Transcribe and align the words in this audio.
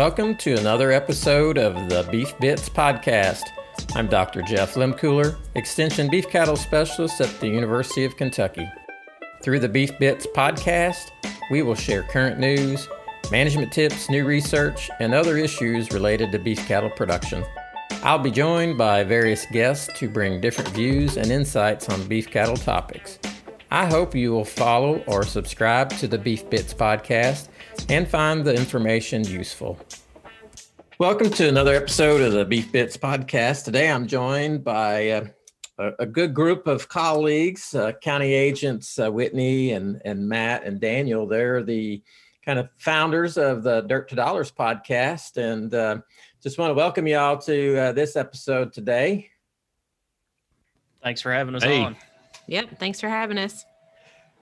Welcome 0.00 0.36
to 0.36 0.54
another 0.54 0.92
episode 0.92 1.58
of 1.58 1.74
the 1.90 2.08
Beef 2.10 2.32
Bits 2.38 2.70
Podcast. 2.70 3.42
I'm 3.94 4.06
Dr. 4.06 4.40
Jeff 4.40 4.72
Lehmkuhler, 4.72 5.36
Extension 5.56 6.08
Beef 6.08 6.26
Cattle 6.26 6.56
Specialist 6.56 7.20
at 7.20 7.38
the 7.38 7.48
University 7.48 8.06
of 8.06 8.16
Kentucky. 8.16 8.66
Through 9.42 9.60
the 9.60 9.68
Beef 9.68 9.90
Bits 9.98 10.26
Podcast, 10.34 11.10
we 11.50 11.60
will 11.60 11.74
share 11.74 12.02
current 12.02 12.38
news, 12.38 12.88
management 13.30 13.72
tips, 13.72 14.08
new 14.08 14.24
research, 14.24 14.88
and 15.00 15.12
other 15.12 15.36
issues 15.36 15.92
related 15.92 16.32
to 16.32 16.38
beef 16.38 16.66
cattle 16.66 16.88
production. 16.88 17.44
I'll 18.02 18.18
be 18.18 18.30
joined 18.30 18.78
by 18.78 19.04
various 19.04 19.44
guests 19.52 19.92
to 19.98 20.08
bring 20.08 20.40
different 20.40 20.70
views 20.70 21.18
and 21.18 21.30
insights 21.30 21.90
on 21.90 22.08
beef 22.08 22.30
cattle 22.30 22.56
topics. 22.56 23.18
I 23.70 23.84
hope 23.84 24.14
you 24.14 24.32
will 24.32 24.46
follow 24.46 25.04
or 25.06 25.26
subscribe 25.26 25.90
to 25.98 26.08
the 26.08 26.16
Beef 26.16 26.48
Bits 26.48 26.72
podcast 26.72 27.48
and 27.88 28.08
find 28.08 28.44
the 28.44 28.54
information 28.54 29.24
useful. 29.24 29.78
Welcome 30.98 31.30
to 31.30 31.48
another 31.48 31.74
episode 31.74 32.20
of 32.20 32.32
the 32.32 32.44
Beef 32.44 32.70
Bits 32.70 32.96
podcast. 32.96 33.64
Today 33.64 33.90
I'm 33.90 34.06
joined 34.06 34.64
by 34.64 35.10
uh, 35.10 35.24
a, 35.78 35.92
a, 36.00 36.06
good 36.06 36.34
group 36.34 36.66
of 36.66 36.88
colleagues, 36.88 37.74
uh, 37.74 37.92
county 38.02 38.34
agents 38.34 38.98
uh, 38.98 39.10
Whitney 39.10 39.72
and, 39.72 40.02
and 40.04 40.28
Matt 40.28 40.64
and 40.64 40.80
Daniel. 40.80 41.26
They're 41.26 41.62
the 41.62 42.02
kind 42.44 42.58
of 42.58 42.68
founders 42.78 43.38
of 43.38 43.62
the 43.62 43.80
Dirt 43.82 44.08
to 44.10 44.14
Dollars 44.14 44.52
podcast. 44.52 45.36
And 45.36 45.72
uh, 45.72 45.98
just 46.42 46.58
want 46.58 46.70
to 46.70 46.74
welcome 46.74 47.06
you 47.06 47.16
all 47.16 47.38
to 47.38 47.78
uh, 47.78 47.92
this 47.92 48.16
episode 48.16 48.72
today. 48.72 49.30
Thanks 51.02 51.22
for 51.22 51.32
having 51.32 51.54
us 51.54 51.62
hey. 51.62 51.82
on. 51.82 51.96
Yep. 52.46 52.78
Thanks 52.78 53.00
for 53.00 53.08
having 53.08 53.38
us. 53.38 53.64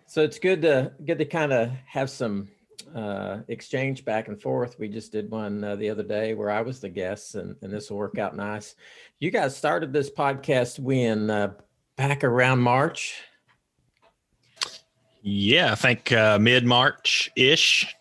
So 0.07 0.23
it's 0.23 0.39
good 0.39 0.63
to 0.63 0.93
good 1.05 1.19
to 1.19 1.27
kind 1.27 1.53
of 1.53 1.71
have 1.87 2.09
some 2.09 2.49
uh, 2.95 3.39
exchange 3.49 4.05
back 4.05 4.29
and 4.29 4.41
forth. 4.41 4.79
We 4.79 4.89
just 4.89 5.13
did 5.13 5.31
one 5.31 5.63
uh, 5.63 5.77
the 5.77 5.91
other 5.91 6.03
day 6.03 6.35
where 6.35 6.51
I 6.51 6.61
was 6.61 6.81
the 6.81 6.89
guest, 6.89 7.35
and, 7.35 7.57
and 7.63 7.73
this 7.73 7.91
will 7.91 7.99
work 7.99 8.19
out 8.19 8.37
nice. 8.37 8.75
You 9.19 9.31
guys 9.31 9.57
started 9.57 9.93
this 9.93 10.11
podcast 10.11 10.79
when 10.79 11.31
uh, 11.31 11.53
back 11.97 12.25
around 12.25 12.61
March. 12.61 13.23
Yeah, 15.23 15.73
I 15.73 15.75
think 15.75 16.13
uh, 16.13 16.39
mid 16.39 16.65
March 16.65 17.31
ish. 17.37 17.95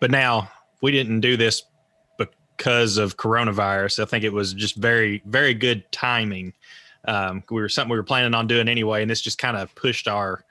But 0.00 0.10
now 0.10 0.50
we 0.82 0.92
didn't 0.92 1.20
do 1.20 1.36
this 1.36 1.62
because 2.18 2.98
of 2.98 3.16
coronavirus. 3.16 4.02
I 4.02 4.04
think 4.04 4.24
it 4.24 4.32
was 4.32 4.52
just 4.52 4.76
very, 4.76 5.22
very 5.26 5.54
good 5.54 5.90
timing. 5.90 6.52
Um, 7.08 7.42
we 7.50 7.60
were 7.60 7.68
something 7.68 7.90
we 7.90 7.96
were 7.96 8.02
planning 8.04 8.34
on 8.34 8.46
doing 8.46 8.68
anyway, 8.68 9.02
and 9.02 9.10
this 9.10 9.20
just 9.20 9.38
kind 9.38 9.56
of 9.56 9.74
pushed 9.74 10.08
our 10.08 10.44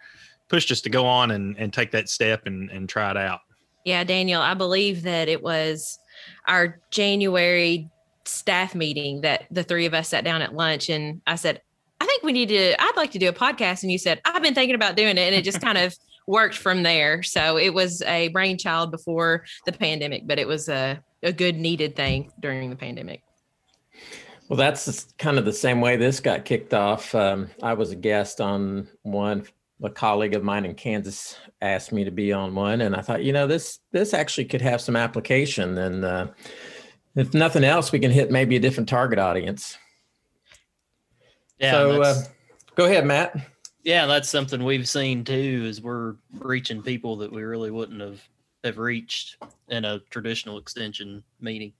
pushed 0.47 0.71
us 0.71 0.81
to 0.81 0.89
go 0.89 1.05
on 1.05 1.31
and, 1.31 1.57
and 1.57 1.73
take 1.73 1.91
that 1.91 2.07
step 2.07 2.45
and, 2.45 2.69
and 2.69 2.87
try 2.87 3.09
it 3.09 3.17
out. 3.17 3.41
Yeah, 3.85 4.03
Daniel, 4.03 4.41
I 4.41 4.55
believe 4.55 5.03
that 5.03 5.29
it 5.29 5.41
was 5.41 5.99
our 6.47 6.81
January 6.91 7.89
staff 8.25 8.73
meeting 8.73 9.21
that 9.21 9.45
the 9.51 9.63
three 9.63 9.85
of 9.85 9.93
us 9.93 10.09
sat 10.09 10.23
down 10.23 10.41
at 10.41 10.55
lunch 10.55 10.89
and 10.89 11.21
I 11.27 11.35
said, 11.35 11.61
I 12.01 12.05
think 12.05 12.23
we 12.23 12.33
need 12.33 12.49
to, 12.49 12.81
I'd 12.81 12.97
like 12.97 13.11
to 13.11 13.19
do 13.19 13.29
a 13.29 13.33
podcast. 13.33 13.83
And 13.83 13.91
you 13.91 13.99
said, 13.99 14.19
I've 14.25 14.41
been 14.41 14.55
thinking 14.55 14.75
about 14.75 14.95
doing 14.95 15.17
it. 15.17 15.21
And 15.21 15.35
it 15.35 15.43
just 15.43 15.61
kind 15.61 15.77
of 15.77 15.95
worked 16.27 16.57
from 16.57 16.81
there. 16.81 17.21
So 17.21 17.57
it 17.57 17.73
was 17.73 18.01
a 18.01 18.29
brainchild 18.29 18.89
before 18.89 19.45
the 19.65 19.71
pandemic, 19.71 20.25
but 20.25 20.39
it 20.39 20.47
was 20.47 20.67
a, 20.67 20.99
a 21.21 21.31
good 21.31 21.55
needed 21.55 21.95
thing 21.95 22.31
during 22.39 22.71
the 22.71 22.75
pandemic. 22.75 23.21
Well, 24.49 24.57
that's 24.57 25.13
kind 25.17 25.37
of 25.37 25.45
the 25.45 25.53
same 25.53 25.81
way 25.81 25.95
this 25.95 26.19
got 26.19 26.45
kicked 26.45 26.73
off. 26.73 27.13
Um, 27.15 27.49
I 27.63 27.73
was 27.73 27.91
a 27.91 27.95
guest 27.95 28.41
on 28.41 28.87
one. 29.03 29.45
A 29.83 29.89
colleague 29.89 30.33
of 30.33 30.43
mine 30.43 30.65
in 30.65 30.73
Kansas 30.73 31.37
asked 31.61 31.91
me 31.91 32.05
to 32.05 32.11
be 32.11 32.31
on 32.31 32.55
one, 32.55 32.81
and 32.81 32.95
I 32.95 33.01
thought, 33.01 33.23
you 33.23 33.33
know, 33.33 33.45
this 33.45 33.79
this 33.91 34.13
actually 34.13 34.45
could 34.45 34.61
have 34.61 34.79
some 34.79 34.95
application. 34.95 35.77
And 35.77 36.05
uh, 36.05 36.27
if 37.15 37.33
nothing 37.33 37.63
else, 37.65 37.91
we 37.91 37.99
can 37.99 38.11
hit 38.11 38.31
maybe 38.31 38.55
a 38.55 38.59
different 38.59 38.87
target 38.87 39.19
audience. 39.19 39.77
Yeah. 41.59 41.71
So, 41.71 42.01
uh, 42.01 42.23
go 42.75 42.85
ahead, 42.85 43.05
Matt. 43.05 43.35
Yeah, 43.83 44.05
that's 44.05 44.29
something 44.29 44.63
we've 44.63 44.87
seen 44.87 45.23
too. 45.23 45.65
Is 45.65 45.81
we're 45.81 46.15
reaching 46.39 46.81
people 46.81 47.17
that 47.17 47.31
we 47.31 47.43
really 47.43 47.69
wouldn't 47.69 48.01
have 48.01 48.21
have 48.63 48.77
reached 48.77 49.37
in 49.69 49.85
a 49.85 49.99
traditional 50.09 50.57
extension 50.57 51.23
meeting. 51.39 51.73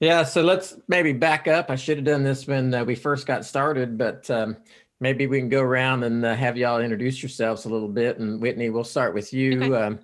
Yeah, 0.00 0.22
so 0.22 0.42
let's 0.42 0.76
maybe 0.86 1.12
back 1.12 1.48
up. 1.48 1.70
I 1.70 1.76
should 1.76 1.98
have 1.98 2.06
done 2.06 2.22
this 2.22 2.46
when 2.46 2.72
uh, 2.72 2.84
we 2.84 2.94
first 2.94 3.26
got 3.26 3.44
started, 3.44 3.98
but 3.98 4.30
um, 4.30 4.56
maybe 5.00 5.26
we 5.26 5.38
can 5.38 5.48
go 5.48 5.62
around 5.62 6.02
and 6.04 6.24
uh, 6.24 6.34
have 6.34 6.56
y'all 6.56 6.80
introduce 6.80 7.22
yourselves 7.22 7.64
a 7.64 7.68
little 7.68 7.88
bit. 7.88 8.18
And 8.18 8.40
Whitney, 8.40 8.70
we'll 8.70 8.84
start 8.84 9.14
with 9.14 9.32
you. 9.32 9.62
Okay. 9.62 9.74
Um, 9.74 10.00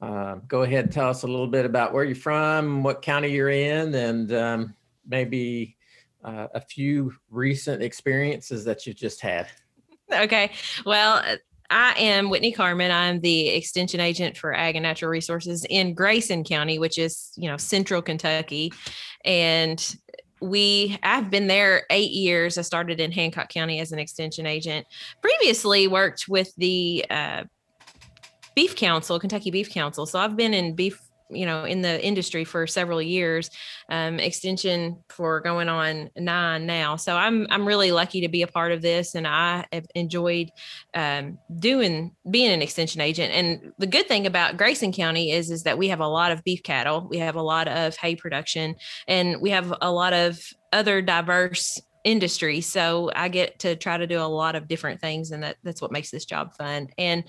uh, 0.00 0.36
go 0.46 0.62
ahead 0.62 0.92
tell 0.92 1.08
us 1.08 1.24
a 1.24 1.26
little 1.26 1.48
bit 1.48 1.64
about 1.64 1.92
where 1.92 2.04
you're 2.04 2.14
from, 2.14 2.84
what 2.84 3.02
county 3.02 3.32
you're 3.32 3.48
in, 3.48 3.94
and 3.94 4.32
um, 4.32 4.74
maybe 5.06 5.76
uh, 6.22 6.46
a 6.54 6.60
few 6.60 7.12
recent 7.30 7.82
experiences 7.82 8.64
that 8.64 8.86
you've 8.86 8.96
just 8.96 9.20
had. 9.20 9.48
Okay. 10.12 10.52
Well, 10.86 11.22
I 11.70 11.94
am 11.98 12.30
Whitney 12.30 12.52
Carmen. 12.52 12.90
I'm 12.90 13.20
the 13.20 13.48
extension 13.48 14.00
agent 14.00 14.36
for 14.36 14.54
Ag 14.54 14.76
and 14.76 14.82
Natural 14.82 15.10
Resources 15.10 15.66
in 15.68 15.94
Grayson 15.94 16.44
County, 16.44 16.78
which 16.78 16.98
is, 16.98 17.32
you 17.36 17.48
know, 17.48 17.56
central 17.56 18.00
Kentucky. 18.00 18.72
And 19.24 19.96
we 20.40 20.98
I've 21.02 21.30
been 21.30 21.46
there 21.46 21.84
8 21.90 22.10
years. 22.10 22.58
I 22.58 22.62
started 22.62 23.00
in 23.00 23.12
Hancock 23.12 23.48
County 23.48 23.80
as 23.80 23.92
an 23.92 23.98
extension 23.98 24.46
agent. 24.46 24.86
Previously 25.20 25.88
worked 25.88 26.26
with 26.28 26.54
the 26.56 27.04
uh, 27.10 27.44
Beef 28.54 28.74
Council, 28.74 29.20
Kentucky 29.20 29.50
Beef 29.50 29.70
Council. 29.70 30.04
So 30.04 30.18
I've 30.18 30.36
been 30.36 30.52
in 30.52 30.74
beef 30.74 31.00
you 31.30 31.46
know 31.46 31.64
in 31.64 31.82
the 31.82 32.04
industry 32.04 32.44
for 32.44 32.66
several 32.66 33.02
years 33.02 33.50
um, 33.90 34.18
extension 34.18 34.98
for 35.08 35.40
going 35.40 35.68
on 35.68 36.10
nine 36.16 36.66
now. 36.66 36.96
So 36.96 37.16
i'm 37.16 37.46
i'm 37.50 37.66
really 37.66 37.92
lucky 37.92 38.20
to 38.22 38.28
be 38.28 38.42
a 38.42 38.46
part 38.46 38.72
of 38.72 38.82
this 38.82 39.14
and 39.14 39.26
i 39.26 39.66
have 39.72 39.86
enjoyed 39.94 40.50
um, 40.94 41.38
doing 41.58 42.14
being 42.30 42.50
an 42.50 42.62
extension 42.62 43.00
agent. 43.00 43.32
And 43.32 43.72
the 43.78 43.86
good 43.86 44.08
thing 44.08 44.26
about 44.26 44.56
grayson 44.56 44.92
county 44.92 45.32
is 45.32 45.50
is 45.50 45.64
that 45.64 45.78
we 45.78 45.88
have 45.88 46.00
a 46.00 46.08
lot 46.08 46.32
of 46.32 46.44
beef 46.44 46.62
cattle. 46.62 47.06
We 47.08 47.18
have 47.18 47.36
a 47.36 47.42
lot 47.42 47.68
of 47.68 47.96
hay 47.96 48.16
production 48.16 48.76
and 49.06 49.40
we 49.40 49.50
have 49.50 49.72
a 49.80 49.90
lot 49.90 50.12
of 50.12 50.40
other 50.72 51.00
diverse 51.00 51.80
industry 52.04 52.60
so 52.60 53.10
i 53.16 53.28
get 53.28 53.58
to 53.58 53.74
try 53.74 53.96
to 53.96 54.06
do 54.06 54.20
a 54.20 54.22
lot 54.22 54.54
of 54.54 54.68
different 54.68 55.00
things 55.00 55.30
and 55.30 55.42
that 55.42 55.56
that's 55.64 55.82
what 55.82 55.92
makes 55.92 56.10
this 56.10 56.24
job 56.24 56.54
fun. 56.56 56.88
And 56.96 57.24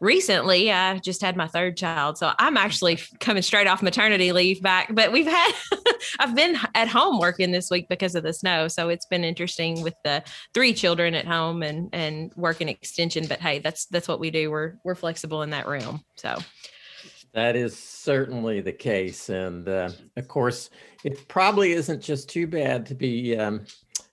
recently 0.00 0.72
i 0.72 0.98
just 0.98 1.20
had 1.20 1.36
my 1.36 1.46
third 1.46 1.76
child 1.76 2.18
so 2.18 2.32
i'm 2.38 2.56
actually 2.56 2.98
coming 3.20 3.42
straight 3.42 3.66
off 3.66 3.82
maternity 3.82 4.32
leave 4.32 4.62
back 4.62 4.92
but 4.94 5.12
we've 5.12 5.26
had 5.26 5.52
i've 6.18 6.34
been 6.34 6.56
at 6.74 6.88
home 6.88 7.18
working 7.18 7.50
this 7.50 7.70
week 7.70 7.88
because 7.88 8.14
of 8.14 8.22
the 8.22 8.32
snow 8.32 8.66
so 8.66 8.88
it's 8.88 9.06
been 9.06 9.24
interesting 9.24 9.82
with 9.82 9.94
the 10.04 10.22
three 10.54 10.72
children 10.72 11.14
at 11.14 11.26
home 11.26 11.62
and 11.62 11.88
and 11.92 12.32
working 12.34 12.68
extension 12.68 13.26
but 13.28 13.40
hey 13.40 13.58
that's 13.58 13.86
that's 13.86 14.08
what 14.08 14.20
we 14.20 14.30
do. 14.30 14.50
We're 14.50 14.74
we're 14.84 14.94
flexible 14.94 15.42
in 15.42 15.50
that 15.50 15.66
realm 15.66 16.02
so. 16.16 16.38
That 17.32 17.54
is 17.54 17.78
certainly 17.78 18.60
the 18.60 18.72
case 18.72 19.28
and 19.28 19.68
uh, 19.68 19.90
of 20.16 20.28
course 20.28 20.70
it 21.04 21.28
probably 21.28 21.72
isn't 21.72 22.02
just 22.02 22.28
too 22.28 22.46
bad 22.46 22.86
to 22.86 22.94
be 22.94 23.36
um, 23.36 23.64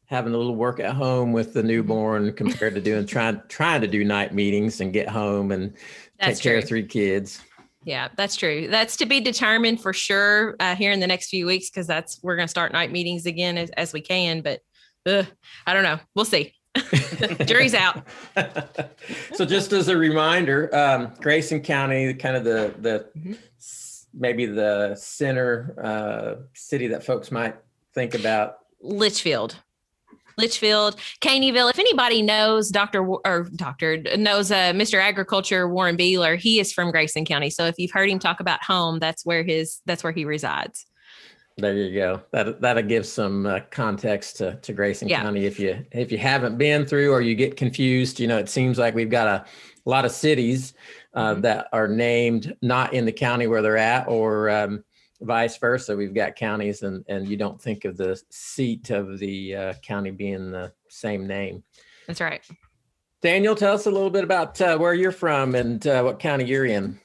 having 0.07 0.33
a 0.33 0.37
little 0.37 0.55
work 0.55 0.79
at 0.79 0.95
home 0.95 1.33
with 1.33 1.53
the 1.53 1.61
newborn 1.61 2.33
compared 2.33 2.73
to 2.75 2.81
doing 2.81 3.05
trying 3.05 3.41
trying 3.49 3.81
to 3.81 3.87
do 3.87 4.03
night 4.03 4.33
meetings 4.33 4.81
and 4.81 4.91
get 4.91 5.07
home 5.07 5.51
and 5.51 5.73
that's 6.19 6.39
take 6.39 6.43
true. 6.43 6.51
care 6.51 6.59
of 6.59 6.67
three 6.67 6.85
kids. 6.85 7.41
Yeah, 7.83 8.09
that's 8.17 8.35
true. 8.35 8.67
That's 8.69 8.97
to 8.97 9.05
be 9.05 9.21
determined 9.21 9.81
for 9.81 9.93
sure 9.93 10.55
uh, 10.59 10.75
here 10.75 10.91
in 10.91 10.99
the 10.99 11.07
next 11.07 11.29
few 11.29 11.45
weeks 11.45 11.69
because 11.69 11.87
that's 11.87 12.19
we're 12.21 12.35
going 12.35 12.47
to 12.47 12.51
start 12.51 12.73
night 12.73 12.91
meetings 12.91 13.25
again 13.25 13.57
as, 13.57 13.69
as 13.71 13.93
we 13.93 14.01
can. 14.01 14.41
But 14.41 14.61
uh, 15.05 15.23
I 15.65 15.73
don't 15.73 15.83
know. 15.83 15.99
We'll 16.15 16.25
see. 16.25 16.53
Jury's 17.45 17.73
out. 17.73 18.05
so, 19.33 19.45
just 19.45 19.71
as 19.71 19.87
a 19.87 19.97
reminder, 19.97 20.69
um, 20.75 21.13
Grayson 21.21 21.61
County, 21.61 22.13
kind 22.13 22.35
of 22.35 22.43
the 22.43 22.75
the 22.79 23.09
mm-hmm. 23.17 23.33
maybe 24.13 24.45
the 24.45 24.95
center 24.95 25.73
uh, 25.81 26.43
city 26.53 26.87
that 26.87 27.05
folks 27.05 27.31
might 27.31 27.55
think 27.93 28.15
about. 28.15 28.57
Leitchfield. 28.83 29.55
Leitchfield, 30.39 30.95
Caneyville. 31.21 31.69
If 31.69 31.79
anybody 31.79 32.21
knows 32.21 32.69
Dr. 32.69 33.05
or 33.05 33.47
Dr. 33.55 33.97
knows 34.17 34.51
uh, 34.51 34.73
Mr. 34.73 35.01
Agriculture 35.01 35.67
Warren 35.67 35.97
Beeler, 35.97 36.37
he 36.37 36.59
is 36.59 36.71
from 36.71 36.91
Grayson 36.91 37.25
County. 37.25 37.49
So 37.49 37.65
if 37.65 37.75
you've 37.77 37.91
heard 37.91 38.09
him 38.09 38.19
talk 38.19 38.39
about 38.39 38.63
home, 38.63 38.99
that's 38.99 39.25
where 39.25 39.43
his 39.43 39.81
that's 39.85 40.03
where 40.03 40.13
he 40.13 40.25
resides. 40.25 40.85
There 41.59 41.73
you 41.73 41.91
go. 41.99 42.21
That 42.31 42.61
that'll 42.61 42.83
give 42.83 43.07
some 43.07 43.47
uh, 43.47 43.61
context 43.71 44.37
to, 44.37 44.55
to 44.57 44.73
Grayson 44.73 45.07
yeah. 45.07 45.23
County 45.23 45.47
if 45.47 45.59
you 45.59 45.83
if 45.91 46.11
you 46.11 46.19
haven't 46.19 46.59
been 46.59 46.85
through 46.85 47.11
or 47.11 47.21
you 47.21 47.33
get 47.33 47.57
confused. 47.57 48.19
You 48.19 48.27
know, 48.27 48.37
it 48.37 48.47
seems 48.47 48.77
like 48.77 48.93
we've 48.93 49.09
got 49.09 49.27
a, 49.27 49.43
a 49.43 49.89
lot 49.89 50.05
of 50.05 50.11
cities 50.11 50.75
uh, 51.15 51.31
mm-hmm. 51.31 51.41
that 51.41 51.67
are 51.73 51.87
named 51.87 52.55
not 52.61 52.93
in 52.93 53.05
the 53.05 53.11
county 53.11 53.47
where 53.47 53.63
they're 53.63 53.75
at, 53.75 54.07
or 54.07 54.51
um, 54.51 54.83
vice 55.21 55.57
versa. 55.57 55.95
We've 55.95 56.13
got 56.13 56.35
counties, 56.35 56.83
and 56.83 57.03
and 57.07 57.27
you 57.27 57.37
don't 57.37 57.61
think 57.61 57.85
of 57.85 57.97
the 57.97 58.21
seat 58.29 58.89
of 58.89 59.19
the 59.19 59.55
uh, 59.55 59.73
county 59.81 60.11
being 60.11 60.51
the 60.51 60.71
same 60.89 61.27
name. 61.27 61.63
That's 62.07 62.21
right. 62.21 62.45
Daniel, 63.21 63.55
tell 63.55 63.73
us 63.73 63.87
a 63.87 63.91
little 63.91 64.11
bit 64.11 64.23
about 64.23 64.59
uh, 64.61 64.77
where 64.77 64.93
you're 64.93 65.11
from 65.11 65.55
and 65.55 65.85
uh, 65.87 66.03
what 66.03 66.19
county 66.19 66.45
you're 66.45 66.65
in. 66.65 66.99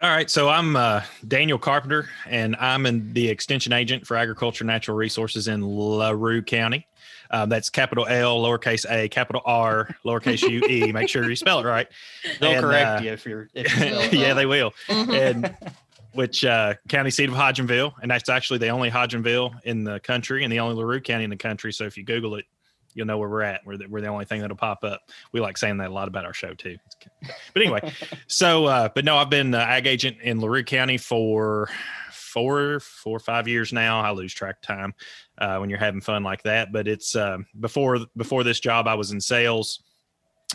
All 0.00 0.10
right, 0.10 0.30
so 0.30 0.48
I'm 0.48 0.76
uh, 0.76 1.02
Daniel 1.26 1.58
Carpenter, 1.58 2.08
and 2.24 2.54
I'm 2.56 2.86
in 2.86 3.12
the 3.14 3.28
extension 3.28 3.72
agent 3.72 4.06
for 4.06 4.16
Agriculture 4.16 4.64
Natural 4.64 4.96
Resources 4.96 5.48
in 5.48 5.66
LaRue 5.66 6.42
County. 6.42 6.86
Uh, 7.32 7.46
that's 7.46 7.68
capital 7.68 8.06
L, 8.06 8.40
lowercase 8.40 8.86
a, 8.88 9.08
capital 9.08 9.42
R, 9.44 9.94
lowercase 10.04 10.48
u 10.48 10.62
e. 10.68 10.92
Make 10.92 11.08
sure 11.08 11.28
you 11.28 11.34
spell 11.34 11.58
it 11.58 11.64
right. 11.64 11.88
They'll 12.40 12.52
And, 12.52 12.60
correct 12.60 13.00
uh, 13.00 13.04
you 13.04 13.12
if 13.12 13.26
you're. 13.26 13.48
If 13.54 13.76
you 13.80 13.94
spell 14.00 14.14
yeah, 14.14 14.34
they 14.34 14.46
will. 14.46 14.72
Mhm. 14.86 15.30
And 15.30 15.56
which 16.18 16.44
uh, 16.44 16.74
county 16.88 17.12
seat 17.12 17.28
of 17.28 17.36
Hodgenville, 17.36 17.92
and 18.02 18.10
that's 18.10 18.28
actually 18.28 18.58
the 18.58 18.70
only 18.70 18.90
Hodgenville 18.90 19.52
in 19.62 19.84
the 19.84 20.00
country 20.00 20.42
and 20.42 20.52
the 20.52 20.58
only 20.58 20.74
LaRue 20.74 21.00
County 21.00 21.22
in 21.22 21.30
the 21.30 21.36
country. 21.36 21.72
So 21.72 21.84
if 21.84 21.96
you 21.96 22.02
Google 22.02 22.34
it, 22.34 22.44
you'll 22.92 23.06
know 23.06 23.18
where 23.18 23.28
we're 23.28 23.42
at. 23.42 23.60
We're 23.64 23.76
the, 23.76 23.86
we're 23.86 24.00
the 24.00 24.08
only 24.08 24.24
thing 24.24 24.40
that'll 24.40 24.56
pop 24.56 24.82
up. 24.82 25.00
We 25.30 25.38
like 25.38 25.56
saying 25.56 25.76
that 25.76 25.90
a 25.90 25.94
lot 25.94 26.08
about 26.08 26.24
our 26.24 26.34
show 26.34 26.54
too. 26.54 26.76
But 27.22 27.62
anyway, 27.62 27.92
so 28.26 28.64
uh, 28.64 28.88
but 28.92 29.04
no, 29.04 29.16
I've 29.16 29.30
been 29.30 29.54
uh, 29.54 29.58
ag 29.58 29.86
agent 29.86 30.16
in 30.20 30.40
LaRue 30.40 30.64
County 30.64 30.98
for 30.98 31.70
four, 32.10 32.80
four 32.80 33.18
or 33.18 33.20
five 33.20 33.46
years 33.46 33.72
now. 33.72 34.00
I 34.00 34.10
lose 34.10 34.34
track 34.34 34.56
of 34.56 34.62
time 34.62 34.94
uh, 35.38 35.58
when 35.58 35.70
you're 35.70 35.78
having 35.78 36.00
fun 36.00 36.24
like 36.24 36.42
that. 36.42 36.72
But 36.72 36.88
it's 36.88 37.14
uh, 37.14 37.38
before 37.60 38.00
before 38.16 38.42
this 38.42 38.58
job, 38.58 38.88
I 38.88 38.96
was 38.96 39.12
in 39.12 39.20
sales, 39.20 39.84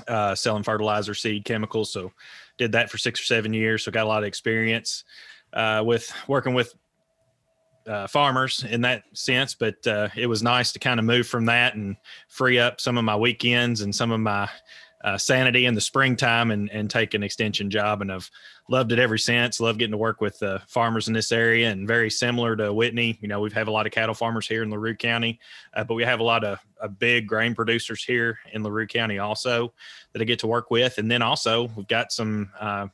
uh, 0.09 0.35
selling 0.35 0.63
fertilizer, 0.63 1.13
seed, 1.13 1.45
chemicals. 1.45 1.93
So 1.93 2.11
did 2.57 2.73
that 2.73 2.89
for 2.89 2.97
six 2.97 3.21
or 3.21 3.23
seven 3.23 3.53
years. 3.53 3.85
So 3.85 3.91
got 3.93 4.03
a 4.03 4.09
lot 4.09 4.23
of 4.23 4.27
experience 4.27 5.05
uh, 5.53 5.83
with 5.85 6.11
working 6.27 6.53
with 6.53 6.73
uh, 7.87 8.07
farmers 8.07 8.63
in 8.63 8.81
that 8.81 9.03
sense. 9.13 9.55
But 9.55 9.85
uh, 9.87 10.09
it 10.15 10.27
was 10.27 10.43
nice 10.43 10.71
to 10.73 10.79
kind 10.79 10.99
of 10.99 11.05
move 11.05 11.27
from 11.27 11.45
that 11.45 11.75
and 11.75 11.95
free 12.27 12.59
up 12.59 12.81
some 12.81 12.97
of 12.97 13.03
my 13.03 13.15
weekends 13.15 13.81
and 13.81 13.93
some 13.93 14.11
of 14.11 14.19
my 14.19 14.49
uh, 15.03 15.17
sanity 15.17 15.65
in 15.65 15.75
the 15.75 15.81
springtime 15.81 16.51
and, 16.51 16.71
and 16.71 16.89
take 16.89 17.13
an 17.13 17.23
extension 17.23 17.69
job. 17.69 18.01
And 18.01 18.11
I've 18.11 18.29
loved 18.69 18.93
it 18.93 18.99
ever 18.99 19.17
since. 19.17 19.59
Love 19.59 19.77
getting 19.77 19.91
to 19.91 19.97
work 19.97 20.21
with 20.21 20.41
uh, 20.41 20.59
farmers 20.67 21.09
in 21.09 21.13
this 21.13 21.33
area 21.33 21.69
and 21.69 21.85
very 21.85 22.09
similar 22.09 22.55
to 22.55 22.73
Whitney. 22.73 23.17
You 23.21 23.27
know, 23.27 23.41
we've 23.41 23.51
have 23.51 23.67
a 23.67 23.71
lot 23.71 23.85
of 23.85 23.91
cattle 23.91 24.15
farmers 24.15 24.47
here 24.47 24.63
in 24.63 24.71
LaRue 24.71 24.95
County, 24.95 25.39
uh, 25.73 25.83
but 25.83 25.95
we 25.95 26.03
have 26.03 26.21
a 26.21 26.23
lot 26.23 26.45
of, 26.45 26.59
of 26.79 26.97
big 26.99 27.27
grain 27.27 27.53
producers 27.53 28.03
here 28.03 28.39
in 28.53 28.63
LaRue 28.63 28.87
County 28.87 29.19
also 29.19 29.73
that 30.13 30.21
I 30.21 30.25
get 30.25 30.39
to 30.39 30.47
work 30.47 30.71
with. 30.71 30.97
And 30.97 31.11
then 31.11 31.21
also 31.21 31.67
we've 31.75 31.87
got 31.87 32.13
some 32.13 32.49
uh, 32.57 32.87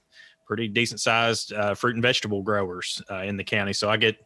pretty 0.49 0.67
decent 0.67 0.99
sized 0.99 1.53
uh, 1.53 1.75
fruit 1.75 1.93
and 1.95 2.01
vegetable 2.01 2.41
growers 2.41 3.03
uh, 3.11 3.21
in 3.21 3.37
the 3.37 3.43
county. 3.43 3.71
So 3.71 3.87
I 3.87 3.97
get 3.97 4.17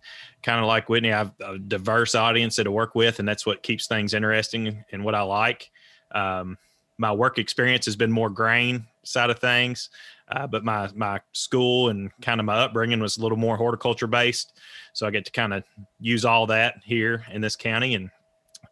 kind 0.42 0.62
of 0.62 0.68
like 0.68 0.88
Whitney, 0.88 1.12
I've 1.12 1.32
a 1.42 1.60
diverse 1.60 2.16
audience 2.16 2.56
that 2.56 2.66
I 2.66 2.70
work 2.70 2.96
with, 2.96 3.20
and 3.20 3.28
that's 3.28 3.46
what 3.46 3.62
keeps 3.62 3.88
things 3.88 4.14
interesting 4.14 4.86
and 4.94 5.04
what 5.04 5.16
I 5.16 5.22
like. 5.22 5.70
Um, 6.16 6.58
my 6.98 7.12
work 7.12 7.40
experience 7.40 7.86
has 7.86 7.98
been 7.98 8.12
more 8.12 8.30
grain 8.30 8.88
side 9.04 9.32
of 9.32 9.40
things, 9.40 9.90
uh, 10.30 10.48
but 10.48 10.64
my 10.64 10.90
my 10.96 11.20
school 11.34 11.90
and 11.90 12.10
kind 12.22 12.40
of 12.40 12.46
my 12.46 12.56
upbringing 12.56 13.02
was 13.02 13.18
a 13.18 13.22
little 13.22 13.38
more 13.38 13.58
horticulture 13.58 14.08
based. 14.08 14.54
So 14.94 15.06
I 15.06 15.12
get 15.12 15.26
to 15.26 15.32
kind 15.32 15.54
of 15.54 15.66
use 16.00 16.24
all 16.24 16.48
that 16.48 16.76
here 16.86 17.26
in 17.34 17.42
this 17.42 17.58
county, 17.58 17.96
and 17.96 18.10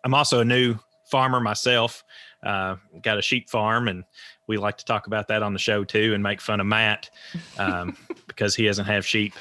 I'm 0.06 0.14
also 0.14 0.40
a 0.40 0.46
new 0.46 0.78
farmer 1.04 1.42
myself. 1.42 2.06
Uh, 2.44 2.78
got 3.04 3.20
a 3.20 3.22
sheep 3.22 3.50
farm, 3.50 3.90
and 3.90 4.06
we 4.52 4.58
like 4.58 4.78
to 4.78 4.86
talk 4.86 5.08
about 5.08 5.28
that 5.30 5.42
on 5.42 5.54
the 5.54 5.60
show 5.60 5.84
too, 5.84 6.14
and 6.14 6.22
make 6.22 6.42
fun 6.42 6.60
of 6.60 6.68
Matt 6.68 7.10
um, 7.58 7.96
because 8.28 8.56
he 8.56 8.66
doesn't 8.66 8.86
have 8.86 9.06
sheep. 9.06 9.34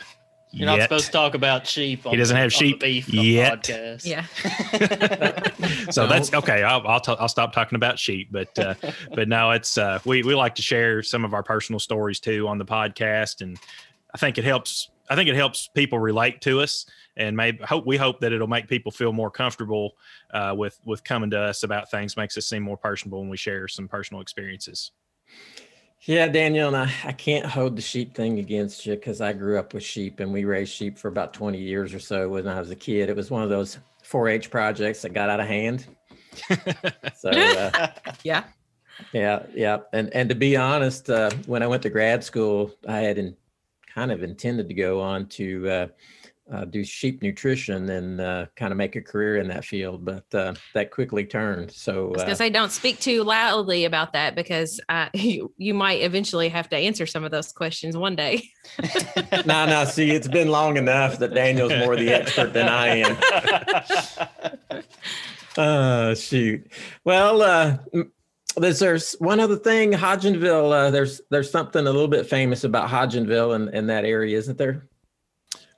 You're 0.53 0.67
not 0.67 0.81
supposed 0.83 1.07
to 1.07 1.12
talk 1.12 1.35
about 1.35 1.65
sheep. 1.67 2.05
On 2.07 2.11
He 2.12 2.17
doesn't 2.19 2.35
the- 2.35 2.39
have 2.41 2.47
on 2.47 2.49
the 2.49 2.71
sheep 2.71 2.81
beef 2.81 3.09
yet. 3.09 3.62
Podcast. 3.62 4.05
Yeah. 4.05 4.25
so 5.91 6.03
No. 6.03 6.09
that's 6.09 6.33
okay. 6.35 6.62
I'll 6.65 6.85
I'll, 6.87 7.01
t- 7.01 7.15
I'll 7.21 7.29
stop 7.29 7.53
talking 7.53 7.77
about 7.77 7.99
sheep, 7.99 8.29
but 8.33 8.59
uh, 8.59 8.75
but 9.15 9.29
no, 9.29 9.51
it's 9.53 9.79
uh, 9.79 10.01
we 10.05 10.23
we 10.23 10.35
like 10.35 10.55
to 10.57 10.62
share 10.62 11.03
some 11.03 11.25
of 11.25 11.35
our 11.35 11.43
personal 11.45 11.79
stories 11.79 12.19
too 12.21 12.49
on 12.49 12.59
the 12.59 12.65
podcast, 12.65 13.43
and 13.43 13.59
I 14.15 14.19
think 14.19 14.39
it 14.39 14.45
helps. 14.45 14.91
I 15.09 15.17
think 15.17 15.29
it 15.29 15.35
helps 15.37 15.69
people 15.69 15.99
relate 15.99 16.41
to 16.43 16.61
us, 16.61 16.87
and 17.17 17.37
maybe 17.37 17.62
hope 17.65 17.85
we 17.87 17.97
hope 17.97 18.21
that 18.21 18.33
it'll 18.33 18.47
make 18.49 18.69
people 18.69 18.91
feel 18.93 19.12
more 19.12 19.31
comfortable 19.31 19.93
uh, 20.33 20.53
with 20.57 20.81
with 20.85 21.03
coming 21.05 21.31
to 21.31 21.39
us 21.41 21.62
about 21.62 21.91
things. 21.93 22.17
Makes 22.17 22.37
us 22.39 22.47
seem 22.47 22.62
more 22.65 22.77
personable 22.77 23.21
when 23.21 23.29
we 23.29 23.37
share 23.37 23.69
some 23.69 23.87
personal 23.89 24.21
experiences. 24.21 24.91
Yeah, 26.03 26.29
Daniel, 26.29 26.69
and 26.69 26.77
I, 26.77 26.91
I 27.05 27.12
can't 27.12 27.44
hold 27.44 27.77
the 27.77 27.82
sheep 27.82 28.15
thing 28.15 28.38
against 28.38 28.87
you 28.87 28.94
because 28.94 29.21
I 29.21 29.35
grew 29.35 29.59
up 29.59 29.75
with 29.75 29.82
sheep 29.82 30.21
and 30.21 30.32
we 30.32 30.44
raised 30.44 30.73
sheep 30.73 30.99
for 30.99 31.09
about 31.09 31.35
20 31.35 31.59
years 31.59 31.93
or 31.93 31.99
so 32.00 32.29
when 32.29 32.49
I 32.49 32.59
was 32.59 32.71
a 32.71 32.77
kid. 32.77 33.11
It 33.11 33.17
was 33.17 33.31
one 33.31 33.43
of 33.43 33.50
those 33.50 33.79
4 34.03 34.29
H 34.29 34.50
projects 34.50 35.03
that 35.03 35.12
got 35.12 35.29
out 35.29 35.41
of 35.41 35.47
hand. 35.47 35.87
So, 37.15 37.31
uh, 37.75 37.88
Yeah. 38.25 38.44
yeah, 39.12 39.44
yeah. 39.55 39.79
And, 39.93 40.12
and 40.15 40.29
to 40.31 40.35
be 40.35 40.56
honest, 40.56 41.11
uh, 41.11 41.31
when 41.47 41.62
I 41.62 41.67
went 41.67 41.83
to 41.83 41.91
grad 41.91 42.25
school, 42.25 42.75
I 42.88 43.00
had 43.00 43.19
in, 43.19 43.37
kind 43.94 44.11
of 44.11 44.23
intended 44.23 44.69
to 44.69 44.75
go 44.75 45.00
on 45.00 45.26
to 45.26 45.69
uh, 45.69 45.87
uh, 46.52 46.64
do 46.64 46.82
sheep 46.82 47.23
nutrition 47.23 47.88
and 47.91 48.20
uh, 48.20 48.47
kind 48.56 48.73
of 48.73 48.76
make 48.76 48.97
a 48.97 49.00
career 49.00 49.37
in 49.37 49.49
that 49.49 49.64
field, 49.64 50.05
but 50.05 50.25
uh, 50.35 50.55
that 50.75 50.91
quickly 50.91 51.25
turned. 51.25 51.70
So, 51.70 52.12
I 52.19 52.23
uh, 52.23 52.35
say, 52.35 52.50
don't 52.50 52.73
speak 52.73 52.99
too 52.99 53.23
loudly 53.23 53.85
about 53.85 54.12
that 54.14 54.35
because 54.35 54.81
uh, 54.88 55.08
you, 55.14 55.52
you 55.56 55.75
might 55.75 56.02
eventually 56.02 56.49
have 56.49 56.69
to 56.70 56.76
answer 56.76 57.06
some 57.06 57.25
of 57.25 57.31
those 57.31 57.52
questions 57.52 57.97
one 57.97 58.17
day. 58.17 58.50
no, 59.47 59.67
no. 59.67 59.85
See, 59.85 60.11
it's 60.11 60.29
been 60.29 60.49
long 60.49 60.76
enough 60.76 61.19
that 61.19 61.35
Daniel's 61.35 61.73
more 61.79 61.97
the 61.97 62.11
expert 62.11 62.52
than 62.52 62.69
I 62.69 62.97
am. 62.97 64.82
Oh, 65.56 66.14
shoot. 66.14 66.73
Well, 67.05 67.43
uh, 67.43 67.79
there's, 68.56 68.79
there's 68.79 69.12
one 69.14 69.41
other 69.41 69.56
thing, 69.56 69.93
Hodgenville. 69.93 70.73
Uh, 70.73 70.91
there's 70.91 71.20
there's 71.31 71.50
something 71.50 71.87
a 71.87 71.91
little 71.91 72.08
bit 72.08 72.26
famous 72.26 72.64
about 72.64 72.88
Hodgenville 72.88 73.55
and, 73.55 73.69
and 73.69 73.88
that 73.88 74.05
area, 74.05 74.37
isn't 74.37 74.58
there? 74.58 74.88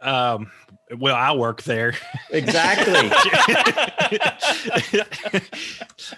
Um, 0.01 0.51
well, 0.99 1.17
I 1.17 1.33
work 1.33 1.63
there. 1.63 1.95
Exactly. 2.31 2.93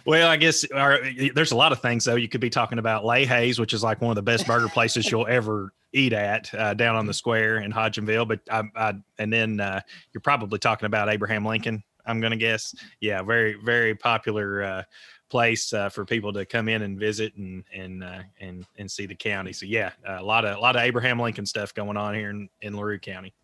well, 0.07 0.29
I 0.29 0.37
guess 0.37 0.65
our, 0.73 0.99
there's 1.35 1.53
a 1.53 1.57
lot 1.57 1.73
of 1.73 1.81
things 1.81 2.05
though. 2.05 2.17
You 2.17 2.29
could 2.29 2.41
be 2.41 2.51
talking 2.51 2.79
about 2.79 3.05
Hayes, 3.05 3.59
which 3.59 3.73
is 3.73 3.83
like 3.83 4.01
one 4.01 4.11
of 4.11 4.17
the 4.17 4.23
best 4.23 4.47
burger 4.47 4.69
places 4.69 5.11
you'll 5.11 5.27
ever 5.27 5.73
eat 5.93 6.13
at 6.13 6.53
uh, 6.55 6.75
down 6.75 6.97
on 6.97 7.07
the 7.07 7.15
square 7.15 7.59
in 7.59 7.73
Hodgenville. 7.73 8.27
But 8.27 8.41
I, 8.51 8.63
I 8.75 8.95
and 9.19 9.33
then 9.33 9.61
uh, 9.61 9.81
you're 10.13 10.21
probably 10.21 10.59
talking 10.59 10.87
about 10.87 11.09
Abraham 11.09 11.45
Lincoln. 11.45 11.83
I'm 12.07 12.21
gonna 12.21 12.37
guess. 12.37 12.75
Yeah, 13.01 13.23
very 13.23 13.55
very 13.55 13.95
popular 13.95 14.63
uh, 14.63 14.83
place 15.31 15.73
uh, 15.73 15.89
for 15.89 16.05
people 16.05 16.33
to 16.33 16.45
come 16.45 16.69
in 16.69 16.83
and 16.83 16.99
visit 16.99 17.35
and 17.37 17.65
and 17.73 18.05
uh, 18.05 18.21
and 18.41 18.67
and 18.79 18.91
see 18.91 19.07
the 19.07 19.15
county. 19.15 19.53
So 19.53 19.67
yeah, 19.67 19.93
a 20.07 20.23
lot 20.23 20.45
of 20.45 20.57
a 20.57 20.61
lot 20.61 20.77
of 20.77 20.83
Abraham 20.83 21.19
Lincoln 21.19 21.47
stuff 21.47 21.75
going 21.75 21.97
on 21.97 22.15
here 22.15 22.31
in, 22.31 22.49
in 22.61 22.77
Larue 22.77 22.99
County. 22.99 23.35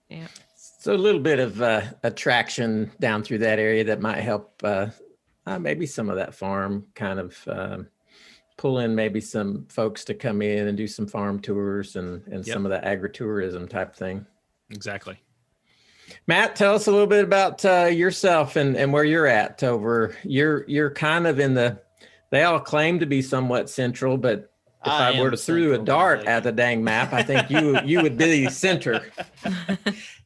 So 0.81 0.95
a 0.95 0.97
little 0.97 1.21
bit 1.21 1.39
of 1.39 1.61
uh, 1.61 1.83
attraction 2.03 2.91
down 3.01 3.23
through 3.23 3.39
that 3.39 3.59
area 3.59 3.85
that 3.85 4.01
might 4.01 4.21
help 4.21 4.61
uh, 4.65 4.87
uh, 5.45 5.59
maybe 5.59 5.85
some 5.85 6.09
of 6.09 6.17
that 6.17 6.35
farm 6.35 6.87
kind 6.95 7.21
of 7.21 7.37
um, 7.49 7.87
pull 8.57 8.79
in 8.79 8.95
maybe 8.95 9.21
some 9.21 9.67
folks 9.69 10.07
to 10.07 10.15
come 10.15 10.41
in 10.41 10.69
and 10.69 10.79
do 10.79 10.87
some 10.87 11.07
farm 11.07 11.39
tours 11.39 11.97
and 11.97 12.27
and 12.29 12.47
Yep. 12.47 12.55
some 12.55 12.65
of 12.65 12.73
the 12.73 12.79
agritourism 12.79 13.69
type 13.69 13.95
thing. 13.95 14.25
Exactly. 14.71 15.19
Matt, 16.27 16.57
tell 16.57 16.75
us 16.75 16.87
a 16.87 16.91
little 16.91 17.07
bit 17.07 17.25
about 17.25 17.63
uh, 17.65 17.91
yourself 17.93 18.57
and, 18.57 18.75
and 18.75 18.91
where 18.93 19.05
you're 19.05 19.27
at 19.27 19.63
over. 19.63 20.17
You're 20.25 20.65
you're 20.67 20.91
kind 20.91 21.27
of 21.27 21.39
in 21.39 21.55
the. 21.55 21.79
They 22.31 22.45
all 22.45 22.61
claim 22.61 23.01
to 23.01 23.07
be 23.07 23.23
somewhat 23.23 23.69
central, 23.69 24.17
but 24.17 24.50
if 24.85 24.91
I, 24.91 25.11
am 25.11 25.19
were 25.19 25.31
to 25.31 25.37
throw 25.37 25.73
a 25.73 25.79
dart 25.79 26.25
at 26.27 26.43
the 26.43 26.53
dang 26.53 26.83
map, 26.83 27.13
I 27.13 27.23
think 27.23 27.51
you 27.51 27.81
you 27.83 28.01
would 28.03 28.17
be 28.17 28.45
the 28.47 28.51
center. 28.65 29.07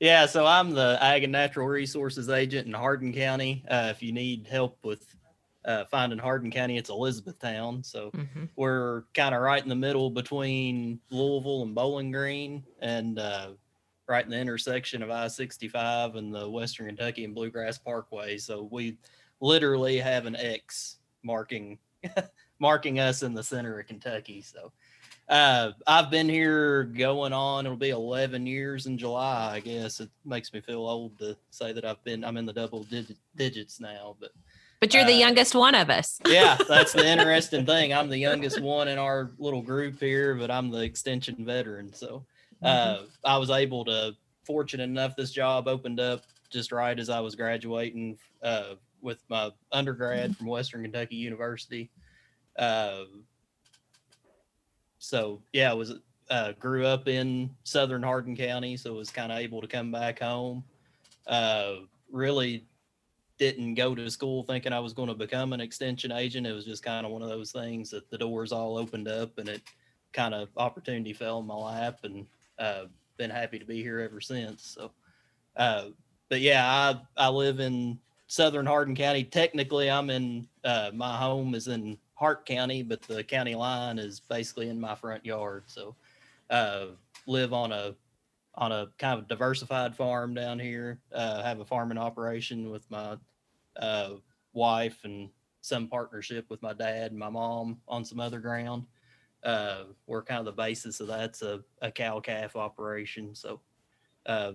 Yeah, 0.01 0.27
so 0.27 0.45
I'm 0.45 0.73
the 0.73 0.99
Ag 1.01 1.23
and 1.23 1.33
Natural 1.33 1.67
Resources 1.67 2.29
Agent 2.29 2.67
in 2.67 2.73
Hardin 2.75 3.13
County. 3.13 3.65
Uh, 3.69 3.89
if 3.91 4.03
you 4.03 4.13
need 4.13 4.47
help 4.47 4.77
with 4.85 5.07
uh, 5.65 5.85
finding 5.87 6.19
Hardin 6.19 6.51
County, 6.51 6.77
it's 6.77 6.91
Elizabethtown. 6.91 7.83
So 7.83 8.11
Mhm. 8.11 8.49
we're 8.57 9.05
kind 9.15 9.35
of 9.35 9.41
right 9.41 9.63
in 9.63 9.69
the 9.71 9.75
middle 9.75 10.11
between 10.11 11.01
Louisville 11.11 11.63
and 11.63 11.75
Bowling 11.75 12.13
Green, 12.13 12.65
and 12.81 13.19
uh, 13.19 13.53
right 14.07 14.25
in 14.25 14.31
the 14.31 14.39
intersection 14.39 15.03
of 15.03 15.11
I-65 15.11 16.17
and 16.17 16.35
the 16.35 16.51
Western 16.51 16.87
Kentucky 16.89 17.25
and 17.25 17.35
Bluegrass 17.35 17.79
Parkway. 17.79 18.37
So 18.37 18.69
we 18.71 18.99
literally 19.41 19.99
have 19.99 20.27
an 20.27 20.37
X 20.37 20.99
marking 21.23 21.79
marking 22.65 22.99
us 22.99 23.23
in 23.23 23.35
the 23.35 23.43
center 23.43 23.79
of 23.79 23.87
Kentucky. 23.87 24.41
So 24.41 24.73
uh, 25.29 25.73
I've 25.87 26.11
been 26.11 26.31
here 26.31 26.85
going 26.85 27.35
on. 27.35 27.67
It'll 27.67 27.77
be 27.77 27.91
11 27.91 28.47
years 28.47 28.87
in 28.87 28.97
July. 28.97 29.53
I 29.57 29.61
guess 29.61 30.01
it 30.01 30.09
makes 30.25 30.51
me 30.51 30.63
feel 30.63 30.87
old 30.87 31.19
to 31.19 31.37
say 31.51 31.73
that 31.75 31.85
I've 31.85 32.03
been. 32.05 32.25
I'm 32.25 32.39
in 32.39 32.47
the 32.47 32.55
double 32.55 32.85
dig- 32.85 33.19
digits 33.37 33.81
now, 33.81 34.17
but 34.19 34.31
But 34.81 34.95
you're 34.95 35.05
the 35.05 35.13
Uh, 35.13 35.27
youngest 35.27 35.55
one 35.55 35.75
of 35.75 35.91
us. 35.91 36.19
yeah, 36.27 36.57
that's 36.67 36.95
the 36.95 37.07
interesting 37.15 37.67
thing. 37.67 37.93
I'm 37.93 38.09
the 38.09 38.17
youngest 38.17 38.63
one 38.63 38.89
in 38.89 38.97
our 38.97 39.33
little 39.39 39.61
group 39.61 40.01
here, 40.01 40.35
but 40.35 40.51
I'm 40.51 40.71
the 40.71 40.81
extension 40.81 41.45
veteran. 41.45 41.93
So 41.93 42.25
uh, 42.63 43.03
I 43.27 43.37
was 43.37 43.51
able 43.51 43.85
to, 43.85 44.17
fortunate 44.47 44.85
enough, 44.85 45.17
this 45.17 45.33
job 45.33 45.69
opened 45.69 46.01
up 46.01 46.23
just 46.49 46.73
right 46.73 46.99
as 46.99 47.11
I 47.11 47.21
was 47.21 47.35
graduating 47.35 48.17
uh, 48.43 48.77
with 49.03 49.23
my 49.29 49.51
undergrad 49.71 50.35
from 50.35 50.47
Western 50.47 50.81
Kentucky 50.81 51.17
University. 51.17 51.91
Uh, 52.59 53.05
so 54.99 55.43
yeah, 55.53 55.73
it 55.73 55.77
was 55.77 55.95
uh, 56.31 56.53
grew 56.53 56.87
up 56.87 57.09
in 57.09 57.51
southern 57.65 58.03
Hardin 58.03 58.37
County, 58.37 58.77
so 58.77 58.95
was 58.95 59.11
kind 59.11 59.31
of 59.31 59.39
able 59.39 59.61
to 59.61 59.67
come 59.67 59.93
back 59.93 60.21
home. 60.21 60.65
Uh, 61.27 61.75
really 62.11 62.67
didn't 63.39 63.75
go 63.75 63.95
to 63.95 64.11
school 64.11 64.43
thinking 64.45 64.73
I 64.73 64.79
was 64.79 64.93
going 64.93 65.09
to 65.09 65.15
become 65.15 65.53
an 65.53 65.61
extension 65.61 66.13
agent. 66.13 66.47
It 66.47 66.53
was 66.53 66.65
just 66.65 66.83
kind 66.83 67.05
of 67.05 67.13
one 67.13 67.23
of 67.23 67.29
those 67.29 67.53
things 67.53 67.91
that 67.91 68.09
the 68.11 68.19
doors 68.19 68.53
all 68.53 68.79
opened 68.79 69.09
up 69.09 69.39
and 69.39 69.49
it 69.49 69.63
kind 70.13 70.35
of 70.35 70.49
opportunity 70.57 71.13
fell 71.13 71.41
in 71.41 71.47
my 71.47 71.55
lap 71.55 72.01
and 72.05 72.27
uh, 72.59 72.85
been 73.17 73.31
happy 73.31 73.59
to 73.59 73.65
be 73.65 73.83
here 73.83 74.01
ever 74.01 74.21
since. 74.21 74.63
So, 74.79 74.93
uh, 75.57 75.87
but 76.29 76.41
yeah, 76.41 76.65
I, 76.65 77.27
I 77.27 77.29
live 77.29 77.61
in 77.61 77.99
southern 78.29 78.67
Hardin 78.67 78.95
County. 78.95 79.25
Technically, 79.25 79.91
I'm 79.91 80.11
in 80.11 80.47
uh, 80.65 80.91
my 80.95 81.17
home 81.17 81.55
is 81.55 81.69
in 81.69 81.99
Hart 82.15 82.47
County, 82.47 82.83
but 82.83 83.03
the 83.03 83.25
county 83.25 83.55
line 83.55 83.99
is 83.99 84.21
basically 84.21 84.69
in 84.69 84.81
my 84.81 84.95
front 84.95 85.25
yard. 85.25 85.65
So, 85.67 85.97
uh, 86.51 86.87
live 87.27 87.53
on 87.53 87.73
a 87.73 87.95
on 88.57 88.71
a 88.71 88.87
kind 88.99 89.19
of 89.19 89.29
diversified 89.29 89.97
farm 89.97 90.35
down 90.35 90.59
here. 90.59 91.01
Uh, 91.13 91.43
have 91.43 91.61
a 91.61 91.65
farming 91.65 91.99
operation 91.99 92.71
with 92.71 92.89
my 92.91 93.17
uh, 93.77 94.11
wife 94.53 94.99
and 95.05 95.29
some 95.61 95.89
partnership 95.89 96.47
with 96.51 96.63
my 96.63 96.73
dad 96.73 97.11
and 97.11 97.19
my 97.19 97.31
mom 97.31 97.79
on 97.89 98.05
some 98.05 98.21
other 98.21 98.39
ground. 98.39 98.87
Uh, 99.43 99.85
we're 100.07 100.23
kind 100.23 100.39
of 100.39 100.47
the 100.47 100.53
basis 100.53 101.01
of 101.01 101.09
that's 101.09 101.43
a, 101.43 101.63
a 101.83 101.91
cow 101.91 102.21
calf 102.21 102.55
operation. 102.55 103.35
So, 103.35 103.61
uh, 104.27 104.53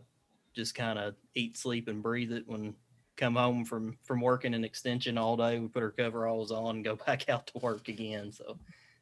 just 0.54 0.75
kind 0.75 0.98
of 0.98 1.16
eat, 1.36 1.58
sleep, 1.58 1.88
and 1.88 2.01
breathe 2.01 2.32
it 2.32 2.48
when 2.48 2.75
come 3.19 3.35
home 3.35 3.65
from 3.65 3.97
from 4.03 4.21
working 4.21 4.53
an 4.53 4.63
extension 4.63 5.17
all 5.17 5.35
day. 5.35 5.59
We 5.59 5.67
put 5.67 5.83
our 5.83 5.91
coveralls 5.91 6.51
on 6.51 6.77
and 6.77 6.83
go 6.83 6.95
back 7.05 7.29
out 7.29 7.47
to 7.47 7.59
work 7.59 7.88
again. 7.88 8.31
So 8.31 8.57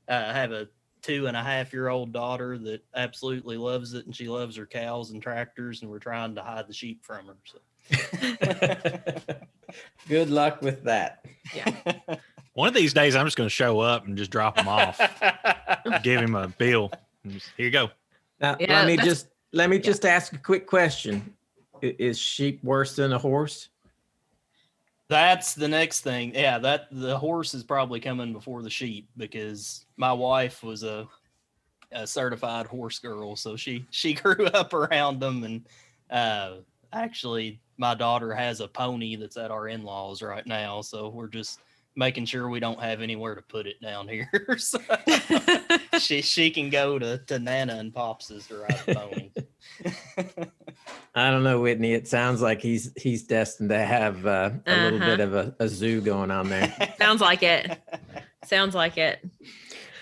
uh, 0.10 0.24
I 0.28 0.34
have 0.34 0.52
a 0.52 0.68
two 1.02 1.28
and 1.28 1.38
a 1.38 1.44
half 1.44 1.72
year 1.72 1.90
old 1.90 2.12
daughter 2.12 2.58
that 2.58 2.84
absolutely 2.96 3.58
loves 3.58 3.94
it, 3.94 4.06
and 4.06 4.16
she 4.16 4.28
loves 4.28 4.56
her 4.56 4.66
cows 4.66 5.12
and 5.12 5.22
tractors, 5.22 5.82
and 5.82 5.92
we're 5.92 6.00
trying 6.00 6.36
to 6.36 6.42
hide 6.42 6.68
the 6.68 6.74
sheep 6.74 7.06
from 7.06 7.28
her. 7.28 7.38
So. 7.46 7.60
Good 10.10 10.30
luck 10.30 10.62
with 10.62 10.84
that. 10.84 11.26
Yeah. 11.56 11.74
One 12.54 12.68
of 12.68 12.74
these 12.74 12.94
days, 12.94 13.16
I'm 13.16 13.26
just 13.26 13.38
going 13.38 13.46
to 13.46 13.54
show 13.54 13.80
up 13.80 14.08
and 14.08 14.18
just 14.18 14.32
drop 14.32 14.58
him 14.58 14.68
off, 14.68 15.00
give 16.02 16.20
him 16.20 16.34
a 16.34 16.48
bill. 16.48 16.92
just, 17.28 17.52
Here 17.56 17.68
you 17.68 17.72
go. 17.72 17.92
Now, 18.42 18.58
Yeah, 18.60 18.80
let 18.80 18.88
me 18.88 18.98
just 18.98 19.28
let 19.54 19.70
me 19.70 19.78
just 19.78 20.06
ask 20.06 20.34
a 20.34 20.40
quick 20.40 20.66
question. 20.66 21.36
Is 21.84 22.18
sheep 22.18 22.64
worse 22.64 22.96
than 22.96 23.14
a 23.14 23.20
horse? 23.20 23.70
That's 25.10 25.54
the 25.54 25.68
next 25.68 26.02
thing. 26.02 26.34
Yeah, 26.36 26.58
that 26.60 26.88
the 26.92 27.18
horse 27.18 27.54
is 27.54 27.64
probably 27.64 28.00
coming 28.00 28.34
before 28.34 28.62
the 28.62 28.70
sheep 28.70 29.08
because 29.16 29.86
my 29.96 30.12
wife 30.12 30.64
was 30.64 30.84
a, 30.84 31.08
a 31.94 32.06
certified 32.06 32.68
horse 32.68 33.00
girl, 33.00 33.36
so 33.36 33.56
she 33.56 33.86
she 33.90 34.14
grew 34.16 34.46
up 34.48 34.74
around 34.74 35.20
them, 35.20 35.44
and 35.44 35.68
uh, 36.10 36.58
actually, 36.92 37.62
my 37.78 37.96
daughter 37.96 38.34
has 38.34 38.60
a 38.60 38.68
pony 38.68 39.16
that's 39.16 39.38
at 39.38 39.52
our 39.52 39.70
in 39.70 39.84
laws 39.84 40.22
right 40.22 40.46
now, 40.46 40.82
so 40.82 41.08
we're 41.08 41.28
just 41.28 41.62
making 41.96 42.26
sure 42.26 42.50
we 42.50 42.60
don't 42.60 42.82
have 42.82 43.02
anywhere 43.02 43.34
to 43.34 43.42
put 43.42 43.66
it 43.66 43.82
down 43.82 44.10
here. 44.10 44.30
so 44.58 44.80
she 46.00 46.22
she 46.22 46.52
can 46.52 46.70
go 46.70 47.00
to 47.00 47.18
to 47.20 47.40
Nana 47.40 47.76
and 47.76 47.94
Pops's 47.94 48.48
to 48.48 48.58
ride 48.58 48.82
the 48.86 48.96
pony. 48.96 50.54
I 51.16 51.32
don't 51.32 51.44
know, 51.44 51.62
Whitney. 51.62 51.94
It 51.94 52.08
sounds 52.08 52.42
like 52.42 52.62
he's 52.62 52.92
he's 52.96 53.24
destined 53.24 53.70
to 53.70 53.80
have 53.80 54.26
uh, 54.26 54.52
a 54.66 54.76
little 54.84 54.98
Uh-huh. 55.02 55.06
bit 55.06 55.20
of 55.20 55.34
a, 55.34 55.56
a 55.60 55.68
zoo 55.68 56.00
going 56.02 56.30
on 56.32 56.48
there. 56.50 56.72
Sounds 57.00 57.22
like 57.22 57.42
it. 57.44 57.80
Sounds 58.46 58.76
like 58.76 58.98
it. 58.98 59.20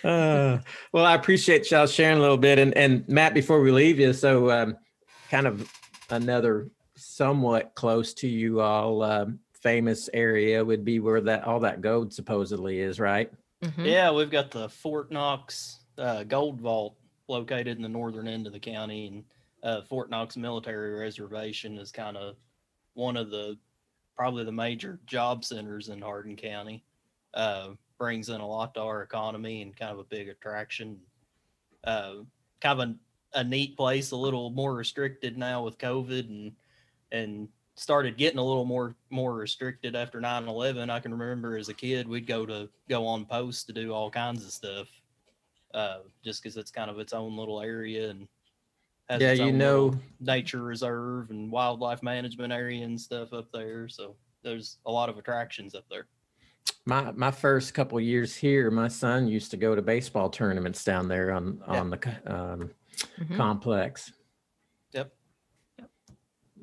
Uh, 0.04 0.60
well, 0.92 1.06
I 1.06 1.16
appreciate 1.16 1.72
y'all 1.72 1.88
sharing 1.88 2.18
a 2.18 2.22
little 2.22 2.38
bit. 2.38 2.60
And 2.60 2.76
and 2.78 3.08
Matt, 3.08 3.34
before 3.34 3.62
we 3.62 3.72
leave 3.72 4.00
you, 4.00 4.14
so 4.14 4.52
um, 4.52 4.78
kind 5.32 5.48
of 5.48 5.70
another 6.10 6.70
somewhat 6.96 7.74
close 7.76 8.14
to 8.16 8.28
you 8.28 8.62
all 8.62 9.02
um, 9.02 9.40
famous 9.62 10.10
area 10.14 10.64
would 10.64 10.86
be 10.86 11.00
where 11.00 11.22
that 11.22 11.46
all 11.46 11.60
that 11.62 11.82
gold 11.82 12.14
supposedly 12.14 12.80
is, 12.80 13.00
right? 13.00 13.32
Mhm. 13.64 13.86
Yeah, 13.86 14.12
we've 14.12 14.30
got 14.30 14.52
the 14.52 14.70
Fort 14.70 15.12
Knox 15.12 15.80
uh, 15.98 16.24
Gold 16.24 16.60
Vault 16.62 16.96
located 17.28 17.76
in 17.78 17.82
the 17.82 17.90
northern 17.90 18.28
end 18.28 18.46
of 18.48 18.54
the 18.54 18.60
county, 18.60 19.08
and 19.08 19.24
uh, 19.66 19.82
Fort 19.82 20.10
Knox 20.10 20.38
Military 20.38 20.94
Reservation 20.94 21.78
is 21.78 21.92
kind 21.92 22.16
of 22.16 22.36
one 22.94 23.18
of 23.18 23.32
the 23.32 23.58
probably 24.16 24.46
the 24.46 24.52
major 24.52 25.00
job 25.06 25.44
centers 25.44 25.90
in 25.90 26.00
Hardin 26.00 26.38
County. 26.38 26.86
Uh, 27.34 27.72
brings 27.98 28.30
in 28.30 28.40
a 28.40 28.48
lot 28.48 28.74
to 28.76 28.82
our 28.82 29.02
economy 29.02 29.62
and 29.62 29.76
kind 29.76 29.92
of 29.92 30.00
a 30.00 30.04
big 30.04 30.30
attraction. 30.30 30.98
Uh, 31.84 32.16
kind 32.62 32.80
of 32.80 32.90
a, 32.90 33.40
a 33.40 33.44
neat 33.44 33.76
place, 33.76 34.12
a 34.12 34.16
little 34.16 34.50
more 34.52 34.76
restricted 34.76 35.38
now 35.38 35.64
with 35.64 35.78
COVID 35.78 36.30
and 36.30 36.52
and 37.12 37.48
started 37.76 38.18
getting 38.18 38.40
a 38.40 38.44
little 38.44 38.66
more 38.66 38.96
more 39.10 39.34
restricted 39.34 39.96
after 39.98 40.22
9-11 40.22 40.90
i 40.90 41.00
can 41.00 41.14
remember 41.14 41.58
as 41.58 41.68
a 41.68 41.74
kid 41.74 42.08
we'd 42.08 42.26
go 42.26 42.46
to 42.46 42.70
go 42.90 43.06
on 43.06 43.26
post 43.26 43.68
to 43.68 43.74
do 43.74 43.94
all 43.94 44.10
kinds 44.10 44.46
of 44.46 44.52
stuff 44.52 44.88
uh 45.74 46.00
just 46.24 46.42
because 46.42 46.56
it's 46.56 46.72
kind 46.72 46.90
of 46.90 47.00
its 47.00 47.12
own 47.12 47.36
little 47.38 47.62
area 47.62 48.10
and 48.10 48.30
has 49.10 49.22
yeah, 49.22 49.32
its 49.32 49.40
you 49.40 49.46
own 49.48 49.58
know, 49.58 49.84
little 49.86 50.00
nature 50.20 50.62
reserve 50.64 51.30
and 51.30 51.52
wildlife 51.52 52.02
management 52.04 52.52
area 52.52 52.84
and 52.84 53.00
stuff 53.00 53.34
up 53.34 53.48
there 53.54 53.88
so 53.88 54.16
there's 54.44 54.78
a 54.86 54.92
lot 54.92 55.10
of 55.10 55.18
attractions 55.18 55.76
up 55.76 55.86
there 55.90 56.08
my 56.88 57.12
my 57.12 57.32
first 57.32 57.74
couple 57.74 58.00
years 58.00 58.36
here, 58.36 58.70
my 58.72 58.88
son 58.88 59.28
used 59.28 59.50
to 59.52 59.58
go 59.58 59.76
to 59.76 59.82
baseball 59.84 60.30
tournaments 60.30 60.84
down 60.84 61.08
there 61.08 61.32
on 61.32 61.60
Yeah. 61.68 61.80
on 61.80 61.90
the 61.92 61.98
co- 61.98 62.12
um, 62.28 62.72
Mhm. 63.20 63.36
complex. 63.38 64.12
Yep. 64.94 65.12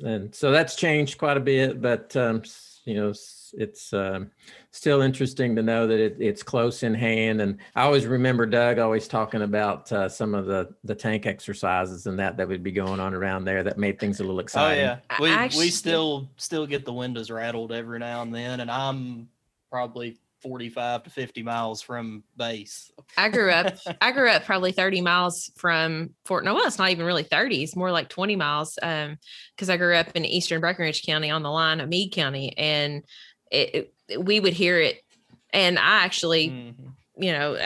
And 0.04 0.34
so 0.34 0.50
that's 0.50 0.74
changed 0.76 1.18
quite 1.18 1.36
a 1.36 1.40
bit, 1.40 1.80
but 1.80 2.14
um, 2.16 2.40
s- 2.44 2.80
you 2.84 2.94
know, 2.94 3.10
s- 3.10 3.41
it's 3.52 3.92
um, 3.92 4.30
still 4.70 5.02
interesting 5.02 5.54
to 5.56 5.62
know 5.62 5.86
that 5.86 6.00
it, 6.00 6.16
it's 6.18 6.42
close 6.42 6.82
in 6.82 6.94
hand. 6.94 7.40
And 7.40 7.58
I 7.76 7.82
always 7.82 8.06
remember 8.06 8.46
Doug 8.46 8.78
always 8.78 9.06
talking 9.08 9.42
about 9.42 9.90
uh, 9.92 10.08
some 10.08 10.34
of 10.34 10.46
the 10.46 10.74
the 10.84 10.94
tank 10.94 11.26
exercises 11.26 12.06
and 12.06 12.18
that 12.18 12.36
that 12.36 12.48
would 12.48 12.62
be 12.62 12.72
going 12.72 13.00
on 13.00 13.14
around 13.14 13.44
there 13.44 13.62
that 13.62 13.78
made 13.78 13.98
things 13.98 14.20
a 14.20 14.22
little 14.22 14.40
exciting. 14.40 14.88
oh 14.88 14.92
exciting. 14.92 15.06
yeah 15.10 15.16
we, 15.20 15.30
I 15.30 15.44
actu- 15.44 15.58
we 15.58 15.68
still 15.70 16.28
still 16.36 16.66
get 16.66 16.84
the 16.84 16.92
windows 16.92 17.30
rattled 17.30 17.72
every 17.72 17.98
now 17.98 18.22
and 18.22 18.34
then 18.34 18.60
and 18.60 18.70
i'm 18.70 19.28
probably 19.70 20.18
45 20.42 21.04
to 21.04 21.10
50 21.10 21.42
miles 21.42 21.82
from 21.82 22.24
base 22.36 22.90
I 23.16 23.28
grew 23.28 23.50
up. 23.50 23.74
I 24.00 24.12
grew 24.12 24.28
up 24.28 24.44
probably 24.44 24.72
30 24.72 25.00
miles 25.00 25.50
from 25.56 26.10
Fort. 26.24 26.44
No, 26.44 26.54
well, 26.54 26.66
it's 26.66 26.78
not 26.78 26.90
even 26.90 27.06
really 27.06 27.22
30. 27.22 27.62
It's 27.62 27.76
more 27.76 27.92
like 27.92 28.08
20 28.08 28.36
miles. 28.36 28.78
Um, 28.82 29.18
because 29.54 29.70
I 29.70 29.76
grew 29.76 29.94
up 29.94 30.08
in 30.14 30.24
eastern 30.24 30.60
Breckinridge 30.60 31.04
County 31.04 31.30
on 31.30 31.42
the 31.42 31.50
line 31.50 31.80
of 31.80 31.88
Meade 31.88 32.12
County, 32.12 32.56
and 32.58 33.04
it, 33.52 33.92
it- 34.08 34.24
we 34.24 34.40
would 34.40 34.52
hear 34.52 34.78
it. 34.80 35.02
And 35.50 35.78
I 35.78 36.04
actually, 36.04 36.48
Mhm. 36.48 36.74
you 37.16 37.32
know, 37.32 37.56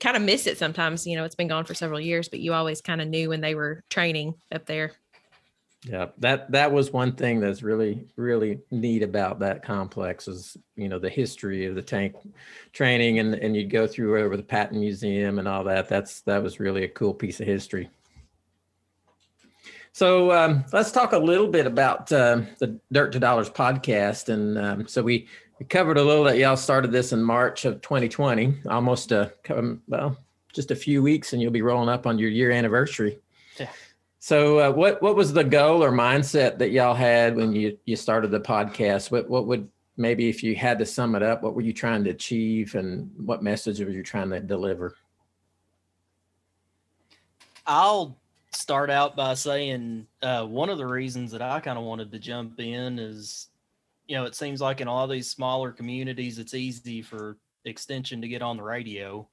kind 0.00 0.16
of 0.16 0.22
miss 0.22 0.46
it 0.46 0.58
sometimes. 0.58 1.06
You 1.06 1.16
know, 1.16 1.24
it's 1.24 1.34
been 1.34 1.48
gone 1.48 1.64
for 1.64 1.74
several 1.74 2.00
years, 2.00 2.28
but 2.28 2.40
you 2.40 2.52
always 2.54 2.80
kind 2.80 3.00
of 3.00 3.08
knew 3.08 3.28
when 3.28 3.40
they 3.40 3.54
were 3.54 3.82
training 3.90 4.34
up 4.52 4.66
there. 4.66 4.92
Yeah, 5.84 6.08
that 6.18 6.50
that 6.50 6.72
was 6.72 6.92
one 6.92 7.12
thing 7.12 7.40
that's 7.40 7.62
really 7.62 8.06
really 8.16 8.60
neat 8.70 9.02
about 9.02 9.38
that 9.38 9.62
complex 9.62 10.28
is 10.28 10.54
you 10.76 10.90
know 10.90 10.98
the 10.98 11.08
history 11.08 11.64
of 11.64 11.74
the 11.74 11.80
tank 11.80 12.16
training 12.74 13.18
and 13.18 13.34
and 13.34 13.56
you'd 13.56 13.70
go 13.70 13.86
through 13.86 14.22
over 14.22 14.36
the 14.36 14.42
Patton 14.42 14.78
Museum 14.80 15.38
and 15.38 15.48
all 15.48 15.64
that. 15.64 15.88
That's 15.88 16.20
that 16.22 16.42
was 16.42 16.60
really 16.60 16.84
a 16.84 16.88
cool 16.88 17.14
piece 17.14 17.40
of 17.40 17.46
history. 17.46 17.88
So 19.92 20.32
um, 20.32 20.64
let's 20.72 20.92
talk 20.92 21.12
a 21.12 21.18
little 21.18 21.48
bit 21.48 21.66
about 21.66 22.12
um 22.12 22.46
the 22.58 22.78
Dirt 22.92 23.12
to 23.12 23.18
Dollars 23.18 23.50
podcast, 23.50 24.28
and 24.28 24.56
um, 24.58 24.88
so 24.88 25.02
we 25.02 25.28
we 25.58 25.66
covered 25.66 25.98
a 25.98 26.02
little 26.02 26.24
that 26.24 26.38
y'all 26.38 26.56
started 26.56 26.92
this 26.92 27.12
in 27.12 27.22
March 27.22 27.64
of 27.64 27.82
2020, 27.82 28.62
almost 28.68 29.12
a 29.12 29.32
um, 29.50 29.82
well 29.88 30.16
just 30.52 30.70
a 30.70 30.76
few 30.76 31.02
weeks, 31.02 31.32
and 31.32 31.42
you'll 31.42 31.50
be 31.50 31.62
rolling 31.62 31.88
up 31.88 32.06
on 32.06 32.18
your 32.18 32.30
year 32.30 32.50
anniversary. 32.50 33.18
Yeah. 33.58 33.70
So, 34.20 34.58
uh, 34.58 34.70
what 34.72 35.00
what 35.02 35.16
was 35.16 35.32
the 35.32 35.44
goal 35.44 35.82
or 35.82 35.90
mindset 35.90 36.58
that 36.58 36.70
y'all 36.70 36.94
had 36.94 37.36
when 37.36 37.54
you 37.54 37.78
you 37.86 37.96
started 37.96 38.30
the 38.30 38.40
podcast? 38.40 39.10
What 39.10 39.28
what 39.28 39.46
would 39.46 39.68
maybe 39.96 40.28
if 40.28 40.42
you 40.42 40.54
had 40.54 40.78
to 40.78 40.86
sum 40.86 41.14
it 41.14 41.22
up, 41.22 41.42
what 41.42 41.54
were 41.54 41.62
you 41.62 41.72
trying 41.72 42.04
to 42.04 42.10
achieve, 42.10 42.74
and 42.74 43.10
what 43.16 43.42
message 43.42 43.80
were 43.80 43.90
you 43.90 44.02
trying 44.02 44.30
to 44.30 44.40
deliver? 44.40 44.94
I'll 47.66 48.19
start 48.52 48.90
out 48.90 49.16
by 49.16 49.34
saying 49.34 50.06
uh, 50.22 50.44
one 50.44 50.68
of 50.68 50.78
the 50.78 50.86
reasons 50.86 51.30
that 51.32 51.42
I 51.42 51.60
kind 51.60 51.78
of 51.78 51.84
wanted 51.84 52.10
to 52.12 52.18
jump 52.18 52.58
in 52.58 52.98
is, 52.98 53.48
you 54.06 54.16
know, 54.16 54.24
it 54.24 54.34
seems 54.34 54.60
like 54.60 54.80
in 54.80 54.88
all 54.88 55.06
these 55.06 55.30
smaller 55.30 55.70
communities, 55.70 56.38
it's 56.38 56.54
easy 56.54 57.00
for 57.02 57.36
extension 57.64 58.20
to 58.20 58.28
get 58.28 58.42
on 58.42 58.56
the 58.56 58.62
radio. 58.62 59.28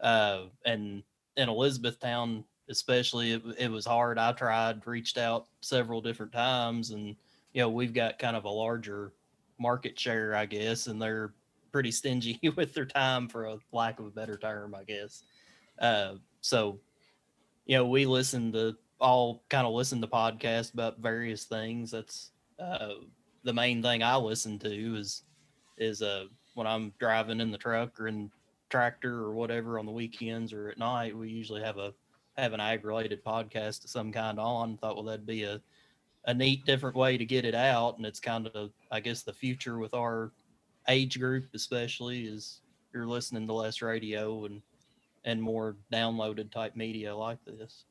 Uh, 0.00 0.44
and 0.64 1.02
in 1.36 1.48
Elizabethtown, 1.48 2.44
especially, 2.68 3.32
it, 3.32 3.42
it 3.58 3.70
was 3.70 3.86
hard. 3.86 4.18
I 4.18 4.32
tried, 4.32 4.86
reached 4.86 5.18
out 5.18 5.46
several 5.60 6.00
different 6.00 6.32
times, 6.32 6.90
and, 6.90 7.16
you 7.52 7.62
know, 7.62 7.68
we've 7.68 7.94
got 7.94 8.18
kind 8.18 8.36
of 8.36 8.44
a 8.44 8.50
larger 8.50 9.12
market 9.58 9.98
share, 9.98 10.34
I 10.34 10.46
guess, 10.46 10.86
and 10.86 11.00
they're 11.00 11.34
pretty 11.70 11.90
stingy 11.92 12.40
with 12.56 12.74
their 12.74 12.86
time, 12.86 13.28
for 13.28 13.44
a 13.44 13.58
lack 13.72 14.00
of 14.00 14.06
a 14.06 14.10
better 14.10 14.36
term, 14.36 14.74
I 14.74 14.84
guess. 14.84 15.22
Uh, 15.78 16.14
so, 16.40 16.80
you 17.70 17.76
know, 17.76 17.86
we 17.86 18.04
listen 18.04 18.50
to 18.50 18.76
all 18.98 19.44
kind 19.48 19.64
of 19.64 19.72
listen 19.72 20.00
to 20.00 20.08
podcasts 20.08 20.74
about 20.74 20.98
various 20.98 21.44
things. 21.44 21.92
That's 21.92 22.32
uh, 22.58 22.94
the 23.44 23.52
main 23.52 23.80
thing 23.80 24.02
I 24.02 24.16
listen 24.16 24.58
to 24.58 24.96
is 24.96 25.22
is 25.78 26.02
uh 26.02 26.24
when 26.54 26.66
I'm 26.66 26.92
driving 26.98 27.38
in 27.38 27.52
the 27.52 27.58
truck 27.58 28.00
or 28.00 28.08
in 28.08 28.28
tractor 28.70 29.22
or 29.22 29.34
whatever 29.34 29.78
on 29.78 29.86
the 29.86 29.92
weekends 29.92 30.52
or 30.52 30.70
at 30.70 30.78
night. 30.78 31.16
We 31.16 31.30
usually 31.30 31.62
have 31.62 31.78
a 31.78 31.94
have 32.36 32.54
an 32.54 32.60
ag 32.60 32.84
related 32.84 33.24
podcast 33.24 33.84
of 33.84 33.90
some 33.90 34.10
kind 34.10 34.40
on. 34.40 34.76
Thought 34.76 34.96
well 34.96 35.04
that'd 35.04 35.24
be 35.24 35.44
a 35.44 35.60
a 36.24 36.34
neat 36.34 36.66
different 36.66 36.96
way 36.96 37.16
to 37.16 37.24
get 37.24 37.44
it 37.44 37.54
out, 37.54 37.98
and 37.98 38.04
it's 38.04 38.18
kind 38.18 38.48
of 38.48 38.72
I 38.90 38.98
guess 38.98 39.22
the 39.22 39.32
future 39.32 39.78
with 39.78 39.94
our 39.94 40.32
age 40.88 41.20
group 41.20 41.44
especially 41.54 42.24
is 42.24 42.62
you're 42.92 43.06
listening 43.06 43.46
to 43.46 43.52
less 43.52 43.80
radio 43.80 44.44
and 44.46 44.60
and 45.24 45.42
more 45.42 45.76
downloaded 45.92 46.50
type 46.50 46.76
media 46.76 47.14
like 47.14 47.38
this. 47.46 47.84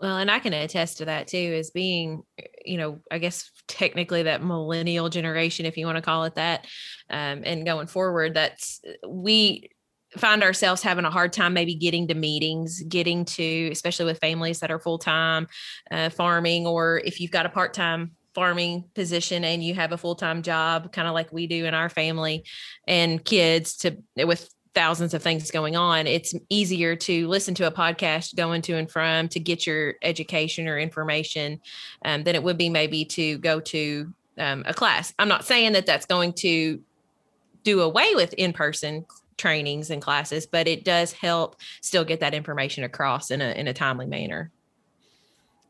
Well, 0.00 0.16
and 0.16 0.30
I 0.30 0.38
can 0.38 0.54
attest 0.54 0.98
to 0.98 1.04
that 1.04 1.26
too, 1.26 1.54
as 1.58 1.70
being, 1.70 2.22
you 2.64 2.78
know, 2.78 3.00
I 3.10 3.18
guess 3.18 3.50
technically 3.68 4.22
that 4.22 4.42
millennial 4.42 5.10
generation, 5.10 5.66
if 5.66 5.76
you 5.76 5.84
want 5.84 5.96
to 5.96 6.02
call 6.02 6.24
it 6.24 6.36
that, 6.36 6.66
um, 7.10 7.42
and 7.44 7.66
going 7.66 7.86
forward, 7.86 8.34
that's 8.34 8.80
we 9.06 9.68
find 10.16 10.42
ourselves 10.42 10.82
having 10.82 11.04
a 11.04 11.10
hard 11.10 11.32
time 11.32 11.52
maybe 11.52 11.74
getting 11.74 12.08
to 12.08 12.14
meetings, 12.14 12.82
getting 12.88 13.24
to, 13.24 13.68
especially 13.70 14.06
with 14.06 14.18
families 14.18 14.60
that 14.60 14.70
are 14.70 14.80
full 14.80 14.98
time 14.98 15.46
uh, 15.90 16.08
farming, 16.08 16.66
or 16.66 17.02
if 17.04 17.20
you've 17.20 17.30
got 17.30 17.46
a 17.46 17.50
part 17.50 17.74
time 17.74 18.12
farming 18.34 18.84
position 18.94 19.44
and 19.44 19.62
you 19.62 19.74
have 19.74 19.92
a 19.92 19.98
full 19.98 20.14
time 20.14 20.42
job, 20.42 20.92
kind 20.92 21.08
of 21.08 21.14
like 21.14 21.30
we 21.30 21.46
do 21.46 21.66
in 21.66 21.74
our 21.74 21.90
family, 21.90 22.44
and 22.88 23.22
kids 23.22 23.76
to 23.76 23.98
with 24.16 24.48
thousands 24.74 25.14
of 25.14 25.22
things 25.22 25.50
going 25.50 25.76
on, 25.76 26.06
it's 26.06 26.34
easier 26.48 26.94
to 26.94 27.26
listen 27.28 27.54
to 27.56 27.66
a 27.66 27.70
podcast 27.70 28.36
going 28.36 28.62
to 28.62 28.76
and 28.76 28.90
from 28.90 29.28
to 29.28 29.40
get 29.40 29.66
your 29.66 29.94
education 30.02 30.68
or 30.68 30.78
information 30.78 31.60
um, 32.04 32.22
than 32.22 32.34
it 32.34 32.42
would 32.42 32.58
be 32.58 32.68
maybe 32.68 33.04
to 33.04 33.38
go 33.38 33.60
to 33.60 34.12
um, 34.38 34.64
a 34.66 34.74
class. 34.74 35.12
I'm 35.18 35.28
not 35.28 35.44
saying 35.44 35.72
that 35.72 35.86
that's 35.86 36.06
going 36.06 36.32
to 36.34 36.80
do 37.62 37.80
away 37.82 38.14
with 38.14 38.32
in 38.34 38.52
person 38.52 39.04
trainings 39.36 39.90
and 39.90 40.00
classes, 40.02 40.46
but 40.46 40.68
it 40.68 40.84
does 40.84 41.12
help 41.12 41.56
still 41.80 42.04
get 42.04 42.20
that 42.20 42.34
information 42.34 42.84
across 42.84 43.30
in 43.30 43.40
a 43.40 43.52
in 43.52 43.68
a 43.68 43.72
timely 43.72 44.06
manner. 44.06 44.50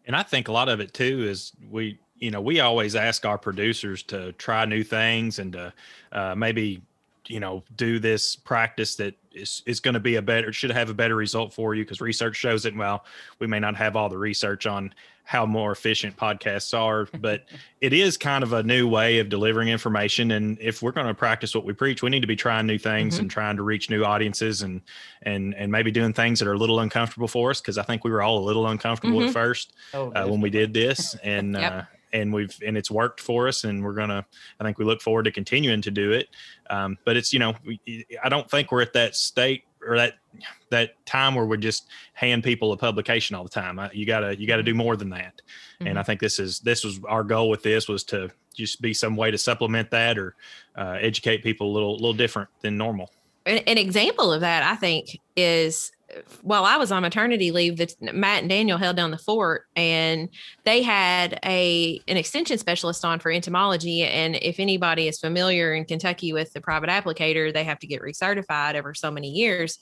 And 0.07 0.17
I 0.17 0.23
think 0.23 0.49
a 0.49 0.53
lot 0.53 0.69
of 0.69 0.81
it 0.81 0.93
too 0.93 1.25
is 1.29 1.53
we, 1.71 1.99
you 2.19 2.31
know, 2.31 2.41
we 2.41 2.61
always 2.61 2.97
ask 2.97 3.25
our 3.25 3.39
producers 3.39 4.03
to 4.05 4.33
try 4.33 4.65
new 4.65 4.83
things 4.83 5.39
and 5.39 5.53
to 5.53 5.73
uh, 6.13 6.35
maybe 6.35 6.83
you 7.29 7.41
know 7.41 7.63
do 7.77 7.99
this 7.99 8.37
practice 8.37 8.97
that 8.97 9.15
is, 9.33 9.63
is 9.67 9.81
going 9.81 9.95
to 9.95 10.01
be 10.01 10.17
a 10.17 10.23
better 10.23 10.53
should 10.53 10.71
have 10.71 10.91
a 10.91 10.95
better 10.95 11.17
result 11.17 11.53
for 11.53 11.75
you 11.75 11.85
because 11.85 12.01
research 12.01 12.37
shows 12.37 12.67
it 12.67 12.75
well 12.77 13.05
we 13.39 13.47
may 13.47 13.61
not 13.61 13.77
have 13.77 13.97
all 13.97 14.09
the 14.09 14.19
research 14.19 14.67
on 14.67 14.93
how 15.25 15.47
more 15.47 15.71
efficient 15.71 16.17
podcasts 16.17 16.77
are 16.77 17.07
but 17.21 17.45
it 17.81 17.93
is 17.93 18.17
kind 18.17 18.43
of 18.43 18.53
a 18.53 18.63
new 18.63 18.89
way 18.89 19.19
of 19.19 19.29
delivering 19.29 19.69
information 19.69 20.33
and 20.33 20.59
if 20.61 20.83
we're 20.83 20.93
going 20.93 21.07
to 21.07 21.15
practice 21.15 21.55
what 21.55 21.65
we 21.65 21.73
preach 21.73 22.03
we 22.03 22.11
need 22.11 22.21
to 22.21 22.27
be 22.27 22.37
trying 22.37 22.67
new 22.67 22.79
things 22.79 23.15
mm-hmm. 23.15 23.23
and 23.23 23.31
trying 23.31 23.57
to 23.57 23.63
reach 23.63 23.91
new 23.91 24.05
audiences 24.05 24.63
and 24.63 24.81
and 25.23 25.55
and 25.55 25.71
maybe 25.71 25.91
doing 25.91 26.13
things 26.13 26.39
that 26.39 26.49
are 26.49 26.55
a 26.55 26.59
little 26.59 26.81
uncomfortable 26.81 27.29
for 27.29 27.51
us 27.51 27.61
because 27.61 27.79
i 27.79 27.83
think 27.83 28.05
we 28.05 28.11
were 28.11 28.23
all 28.23 28.39
a 28.39 28.45
little 28.47 28.67
uncomfortable 28.69 29.19
mm-hmm. 29.19 29.29
at 29.29 29.35
first 29.35 29.75
oh, 29.95 30.11
uh, 30.13 30.27
when 30.27 30.41
we 30.41 30.51
did 30.51 30.73
this 30.73 31.15
and 31.23 31.55
yep. 31.55 31.73
uh, 31.73 31.83
and 32.13 32.33
we've 32.33 32.57
and 32.65 32.77
it's 32.77 32.91
worked 32.91 33.21
for 33.21 33.49
us 33.49 33.65
and 33.65 33.83
we're 33.83 33.95
gonna 33.95 34.25
i 34.59 34.65
think 34.65 34.79
we 34.79 34.85
look 34.85 35.01
forward 35.01 35.25
to 35.25 35.31
continuing 35.31 35.83
to 35.83 35.91
do 35.91 36.13
it. 36.13 36.29
Um, 36.69 36.99
but 37.05 37.17
it's 37.17 37.33
you 37.33 37.39
know 37.39 37.55
we, 37.65 38.07
i 38.23 38.29
don't 38.29 38.51
think 38.51 38.73
we're 38.73 38.83
at 38.83 38.93
that 38.95 39.17
state 39.17 39.65
or 39.87 39.97
that 39.97 40.15
that 40.71 41.05
time 41.07 41.35
where 41.35 41.47
we 41.47 41.57
just 41.57 41.89
hand 42.13 42.45
people 42.45 42.73
a 42.73 42.77
publication 42.77 43.35
all 43.35 43.43
the 43.43 43.51
time. 43.51 43.81
You 43.93 44.07
gotta 44.07 44.39
you 44.39 44.47
gotta 44.47 44.63
do 44.63 44.75
more 44.75 44.97
than 44.97 45.11
that. 45.11 45.41
Mm-hmm. 45.81 45.87
and 45.89 45.99
i 45.99 46.03
think 46.03 46.21
this 46.21 46.39
is 46.39 46.61
this 46.61 46.85
was 46.85 47.01
our 47.09 47.25
goal 47.25 47.49
with 47.49 47.63
this 47.63 47.89
was 47.89 48.05
to 48.05 48.31
just 48.55 48.83
be 48.83 48.93
some 48.93 49.17
way 49.17 49.31
to 49.31 49.39
supplement 49.39 49.91
that 49.91 50.19
or 50.19 50.35
uh, 50.77 50.99
educate 51.01 51.43
people 51.43 51.71
a 51.71 51.73
little 51.73 51.95
little 51.95 52.13
different 52.13 52.49
than 52.61 52.77
normal. 52.77 53.11
An, 53.47 53.59
an 53.67 53.79
example 53.79 54.31
of 54.33 54.43
that 54.43 54.63
i 54.63 54.77
think 54.77 55.19
is 55.37 55.93
while 56.43 56.65
I 56.65 56.77
was 56.77 56.93
on 56.93 57.03
maternity 57.03 57.51
leave, 57.51 57.79
Matt 58.01 58.41
and 58.41 58.49
Daniel 58.49 58.79
held 58.79 58.97
down 58.97 59.11
the 59.11 59.19
fort, 59.19 59.67
and 59.77 60.29
they 60.65 60.83
had 60.83 61.39
a 61.45 62.01
an 62.09 62.17
extension 62.17 62.59
specialist 62.59 63.05
on 63.05 63.19
for 63.19 63.31
entomology. 63.31 64.03
And 64.03 64.37
if 64.37 64.59
anybody 64.61 65.09
is 65.09 65.19
familiar 65.19 65.75
in 65.75 65.85
Kentucky 65.85 66.33
with 66.33 66.53
the 66.53 66.61
private 66.61 66.91
applicator, 66.91 67.53
they 67.53 67.65
have 67.65 67.79
to 67.81 67.87
get 67.87 68.03
recertified 68.03 68.75
over 68.75 68.95
so 68.95 69.11
many 69.11 69.29
years. 69.31 69.79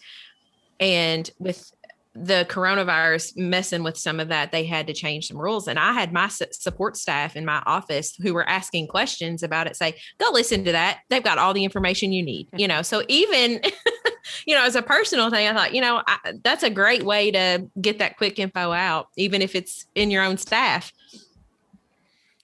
And 0.81 1.29
with 1.39 1.73
the 2.21 2.47
coronavirus 2.49 3.37
messing 3.37 3.83
with 3.83 3.97
some 3.97 4.21
of 4.21 4.29
that, 4.29 4.53
they 4.53 4.65
had 4.65 4.87
to 4.87 4.93
change 4.93 5.29
some 5.29 5.39
rules. 5.39 5.69
And 5.69 5.79
I 5.79 5.93
had 5.93 6.13
my 6.13 6.29
support 6.29 6.97
staff 6.97 7.37
in 7.37 7.45
my 7.45 7.63
office 7.67 8.17
who 8.17 8.35
were 8.35 8.49
asking 8.49 8.89
questions 8.89 9.43
about 9.43 9.67
it 9.67 9.77
say, 9.77 9.95
go 10.19 10.31
listen 10.33 10.65
to 10.65 10.73
that. 10.73 11.01
They've 11.09 11.23
got 11.23 11.39
all 11.39 11.55
the 11.55 11.65
information 11.65 12.13
you 12.13 12.23
need, 12.23 12.49
you 12.57 12.67
know. 12.67 12.83
So 12.83 13.03
even, 13.09 13.61
you 14.47 14.55
know, 14.55 14.65
as 14.65 14.75
a 14.75 14.83
personal 14.83 15.31
thing, 15.31 15.47
I 15.47 15.55
thought, 15.55 15.75
you 15.75 15.81
know, 15.81 16.03
I, 16.07 16.35
that's 16.43 16.63
a 16.63 16.71
great 16.71 17.05
way 17.05 17.31
to 17.31 17.69
get 17.81 17.99
that 17.99 18.17
quick 18.17 18.39
info 18.39 18.73
out, 18.73 19.09
even 19.17 19.43
if 19.43 19.55
it's 19.55 19.87
in 19.95 20.11
your 20.11 20.25
own 20.25 20.37
staff. 20.39 20.93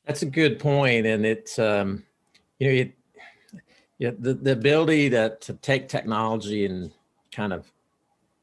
That's 0.06 0.22
a 0.22 0.26
good 0.26 0.58
point. 0.58 1.06
And 1.06 1.24
it's, 1.24 1.58
um, 1.58 2.04
you 2.58 2.68
know, 2.68 2.74
it, 2.74 2.92
yeah, 3.98 4.10
the, 4.18 4.34
the 4.34 4.52
ability 4.52 5.10
to, 5.10 5.36
to 5.40 5.54
take 5.54 5.88
technology 5.88 6.66
and 6.66 6.92
kind 7.32 7.52
of 7.52 7.70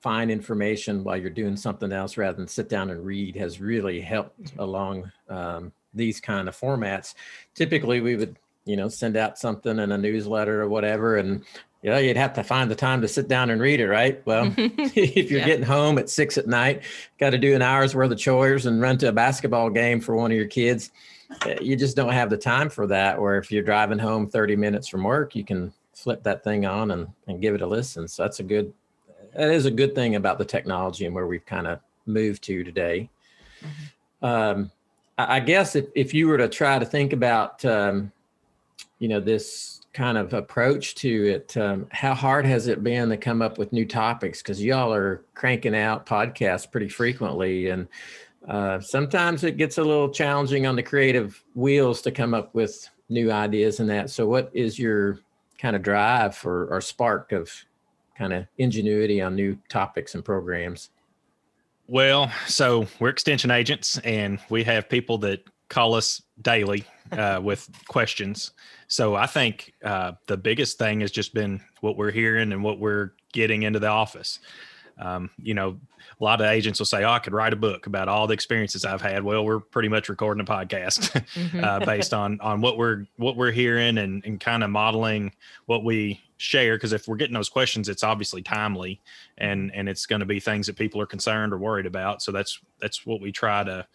find 0.02 0.32
information 0.32 1.04
while 1.04 1.18
you're 1.18 1.30
doing 1.30 1.56
something 1.56 1.92
else 1.92 2.18
rather 2.18 2.38
than 2.38 2.48
sit 2.48 2.68
down 2.68 2.90
and 2.90 3.06
read 3.06 3.36
has 3.36 3.62
really 3.62 4.02
helped 4.02 4.42
mm-hmm. 4.42 4.60
along 4.60 5.12
um, 5.30 5.72
these 5.94 6.20
kind 6.20 6.48
of 6.48 6.60
formats. 6.60 7.14
Typically, 7.54 8.02
we 8.02 8.16
would, 8.16 8.38
you 8.66 8.76
know, 8.76 8.90
send 8.90 9.16
out 9.16 9.38
something 9.38 9.80
in 9.80 9.92
a 9.92 9.98
newsletter 9.98 10.62
or 10.62 10.70
whatever, 10.70 11.18
and 11.18 11.44
you 11.84 11.90
know, 11.90 11.98
you'd 11.98 12.18
have 12.18 12.34
to 12.34 12.44
find 12.44 12.70
the 12.70 12.76
time 12.76 13.02
to 13.02 13.08
sit 13.08 13.28
down 13.28 13.50
and 13.50 13.60
read 13.60 13.80
it, 13.80 13.88
right? 13.88 14.22
Well, 14.26 14.54
if 14.58 15.32
you're 15.32 15.40
yeah. 15.40 15.46
getting 15.46 15.66
home 15.66 15.98
at 15.98 16.10
six 16.10 16.38
at 16.38 16.48
night, 16.48 16.84
got 17.20 17.32
to 17.32 17.40
do 17.40 17.56
an 17.56 17.64
hour's 17.64 17.96
worth 17.96 18.12
of 18.12 18.20
chores 18.20 18.68
and 18.68 18.82
run 18.82 18.98
to 19.00 19.10
a 19.10 19.12
basketball 19.12 19.70
game 19.70 20.00
for 20.00 20.16
one 20.16 20.32
of 20.32 20.38
your 20.38 20.48
kids, 20.48 20.92
eh, 21.48 21.58
you 21.60 21.76
just 21.76 21.96
don't 21.96 22.14
have 22.14 22.30
the 22.30 22.38
time 22.38 22.70
for 22.70 22.86
that. 22.88 23.18
Or 23.18 23.38
if 23.38 23.52
you're 23.52 23.64
driving 23.64 23.98
home 23.98 24.28
30 24.30 24.56
minutes 24.56 24.88
from 24.88 25.04
work, 25.04 25.36
you 25.36 25.44
can 25.44 25.74
flip 25.94 26.22
that 26.24 26.44
thing 26.44 26.68
on 26.68 26.92
and, 26.92 27.08
and 27.28 27.42
give 27.42 27.56
it 27.56 27.62
a 27.62 27.68
listen. 27.68 28.08
So 28.08 28.24
that's 28.24 28.40
a 28.40 28.44
good 28.44 28.72
that 29.36 29.52
is 29.52 29.66
a 29.66 29.72
good 29.72 29.96
thing 29.96 30.16
about 30.16 30.38
the 30.38 30.46
technology 30.46 31.06
and 31.06 31.16
where 31.16 31.28
we've 31.28 31.46
kind 31.46 31.68
of 31.68 31.80
moved 32.06 32.44
to 32.44 32.64
today. 32.64 33.10
Mm-hmm. 33.62 34.26
Um, 34.26 34.72
I, 35.18 35.38
I, 35.38 35.40
guess 35.40 35.76
if, 35.76 35.88
if 35.96 36.14
you 36.14 36.28
were 36.28 36.38
to 36.38 36.48
try 36.48 36.80
to 36.80 36.86
think 36.86 37.14
about, 37.14 37.64
um, 37.66 38.12
you 39.00 39.08
know, 39.08 39.20
this 39.20 39.82
kind 39.94 40.18
of 40.18 40.34
approach 40.34 40.96
to 40.96 41.28
it, 41.28 41.58
um, 41.58 41.88
how 41.92 42.14
hard 42.14 42.46
has 42.46 42.68
it 42.68 42.84
been 42.84 43.10
to 43.10 43.18
come 43.18 43.42
up 43.42 43.58
with 43.58 43.74
new 43.74 43.86
topics? 43.86 44.42
Because 44.42 44.64
y'all 44.64 44.94
are 44.94 45.24
cranking 45.34 45.76
out 45.76 46.06
podcasts 46.06 46.70
pretty 46.70 46.90
frequently, 46.90 47.70
and 47.70 47.88
uh, 48.48 48.80
sometimes 48.80 49.44
it 49.44 49.58
gets 49.58 49.78
a 49.78 49.84
little 49.84 50.10
challenging 50.10 50.66
on 50.66 50.76
the 50.76 50.84
creative 50.84 51.44
wheels 51.56 52.02
to 52.02 52.12
come 52.12 52.34
up 52.34 52.54
with 52.54 52.90
new 53.10 53.32
ideas 53.32 53.80
and 53.80 53.90
that. 53.90 54.10
So, 54.10 54.28
what 54.28 54.50
is 54.54 54.80
your 54.80 55.20
kind 55.58 55.76
of 55.76 55.84
drive 55.84 56.36
for 56.36 56.68
or 56.68 56.82
spark 56.82 57.32
of 57.32 57.52
kind 58.22 58.34
of 58.34 58.46
ingenuity 58.60 59.20
on 59.20 59.36
new 59.36 59.58
topics 59.68 60.14
and 60.14 60.24
programs? 60.24 60.92
Well, 61.88 62.32
so 62.48 62.88
we're 63.00 63.10
extension 63.10 63.50
agents 63.50 63.98
and 64.00 64.40
we 64.50 64.64
have 64.64 64.88
people 64.88 65.18
that 65.20 65.44
call 65.70 65.96
us 65.96 66.22
daily 66.42 66.86
uh, 67.12 67.40
with 67.44 67.68
questions. 67.88 68.52
So 68.88 69.16
I 69.16 69.26
think 69.26 69.74
uh, 69.84 70.14
the 70.28 70.38
biggest 70.38 70.78
thing 70.78 71.02
has 71.02 71.12
just 71.12 71.34
been 71.34 71.62
what 71.80 71.98
we're 71.98 72.12
hearing 72.12 72.52
and 72.52 72.64
what 72.64 72.80
we're 72.80 73.14
getting 73.34 73.64
into 73.64 73.80
the 73.80 73.88
office. 73.88 74.40
Um, 75.00 75.32
you 75.42 75.56
know, 75.56 75.80
a 76.20 76.24
lot 76.24 76.42
of 76.42 76.48
agents 76.48 76.80
will 76.80 76.86
say, 76.86 77.04
"Oh, 77.04 77.12
I 77.12 77.20
could 77.20 77.34
write 77.34 77.54
a 77.54 77.56
book 77.56 77.88
about 77.88 78.08
all 78.08 78.28
the 78.28 78.34
experiences 78.34 78.86
I've 78.86 79.02
had." 79.02 79.24
Well, 79.24 79.44
we're 79.44 79.60
pretty 79.60 79.90
much 79.90 80.10
recording 80.10 80.42
a 80.42 80.46
podcast 80.46 81.10
mm-hmm. 81.34 81.64
uh, 81.64 81.80
based 81.80 82.14
on 82.14 82.40
on 82.42 82.62
what 82.62 82.78
we're 82.78 83.08
what 83.16 83.36
we're 83.36 83.52
hearing 83.52 83.98
and 83.98 84.24
and 84.26 84.40
kind 84.40 84.64
of 84.64 84.70
modeling 84.70 85.32
what 85.66 85.84
we 85.84 86.22
share. 86.42 86.76
Because 86.76 86.94
if 86.94 87.08
we're 87.08 87.16
getting 87.16 87.34
those 87.34 87.50
questions, 87.50 87.90
it's 87.90 88.04
obviously 88.04 88.42
timely 88.42 89.02
and 89.38 89.72
and 89.74 89.88
it's 89.88 90.06
going 90.06 90.20
to 90.20 90.26
be 90.26 90.40
things 90.40 90.68
that 90.68 90.76
people 90.76 91.00
are 91.02 91.06
concerned 91.06 91.54
or 91.54 91.58
worried 91.58 91.86
about. 91.86 92.22
So 92.22 92.32
that's 92.32 92.60
that's 92.80 93.06
what 93.06 93.22
we 93.22 93.32
try 93.32 93.64
to 93.64 93.86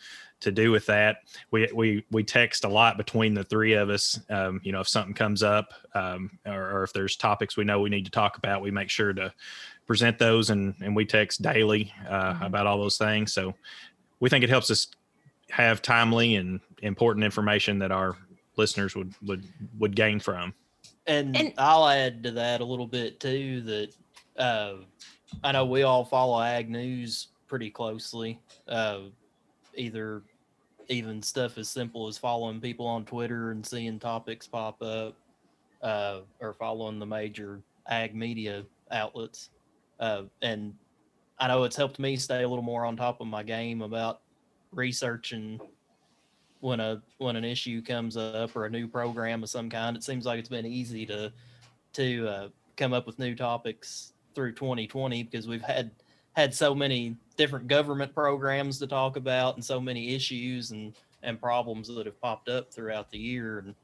to 0.40 0.52
do 0.52 0.70
with 0.70 0.86
that. 0.86 1.18
We 1.50 1.68
we 1.74 2.04
we 2.10 2.22
text 2.22 2.64
a 2.64 2.68
lot 2.68 2.96
between 2.96 3.34
the 3.34 3.44
three 3.44 3.74
of 3.74 3.90
us. 3.90 4.20
Um, 4.30 4.60
you 4.62 4.72
know, 4.72 4.80
if 4.80 4.88
something 4.88 5.14
comes 5.14 5.42
up 5.42 5.72
um, 5.94 6.38
or, 6.46 6.78
or, 6.78 6.82
if 6.84 6.92
there's 6.92 7.16
topics 7.16 7.56
we 7.56 7.64
know 7.64 7.80
we 7.80 7.90
need 7.90 8.04
to 8.04 8.10
talk 8.10 8.36
about, 8.36 8.60
we 8.60 8.70
make 8.70 8.90
sure 8.90 9.12
to 9.12 9.32
present 9.86 10.18
those 10.18 10.50
and 10.50 10.74
and 10.82 10.94
we 10.94 11.04
text 11.04 11.42
daily 11.42 11.92
uh, 12.08 12.34
mm-hmm. 12.34 12.44
about 12.44 12.66
all 12.66 12.78
those 12.78 12.98
things. 12.98 13.32
So 13.32 13.54
we 14.20 14.28
think 14.28 14.44
it 14.44 14.50
helps 14.50 14.70
us 14.70 14.88
have 15.50 15.82
timely 15.82 16.36
and 16.36 16.60
important 16.82 17.24
information 17.24 17.78
that 17.78 17.92
our 17.92 18.16
listeners 18.56 18.94
would 18.94 19.14
would 19.22 19.44
would 19.78 19.96
gain 19.96 20.20
from. 20.20 20.54
And, 21.06 21.36
and 21.36 21.52
I'll 21.58 21.88
add 21.88 22.22
to 22.24 22.30
that 22.32 22.60
a 22.60 22.64
little 22.64 22.86
bit 22.86 23.20
too 23.20 23.60
that 23.62 23.94
uh, 24.36 24.74
I 25.44 25.52
know 25.52 25.64
we 25.64 25.82
all 25.82 26.04
follow 26.04 26.40
ag 26.40 26.68
news 26.68 27.28
pretty 27.46 27.70
closely. 27.70 28.40
Uh, 28.66 29.00
either 29.74 30.22
even 30.88 31.22
stuff 31.22 31.58
as 31.58 31.68
simple 31.68 32.08
as 32.08 32.18
following 32.18 32.60
people 32.60 32.86
on 32.86 33.04
Twitter 33.04 33.50
and 33.50 33.64
seeing 33.64 33.98
topics 33.98 34.46
pop 34.46 34.80
up, 34.82 35.16
uh, 35.82 36.20
or 36.40 36.54
following 36.54 36.98
the 36.98 37.06
major 37.06 37.60
ag 37.88 38.14
media 38.14 38.64
outlets. 38.90 39.50
Uh, 40.00 40.22
and 40.42 40.74
I 41.38 41.48
know 41.48 41.64
it's 41.64 41.76
helped 41.76 41.98
me 41.98 42.16
stay 42.16 42.42
a 42.42 42.48
little 42.48 42.64
more 42.64 42.84
on 42.84 42.96
top 42.96 43.20
of 43.20 43.26
my 43.26 43.42
game 43.42 43.82
about 43.82 44.22
researching 44.72 45.60
when 46.66 46.80
a 46.80 47.00
when 47.18 47.36
an 47.36 47.44
issue 47.44 47.80
comes 47.80 48.16
up 48.16 48.56
or 48.56 48.66
a 48.66 48.70
new 48.70 48.88
program 48.88 49.44
of 49.44 49.48
some 49.48 49.70
kind. 49.70 49.96
It 49.96 50.02
seems 50.02 50.26
like 50.26 50.40
it's 50.40 50.48
been 50.48 50.66
easy 50.66 51.06
to 51.06 51.32
to 51.92 52.28
uh, 52.28 52.48
come 52.76 52.92
up 52.92 53.06
with 53.06 53.20
new 53.20 53.36
topics 53.36 54.14
through 54.34 54.52
2020 54.52 55.22
because 55.22 55.46
we've 55.46 55.62
had 55.62 55.92
had 56.32 56.52
so 56.52 56.74
many 56.74 57.14
different 57.36 57.68
government 57.68 58.12
programs 58.12 58.80
to 58.80 58.88
talk 58.88 59.16
about 59.16 59.54
and 59.54 59.64
so 59.64 59.80
many 59.80 60.12
issues 60.12 60.72
and 60.72 60.94
and 61.22 61.40
problems 61.40 61.86
that 61.86 62.04
have 62.04 62.20
popped 62.20 62.48
up 62.48 62.72
throughout 62.72 63.12
the 63.12 63.18
year 63.18 63.60
and 63.60 63.74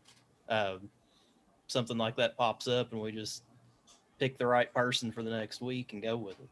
uh, 0.48 0.74
something 1.68 1.96
like 1.96 2.16
that 2.16 2.36
pops 2.36 2.66
up 2.66 2.90
and 2.90 3.00
we 3.00 3.12
just 3.12 3.44
pick 4.18 4.36
the 4.38 4.46
right 4.46 4.74
person 4.74 5.12
for 5.12 5.22
the 5.22 5.30
next 5.30 5.60
week 5.60 5.92
and 5.92 6.02
go 6.02 6.16
with 6.16 6.38
it 6.40 6.48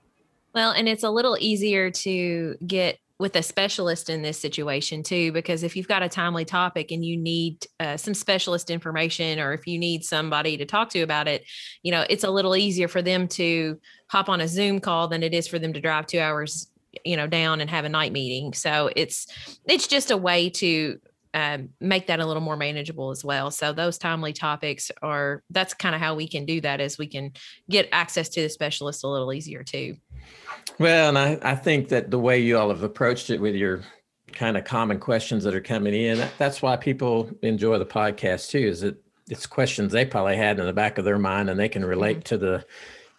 well 0.55 0.71
and 0.71 0.89
it's 0.89 1.03
a 1.03 1.11
little 1.11 1.37
easier 1.41 1.91
to 1.91 2.57
get 2.69 3.01
with 3.21 3.37
a 3.37 3.43
specialist 3.43 4.09
in 4.09 4.23
this 4.23 4.41
situation 4.41 5.03
too 5.03 5.31
because 5.31 5.63
if 5.63 5.77
you've 5.77 5.87
got 5.87 6.03
a 6.03 6.09
timely 6.09 6.45
topic 6.45 6.91
and 6.91 7.05
you 7.05 7.17
need 7.17 7.67
uh, 7.79 7.97
some 7.97 8.15
specialist 8.15 8.71
information 8.71 9.39
or 9.39 9.53
if 9.53 9.67
you 9.67 9.79
need 9.79 10.03
somebody 10.03 10.57
to 10.57 10.65
talk 10.65 10.89
to 10.89 11.03
about 11.03 11.29
it 11.29 11.45
you 11.83 11.93
know 11.93 12.05
it's 12.09 12.25
a 12.25 12.31
little 12.31 12.57
easier 12.57 12.89
for 12.89 13.03
them 13.03 13.29
to 13.29 13.79
hop 14.09 14.29
on 14.29 14.41
a 14.41 14.49
zoom 14.49 14.81
call 14.81 15.07
than 15.07 15.23
it 15.23 15.35
is 15.35 15.47
for 15.47 15.59
them 15.59 15.73
to 15.73 15.81
drive 15.81 16.07
two 16.07 16.19
hours 16.19 16.71
you 17.05 17.17
know 17.17 17.27
down 17.27 17.61
and 17.61 17.71
have 17.71 17.85
a 17.85 17.89
night 17.89 18.13
meeting. 18.13 18.53
So 18.53 18.91
it's 18.97 19.27
it's 19.67 19.87
just 19.87 20.11
a 20.11 20.17
way 20.17 20.51
to 20.51 20.99
um, 21.35 21.69
make 21.81 22.07
that 22.09 22.21
a 22.21 22.27
little 22.27 22.43
more 22.43 22.57
manageable 22.57 23.11
as 23.11 23.25
well 23.25 23.51
so 23.51 23.73
those 23.73 23.99
timely 23.99 24.33
topics 24.33 24.91
are 25.03 25.43
that's 25.51 25.75
kind 25.75 25.95
of 25.95 26.01
how 26.01 26.15
we 26.15 26.29
can 26.29 26.45
do 26.45 26.61
that 26.61 26.81
is 26.81 26.99
we 26.99 27.07
can 27.07 27.33
get 27.69 27.89
access 27.93 28.29
to 28.29 28.43
the 28.43 28.49
specialist 28.49 29.05
a 29.05 29.09
little 29.09 29.33
easier 29.33 29.63
too 29.63 29.97
well, 30.79 31.09
and 31.09 31.19
I, 31.19 31.39
I 31.43 31.55
think 31.55 31.89
that 31.89 32.11
the 32.11 32.19
way 32.19 32.39
you 32.39 32.59
all 32.59 32.71
have 32.71 32.83
approached 32.83 33.31
it 33.31 33.41
with 33.41 33.55
your 33.55 33.83
kind 34.33 34.57
of 34.57 34.65
common 34.65 34.99
questions 34.99 35.45
that 35.45 35.55
are 35.55 35.61
coming 35.61 35.95
in, 35.95 36.27
that's 36.39 36.63
why 36.63 36.77
people 36.77 37.31
enjoy 37.43 37.79
the 37.79 37.87
podcast 37.87 38.51
too, 38.51 38.59
is 38.59 38.83
it 38.83 38.97
it's 39.29 39.47
questions 39.47 39.93
they 39.93 40.05
probably 40.05 40.37
had 40.37 40.59
in 40.59 40.67
the 40.67 40.73
back 40.73 40.99
of 40.99 41.05
their 41.05 41.19
mind 41.19 41.51
and 41.51 41.59
they 41.59 41.69
can 41.69 41.85
relate 41.85 42.19
mm-hmm. 42.19 42.35
to 42.35 42.39
the 42.39 42.67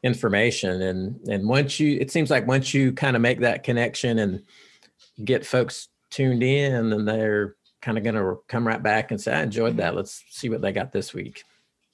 information. 0.03 0.81
And 0.81 1.27
and 1.27 1.47
once 1.47 1.79
you 1.79 1.97
it 1.99 2.11
seems 2.11 2.29
like 2.29 2.47
once 2.47 2.73
you 2.73 2.91
kind 2.91 3.15
of 3.15 3.21
make 3.21 3.41
that 3.41 3.63
connection 3.63 4.19
and 4.19 4.43
get 5.23 5.45
folks 5.45 5.89
tuned 6.09 6.43
in 6.43 6.91
and 6.91 7.07
they're 7.07 7.55
kind 7.81 7.97
of 7.97 8.03
gonna 8.03 8.35
come 8.47 8.67
right 8.67 8.81
back 8.81 9.11
and 9.11 9.19
say, 9.19 9.33
I 9.33 9.43
enjoyed 9.43 9.77
that. 9.77 9.89
Mm-hmm. 9.89 9.97
Let's 9.97 10.23
see 10.29 10.49
what 10.49 10.61
they 10.61 10.71
got 10.71 10.91
this 10.91 11.13
week. 11.13 11.43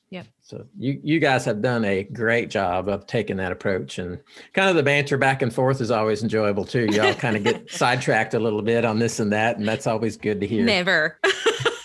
Yeah. 0.09 0.23
So 0.41 0.65
you 0.77 0.99
you 1.03 1.19
guys 1.19 1.43
have 1.45 1.61
done 1.61 1.83
a 1.83 2.03
great 2.03 2.49
job 2.49 2.87
of 2.87 3.07
taking 3.07 3.37
that 3.37 3.51
approach 3.51 3.99
and 3.99 4.19
kind 4.53 4.69
of 4.69 4.77
the 4.77 4.83
banter 4.83 5.17
back 5.17 5.41
and 5.41 5.53
forth 5.53 5.81
is 5.81 5.91
always 5.91 6.23
enjoyable 6.23 6.63
too. 6.63 6.87
Y'all 6.91 7.13
kind 7.15 7.35
of 7.35 7.43
get 7.43 7.69
sidetracked 7.69 8.33
a 8.33 8.39
little 8.39 8.61
bit 8.61 8.85
on 8.85 8.99
this 8.99 9.19
and 9.19 9.31
that, 9.33 9.57
and 9.57 9.67
that's 9.67 9.87
always 9.87 10.15
good 10.15 10.39
to 10.39 10.47
hear. 10.47 10.63
Never. 10.63 11.19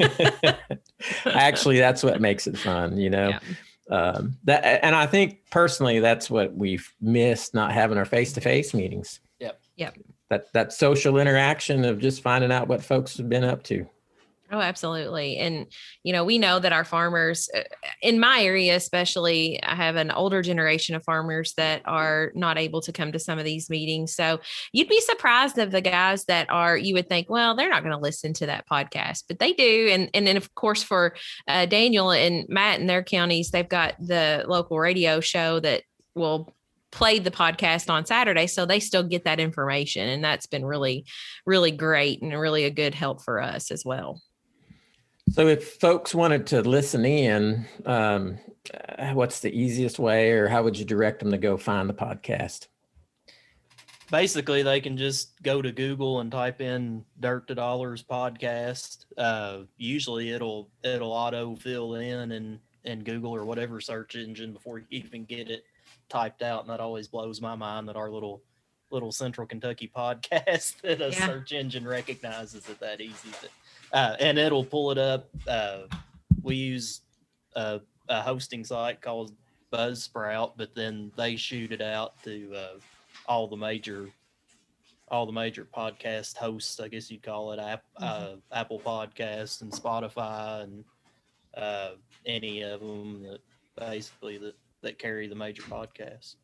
Actually, 1.26 1.78
that's 1.78 2.02
what 2.02 2.20
makes 2.20 2.46
it 2.46 2.56
fun, 2.56 2.96
you 2.96 3.10
know. 3.10 3.30
Yeah. 3.30 3.40
Um, 3.90 4.38
that 4.44 4.84
and 4.84 4.94
I 4.94 5.06
think 5.06 5.50
personally 5.50 5.98
that's 5.98 6.30
what 6.30 6.54
we've 6.54 6.94
missed 7.00 7.54
not 7.54 7.72
having 7.72 7.98
our 7.98 8.04
face 8.04 8.32
to 8.34 8.40
face 8.40 8.72
meetings. 8.72 9.20
Yep. 9.40 9.60
Yep. 9.76 9.98
That 10.32 10.50
that 10.54 10.72
social 10.72 11.18
interaction 11.18 11.84
of 11.84 11.98
just 11.98 12.22
finding 12.22 12.50
out 12.50 12.66
what 12.66 12.82
folks 12.82 13.18
have 13.18 13.28
been 13.28 13.44
up 13.44 13.62
to. 13.64 13.86
Oh, 14.50 14.60
absolutely. 14.60 15.36
And, 15.36 15.66
you 16.04 16.12
know, 16.12 16.24
we 16.24 16.38
know 16.38 16.58
that 16.58 16.72
our 16.72 16.84
farmers 16.84 17.50
uh, 17.54 17.60
in 18.00 18.18
my 18.18 18.42
area, 18.42 18.76
especially, 18.76 19.62
I 19.62 19.74
have 19.74 19.96
an 19.96 20.10
older 20.10 20.40
generation 20.40 20.94
of 20.94 21.04
farmers 21.04 21.52
that 21.58 21.82
are 21.84 22.32
not 22.34 22.56
able 22.56 22.80
to 22.82 22.92
come 22.92 23.12
to 23.12 23.18
some 23.18 23.38
of 23.38 23.44
these 23.44 23.68
meetings. 23.68 24.14
So 24.14 24.40
you'd 24.72 24.88
be 24.88 25.00
surprised 25.00 25.58
of 25.58 25.70
the 25.70 25.82
guys 25.82 26.24
that 26.26 26.48
are, 26.50 26.76
you 26.76 26.94
would 26.94 27.08
think, 27.10 27.28
well, 27.28 27.54
they're 27.54 27.70
not 27.70 27.82
going 27.82 27.94
to 27.94 28.02
listen 28.02 28.32
to 28.34 28.46
that 28.46 28.66
podcast, 28.66 29.24
but 29.28 29.38
they 29.38 29.52
do. 29.52 29.88
And, 29.90 30.10
and 30.14 30.26
then, 30.26 30.38
of 30.38 30.54
course, 30.54 30.82
for 30.82 31.14
uh, 31.46 31.66
Daniel 31.66 32.10
and 32.10 32.46
Matt 32.48 32.80
in 32.80 32.86
their 32.86 33.02
counties, 33.02 33.50
they've 33.50 33.68
got 33.68 33.94
the 34.00 34.44
local 34.46 34.78
radio 34.78 35.20
show 35.20 35.60
that 35.60 35.82
will 36.14 36.54
play 36.92 37.18
the 37.18 37.30
podcast 37.30 37.90
on 37.90 38.06
Saturday. 38.06 38.46
So 38.46 38.64
they 38.64 38.78
still 38.78 39.02
get 39.02 39.24
that 39.24 39.40
information. 39.40 40.08
And 40.08 40.22
that's 40.22 40.46
been 40.46 40.64
really, 40.64 41.04
really 41.44 41.72
great 41.72 42.22
and 42.22 42.38
really 42.38 42.64
a 42.64 42.70
good 42.70 42.94
help 42.94 43.22
for 43.22 43.40
us 43.40 43.72
as 43.72 43.84
well. 43.84 44.20
So, 45.30 45.46
if 45.46 45.74
folks 45.74 46.14
wanted 46.14 46.48
to 46.48 46.62
listen 46.62 47.04
in, 47.04 47.64
um, 47.86 48.38
uh, 48.98 49.12
what's 49.12 49.40
the 49.40 49.56
easiest 49.56 49.98
way, 49.98 50.32
or 50.32 50.48
how 50.48 50.64
would 50.64 50.76
you 50.76 50.84
direct 50.84 51.20
them 51.20 51.30
to 51.30 51.38
go 51.38 51.56
find 51.56 51.88
the 51.88 51.94
podcast? 51.94 52.66
Basically, 54.10 54.62
they 54.62 54.80
can 54.80 54.96
just 54.96 55.40
go 55.42 55.62
to 55.62 55.70
Google 55.70 56.20
and 56.20 56.30
type 56.30 56.60
in 56.60 57.04
"Dirt 57.20 57.46
to 57.46 57.54
Dollars" 57.54 58.02
podcast. 58.02 59.06
Uh, 59.16 59.60
usually, 59.78 60.32
it'll 60.32 60.68
it'll 60.82 61.12
auto 61.12 61.54
fill 61.54 61.94
in 61.94 62.32
and 62.32 62.58
and 62.84 63.04
Google 63.04 63.34
or 63.34 63.44
whatever 63.44 63.80
search 63.80 64.16
engine 64.16 64.52
before 64.52 64.80
you 64.80 64.86
even 64.90 65.24
get 65.24 65.48
it 65.48 65.64
typed 66.12 66.42
out, 66.42 66.60
and 66.60 66.70
that 66.70 66.80
always 66.80 67.08
blows 67.08 67.40
my 67.40 67.54
mind 67.54 67.88
that 67.88 67.96
our 67.96 68.10
little 68.10 68.42
little 68.90 69.10
Central 69.10 69.46
Kentucky 69.46 69.90
podcast 69.96 70.80
that 70.82 71.00
a 71.00 71.10
yeah. 71.10 71.26
search 71.26 71.52
engine 71.52 71.88
recognizes 71.88 72.68
it 72.68 72.78
that 72.80 73.00
easy. 73.00 73.30
But 73.40 73.98
uh, 73.98 74.16
and 74.20 74.38
it'll 74.38 74.64
pull 74.64 74.90
it 74.90 74.98
up. 74.98 75.28
Uh, 75.48 75.82
we 76.42 76.56
use 76.56 77.00
a, 77.56 77.80
a, 78.08 78.20
hosting 78.20 78.64
site 78.64 79.00
called 79.00 79.32
Buzzsprout, 79.72 80.52
but 80.56 80.74
then 80.74 81.12
they 81.16 81.36
shoot 81.36 81.72
it 81.72 81.82
out 81.82 82.22
to 82.24 82.52
uh, 82.54 82.78
all 83.26 83.48
the 83.48 83.56
major 83.56 84.08
all 85.08 85.26
the 85.26 85.32
major 85.32 85.66
podcast 85.76 86.38
hosts, 86.38 86.80
I 86.80 86.88
guess 86.88 87.10
you'd 87.10 87.22
call 87.22 87.52
it, 87.52 87.60
App, 87.60 87.82
uh, 87.98 88.20
mm-hmm. 88.20 88.38
Apple 88.50 88.80
Podcasts 88.80 89.60
and 89.60 89.70
Spotify 89.70 90.62
and 90.62 90.84
uh, 91.54 91.90
any 92.24 92.62
of 92.62 92.80
them 92.80 93.22
that 93.24 93.40
basically 93.76 94.38
that 94.38 94.54
that 94.82 94.98
carry 94.98 95.28
the 95.28 95.34
major 95.34 95.62
podcasts. 95.62 96.36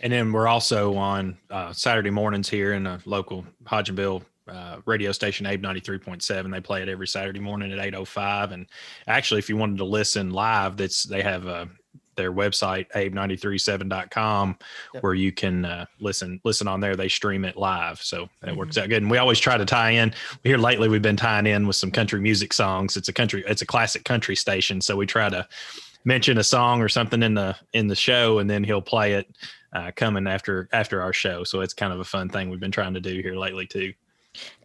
And 0.00 0.12
then 0.12 0.32
we're 0.32 0.48
also 0.48 0.96
on 0.96 1.38
uh, 1.50 1.72
Saturday 1.72 2.10
mornings 2.10 2.48
here 2.48 2.72
in 2.72 2.86
a 2.86 3.00
local 3.04 3.44
Hodgenville 3.64 4.22
uh, 4.48 4.78
radio 4.86 5.12
station 5.12 5.46
Abe 5.46 5.62
93.7 5.62 6.50
they 6.50 6.60
play 6.60 6.82
it 6.82 6.88
every 6.88 7.06
Saturday 7.06 7.38
morning 7.38 7.70
at 7.70 7.78
805 7.78 8.50
and 8.50 8.66
actually 9.06 9.38
if 9.38 9.48
you 9.48 9.56
wanted 9.56 9.78
to 9.78 9.84
listen 9.84 10.30
live 10.30 10.76
that's 10.76 11.04
they 11.04 11.22
have 11.22 11.46
uh, 11.46 11.66
their 12.16 12.32
website 12.32 12.90
abe937.com 12.92 14.56
yep. 14.94 15.02
where 15.02 15.14
you 15.14 15.32
can 15.32 15.64
uh, 15.64 15.86
listen 16.00 16.40
listen 16.44 16.68
on 16.68 16.80
there. 16.80 16.96
They 16.96 17.08
stream 17.08 17.44
it 17.44 17.56
live. 17.56 18.02
So 18.02 18.28
that 18.40 18.50
mm-hmm. 18.50 18.58
works 18.58 18.78
out 18.78 18.88
good. 18.88 19.02
And 19.02 19.10
we 19.10 19.18
always 19.18 19.38
try 19.38 19.56
to 19.56 19.64
tie 19.64 19.90
in 19.90 20.12
here 20.44 20.58
lately 20.58 20.88
we've 20.88 21.02
been 21.02 21.16
tying 21.16 21.46
in 21.46 21.66
with 21.66 21.76
some 21.76 21.90
country 21.90 22.20
music 22.20 22.52
songs. 22.52 22.96
It's 22.96 23.08
a 23.08 23.12
country 23.12 23.44
it's 23.46 23.62
a 23.62 23.66
classic 23.66 24.04
country 24.04 24.36
station. 24.36 24.80
So 24.80 24.96
we 24.96 25.06
try 25.06 25.28
to 25.28 25.46
mention 26.04 26.38
a 26.38 26.44
song 26.44 26.80
or 26.80 26.88
something 26.88 27.22
in 27.22 27.34
the 27.34 27.56
in 27.72 27.86
the 27.86 27.96
show 27.96 28.38
and 28.38 28.48
then 28.48 28.64
he'll 28.64 28.82
play 28.82 29.14
it 29.14 29.26
uh, 29.72 29.90
coming 29.94 30.26
after 30.26 30.68
after 30.72 31.00
our 31.02 31.12
show. 31.12 31.44
So 31.44 31.60
it's 31.60 31.74
kind 31.74 31.92
of 31.92 32.00
a 32.00 32.04
fun 32.04 32.28
thing 32.28 32.50
we've 32.50 32.60
been 32.60 32.70
trying 32.70 32.94
to 32.94 33.00
do 33.00 33.20
here 33.20 33.36
lately 33.36 33.66
too 33.66 33.92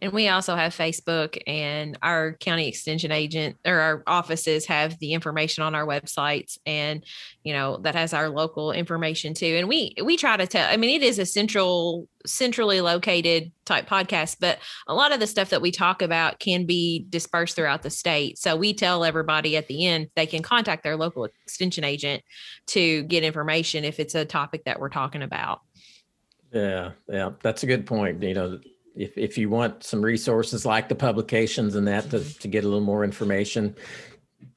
and 0.00 0.12
we 0.12 0.28
also 0.28 0.54
have 0.54 0.74
Facebook, 0.74 1.38
and 1.46 1.98
our 2.02 2.32
county 2.34 2.68
extension 2.68 3.12
agent 3.12 3.56
or 3.64 3.78
our 3.78 4.02
offices 4.06 4.66
have 4.66 4.98
the 4.98 5.12
information 5.12 5.62
on 5.62 5.74
our 5.74 5.86
websites, 5.86 6.58
and 6.64 7.04
you 7.42 7.52
know 7.52 7.78
that 7.78 7.94
has 7.94 8.14
our 8.14 8.28
local 8.28 8.72
information 8.72 9.34
too. 9.34 9.56
And 9.58 9.68
we 9.68 9.94
we 10.02 10.16
try 10.16 10.36
to 10.36 10.46
tell. 10.46 10.68
I 10.70 10.76
mean, 10.76 11.00
it 11.00 11.04
is 11.04 11.18
a 11.18 11.26
central, 11.26 12.08
centrally 12.26 12.80
located 12.80 13.52
type 13.64 13.88
podcast, 13.88 14.36
but 14.40 14.58
a 14.86 14.94
lot 14.94 15.12
of 15.12 15.20
the 15.20 15.26
stuff 15.26 15.50
that 15.50 15.62
we 15.62 15.70
talk 15.70 16.00
about 16.00 16.38
can 16.38 16.64
be 16.64 17.06
dispersed 17.10 17.56
throughout 17.56 17.82
the 17.82 17.90
state. 17.90 18.38
So 18.38 18.56
we 18.56 18.72
tell 18.72 19.04
everybody 19.04 19.56
at 19.56 19.68
the 19.68 19.86
end 19.86 20.08
they 20.16 20.26
can 20.26 20.42
contact 20.42 20.82
their 20.82 20.96
local 20.96 21.24
extension 21.24 21.84
agent 21.84 22.22
to 22.68 23.02
get 23.04 23.22
information 23.22 23.84
if 23.84 24.00
it's 24.00 24.14
a 24.14 24.24
topic 24.24 24.64
that 24.64 24.80
we're 24.80 24.88
talking 24.88 25.22
about. 25.22 25.60
Yeah, 26.52 26.92
yeah, 27.08 27.32
that's 27.42 27.62
a 27.62 27.66
good 27.66 27.86
point. 27.86 28.22
You 28.22 28.34
know 28.34 28.60
if, 28.98 29.16
if 29.16 29.38
you 29.38 29.48
want 29.48 29.84
some 29.84 30.02
resources 30.02 30.66
like 30.66 30.88
the 30.88 30.94
publications 30.94 31.76
and 31.76 31.86
that 31.86 32.10
to, 32.10 32.38
to 32.40 32.48
get 32.48 32.64
a 32.64 32.66
little 32.66 32.84
more 32.84 33.04
information, 33.04 33.76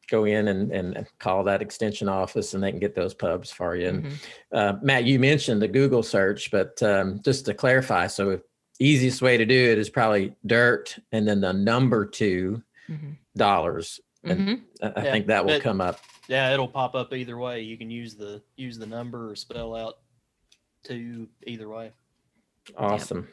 go 0.09 0.25
in 0.25 0.47
and, 0.47 0.71
and 0.71 1.07
call 1.19 1.43
that 1.43 1.61
extension 1.61 2.09
office 2.09 2.53
and 2.53 2.63
they 2.63 2.71
can 2.71 2.79
get 2.79 2.95
those 2.95 3.13
pubs 3.13 3.51
for 3.51 3.75
you. 3.75 3.87
And 3.87 4.03
mm-hmm. 4.03 4.57
uh, 4.57 4.73
Matt, 4.81 5.05
you 5.05 5.19
mentioned 5.19 5.61
the 5.61 5.67
Google 5.67 6.01
search, 6.01 6.49
but 6.49 6.81
um, 6.81 7.21
just 7.23 7.45
to 7.45 7.53
clarify, 7.53 8.07
so 8.07 8.41
easiest 8.79 9.21
way 9.21 9.37
to 9.37 9.45
do 9.45 9.71
it 9.71 9.77
is 9.77 9.91
probably 9.91 10.35
dirt 10.47 10.97
and 11.11 11.27
then 11.27 11.39
the 11.39 11.53
number 11.53 12.03
2 12.05 12.61
mm-hmm. 12.89 13.11
dollars. 13.37 13.99
And 14.23 14.39
mm-hmm. 14.39 14.85
I 14.97 15.03
yeah, 15.03 15.11
think 15.11 15.27
that 15.27 15.45
will 15.45 15.53
it, 15.53 15.63
come 15.63 15.81
up. 15.81 15.99
Yeah, 16.27 16.51
it'll 16.51 16.67
pop 16.67 16.95
up 16.95 17.13
either 17.13 17.37
way. 17.37 17.61
You 17.61 17.77
can 17.77 17.89
use 17.89 18.15
the 18.15 18.41
use 18.55 18.77
the 18.77 18.85
number 18.85 19.31
or 19.31 19.35
spell 19.35 19.75
out 19.75 19.95
two 20.83 21.27
either 21.47 21.67
way. 21.67 21.91
Awesome. 22.77 23.27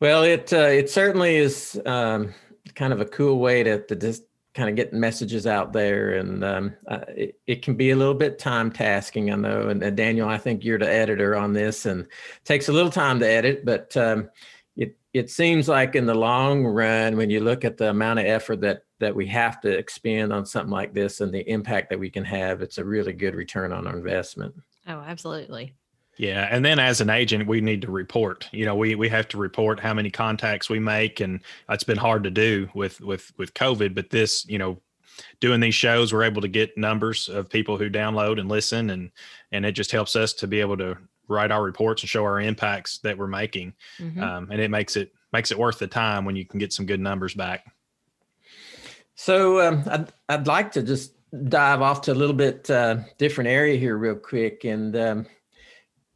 Well, 0.00 0.22
it 0.22 0.52
uh, 0.52 0.68
it 0.68 0.88
certainly 0.88 1.36
is 1.36 1.80
um, 1.84 2.34
kind 2.74 2.92
of 2.92 3.00
a 3.00 3.06
cool 3.06 3.38
way 3.38 3.62
to, 3.62 3.84
to 3.86 3.94
just 3.94 4.22
kind 4.54 4.70
of 4.70 4.74
get 4.74 4.94
messages 4.94 5.46
out 5.46 5.74
there, 5.74 6.14
and 6.14 6.42
um, 6.42 6.74
uh, 6.88 7.00
it, 7.08 7.38
it 7.46 7.62
can 7.62 7.74
be 7.74 7.90
a 7.90 7.96
little 7.96 8.14
bit 8.14 8.38
time 8.38 8.72
tasking, 8.72 9.30
I 9.30 9.36
know. 9.36 9.68
And 9.68 9.96
Daniel, 9.96 10.28
I 10.28 10.38
think 10.38 10.64
you're 10.64 10.78
the 10.78 10.90
editor 10.90 11.36
on 11.36 11.52
this, 11.52 11.84
and 11.84 12.06
takes 12.44 12.68
a 12.68 12.72
little 12.72 12.90
time 12.90 13.20
to 13.20 13.28
edit, 13.28 13.66
but 13.66 13.94
um, 13.98 14.30
it 14.74 14.96
it 15.12 15.30
seems 15.30 15.68
like 15.68 15.94
in 15.94 16.06
the 16.06 16.14
long 16.14 16.64
run, 16.64 17.18
when 17.18 17.28
you 17.28 17.40
look 17.40 17.66
at 17.66 17.76
the 17.76 17.90
amount 17.90 18.20
of 18.20 18.24
effort 18.24 18.62
that 18.62 18.84
that 19.00 19.14
we 19.14 19.26
have 19.26 19.60
to 19.60 19.68
expend 19.68 20.32
on 20.32 20.46
something 20.46 20.72
like 20.72 20.94
this 20.94 21.20
and 21.20 21.32
the 21.32 21.46
impact 21.48 21.90
that 21.90 22.00
we 22.00 22.08
can 22.08 22.24
have, 22.24 22.62
it's 22.62 22.78
a 22.78 22.84
really 22.84 23.12
good 23.12 23.34
return 23.34 23.70
on 23.70 23.86
our 23.86 23.96
investment. 23.96 24.54
Oh, 24.86 25.04
absolutely. 25.06 25.74
Yeah, 26.16 26.48
and 26.50 26.64
then 26.64 26.78
as 26.78 27.00
an 27.00 27.08
agent, 27.08 27.46
we 27.46 27.60
need 27.60 27.82
to 27.82 27.90
report. 27.90 28.48
You 28.52 28.66
know, 28.66 28.74
we 28.74 28.94
we 28.94 29.08
have 29.08 29.28
to 29.28 29.38
report 29.38 29.80
how 29.80 29.94
many 29.94 30.10
contacts 30.10 30.68
we 30.68 30.78
make, 30.78 31.20
and 31.20 31.40
it's 31.68 31.84
been 31.84 31.96
hard 31.96 32.24
to 32.24 32.30
do 32.30 32.68
with 32.74 33.00
with 33.00 33.32
with 33.38 33.54
COVID. 33.54 33.94
But 33.94 34.10
this, 34.10 34.46
you 34.46 34.58
know, 34.58 34.82
doing 35.40 35.60
these 35.60 35.74
shows, 35.74 36.12
we're 36.12 36.24
able 36.24 36.42
to 36.42 36.48
get 36.48 36.76
numbers 36.76 37.28
of 37.28 37.48
people 37.48 37.78
who 37.78 37.88
download 37.88 38.38
and 38.38 38.50
listen, 38.50 38.90
and 38.90 39.10
and 39.52 39.64
it 39.64 39.72
just 39.72 39.92
helps 39.92 40.14
us 40.14 40.34
to 40.34 40.46
be 40.46 40.60
able 40.60 40.76
to 40.76 40.98
write 41.28 41.52
our 41.52 41.62
reports 41.62 42.02
and 42.02 42.10
show 42.10 42.24
our 42.24 42.40
impacts 42.40 42.98
that 42.98 43.16
we're 43.16 43.26
making, 43.28 43.72
Mhm. 43.98 44.20
um, 44.20 44.50
and 44.50 44.60
it 44.60 44.70
makes 44.70 44.96
it 44.96 45.14
makes 45.32 45.50
it 45.50 45.58
worth 45.58 45.78
the 45.78 45.86
time 45.86 46.24
when 46.24 46.36
you 46.36 46.44
can 46.44 46.58
get 46.58 46.72
some 46.72 46.84
good 46.86 47.00
numbers 47.00 47.34
back. 47.34 47.64
So 49.14 49.60
um, 49.66 49.84
I'd, 49.86 50.12
I'd 50.28 50.46
like 50.46 50.72
to 50.72 50.82
just 50.82 51.12
dive 51.48 51.82
off 51.82 52.00
to 52.02 52.12
a 52.12 52.14
little 52.14 52.34
bit 52.34 52.68
uh, 52.70 52.96
different 53.18 53.48
area 53.48 53.78
here 53.78 53.96
real 53.96 54.16
quick. 54.16 54.64
And 54.64 54.96
um, 54.96 55.26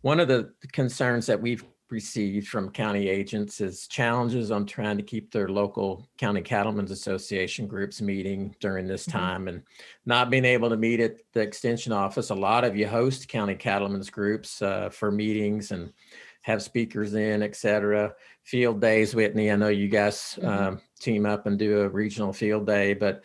one 0.05 0.21
of 0.21 0.29
the 0.29 0.53
concerns 0.73 1.25
that 1.25 1.41
we've 1.41 1.65
received 1.89 2.47
from 2.49 2.71
county 2.71 3.09
agents 3.09 3.59
is 3.63 3.87
challenges 3.89 4.51
on 4.51 4.67
trying 4.67 4.99
to 4.99 5.03
keep 5.03 5.33
their 5.33 5.49
local 5.49 6.07
county 6.19 6.43
cattlemen's 6.43 6.91
association 6.91 7.67
groups 7.67 8.03
meeting 8.03 8.55
during 8.61 8.87
this 8.87 9.07
Mhm. 9.07 9.13
time 9.13 9.49
and 9.49 9.63
not 10.05 10.29
being 10.29 10.45
able 10.45 10.69
to 10.69 10.77
meet 10.77 11.01
at 11.01 11.17
the 11.33 11.41
extension 11.41 11.91
office. 11.91 12.29
A 12.29 12.35
lot 12.35 12.65
of 12.65 12.77
you 12.77 12.87
host 12.87 13.29
county 13.29 13.55
cattlemen's 13.55 14.11
groups 14.11 14.61
uh, 14.61 14.91
for 14.91 15.11
meetings 15.11 15.71
and 15.71 15.91
have 16.43 16.63
speakers 16.63 17.15
in, 17.15 17.43
et 17.43 17.57
cetera. 17.57 18.15
Field 18.43 18.83
days, 18.83 19.15
Whitney. 19.15 19.51
I 19.51 19.57
know 19.57 19.69
you 19.69 19.89
guys 19.89 20.39
Mhm. 20.43 20.47
um, 20.47 20.81
team 21.01 21.25
up 21.25 21.47
and 21.47 21.59
do 21.59 21.81
a 21.81 21.89
regional 21.89 22.35
field 22.35 22.67
day, 22.67 22.93
but 22.93 23.23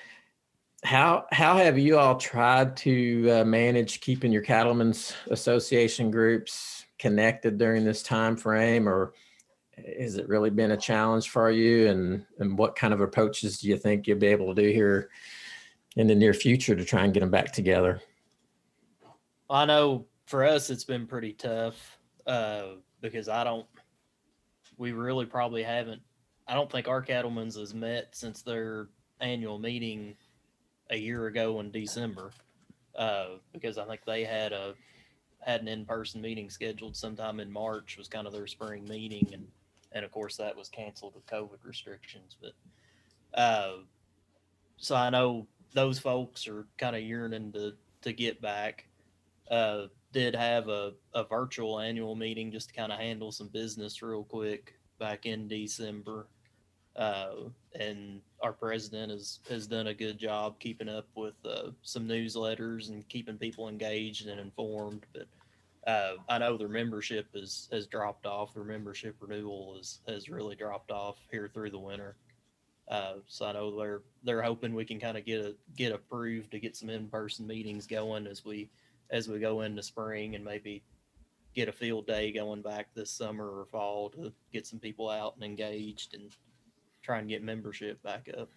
how 0.84 1.26
how 1.32 1.58
have 1.58 1.78
you 1.78 1.98
all 1.98 2.16
tried 2.16 2.78
to 2.78 3.30
uh, 3.30 3.46
manage 3.46 4.00
keeping 4.02 4.32
your 4.32 4.42
cattlemen's 4.42 5.14
association 5.30 6.10
groups 6.10 6.86
connected 6.98 7.58
during 7.58 7.84
this 7.84 8.02
time 8.02 8.38
frame, 8.38 8.88
or 8.88 9.14
has 10.00 10.16
it 10.16 10.28
really 10.28 10.50
been 10.50 10.72
a 10.72 10.78
challenge 10.78 11.30
for 11.30 11.52
you? 11.52 11.88
And 11.90 12.26
and 12.40 12.58
what 12.58 12.76
kind 12.76 12.94
of 12.94 13.02
approaches 13.02 13.60
do 13.60 13.68
you 13.68 13.78
think 13.78 14.08
you'll 14.08 14.20
be 14.20 14.28
able 14.28 14.54
to 14.54 14.62
do 14.62 14.70
here 14.70 15.10
in 15.98 16.08
the 16.08 16.16
near 16.16 16.34
future 16.34 16.76
to 16.76 16.86
try 16.86 17.04
and 17.04 17.14
get 17.14 17.20
them 17.22 17.32
back 17.32 17.52
together? 17.52 18.02
I 19.50 19.66
know 19.66 20.06
for 20.28 20.46
us 20.46 20.70
it's 20.70 20.86
been 20.86 21.08
pretty 21.08 21.34
tough 21.34 21.98
uh, 22.26 22.76
because 23.02 23.28
I 23.28 23.44
don't. 23.44 23.66
We 24.78 24.94
really 24.94 25.26
probably 25.26 25.64
haven't. 25.64 26.02
I 26.48 26.54
don't 26.54 26.72
think 26.72 26.88
our 26.88 27.02
cattlemen's 27.02 27.58
has 27.58 27.74
met 27.74 28.16
since 28.16 28.42
their 28.42 28.88
annual 29.20 29.60
meeting 29.60 30.16
a 30.90 30.98
year 30.98 31.28
ago 31.28 31.60
in 31.60 31.72
December, 31.72 32.32
uh, 32.96 33.38
because 33.54 33.78
I 33.78 33.86
think 33.86 34.02
they 34.06 34.24
had 34.24 34.52
a 34.52 34.76
had 35.42 35.62
an 35.62 35.68
in 35.68 35.86
person 35.86 36.22
meeting 36.22 36.50
scheduled 36.50 36.96
sometime 36.98 37.40
in 37.40 37.52
March. 37.52 37.98
Was 37.98 38.08
kind 38.08 38.28
of 38.28 38.34
their 38.34 38.48
spring 38.48 38.86
meeting, 38.86 39.30
and 39.34 39.48
and 39.92 40.06
of 40.06 40.12
course 40.12 40.38
that 40.38 40.56
was 40.56 40.70
canceled 40.70 41.16
with 41.16 41.26
COVID 41.28 41.64
restrictions. 41.64 42.36
But 42.42 43.40
uh, 43.40 43.78
so 44.78 44.96
I 44.96 45.10
know 45.10 45.48
those 45.74 46.00
folks 46.00 46.48
are 46.48 46.68
kind 46.78 46.96
of 46.96 47.04
yearning 47.04 47.52
to 47.54 47.74
to 48.02 48.14
get 48.14 48.42
back 48.42 48.90
uh, 49.50 49.88
did 50.12 50.36
have 50.36 50.70
a, 50.70 50.94
a 51.14 51.24
virtual 51.24 51.80
annual 51.80 52.16
meeting 52.16 52.52
just 52.52 52.70
to 52.70 52.76
kind 52.76 52.92
of 52.92 53.00
handle 53.00 53.32
some 53.32 53.48
business 53.48 54.02
real 54.02 54.24
quick 54.24 54.76
back 55.00 55.26
in 55.26 55.48
December. 55.48 56.28
Uh, 57.00 57.48
and 57.80 58.20
our 58.42 58.52
president 58.52 59.10
has, 59.10 59.40
has 59.50 59.68
done 59.68 59.88
a 59.88 59.94
good 59.94 60.18
job 60.18 60.60
keeping 60.60 60.90
up 60.90 61.08
with 61.16 61.34
uh, 61.46 61.70
some 61.82 62.06
newsletters 62.06 62.90
and 62.90 63.08
keeping 63.08 63.38
people 63.38 63.70
engaged 63.70 64.28
and 64.28 64.38
informed. 64.38 65.06
But 65.14 65.28
uh, 65.90 66.16
I 66.28 66.38
know 66.40 66.58
their 66.58 66.68
membership 66.68 67.28
is, 67.34 67.70
has 67.72 67.88
dropped 67.88 68.26
off. 68.26 68.54
Their 68.54 68.66
membership 68.66 69.16
renewal 69.22 69.78
is, 69.80 70.02
has 70.10 70.28
really 70.28 70.58
dropped 70.58 70.92
off 70.92 71.16
here 71.32 71.50
through 71.54 71.72
the 71.72 71.80
winter. 71.80 72.18
Uh, 72.90 73.16
so 73.28 73.46
I 73.46 73.54
know 73.54 73.78
they're 73.78 74.02
they're 74.24 74.42
hoping 74.42 74.74
we 74.74 74.84
can 74.84 75.00
kind 75.00 75.16
of 75.16 75.24
get 75.24 75.46
a 75.46 75.56
get 75.78 75.94
approved 75.94 76.50
to 76.52 76.60
get 76.60 76.76
some 76.76 76.90
in 76.90 77.08
person 77.08 77.46
meetings 77.46 77.86
going 77.86 78.26
as 78.26 78.44
we 78.44 78.68
as 79.12 79.28
we 79.28 79.40
go 79.40 79.62
into 79.62 79.84
spring 79.84 80.34
and 80.34 80.44
maybe 80.44 80.82
get 81.54 81.70
a 81.70 81.72
field 81.72 82.08
day 82.08 82.32
going 82.32 82.64
back 82.64 82.88
this 82.96 83.12
summer 83.12 83.60
or 83.60 83.66
fall 83.66 84.10
to 84.10 84.34
get 84.52 84.66
some 84.66 84.80
people 84.80 85.08
out 85.08 85.36
and 85.36 85.44
engaged 85.44 86.16
and 86.16 86.36
try 87.10 87.18
and 87.18 87.28
get 87.28 87.44
membership 87.44 88.04
back 88.04 88.30
up. 88.38 88.50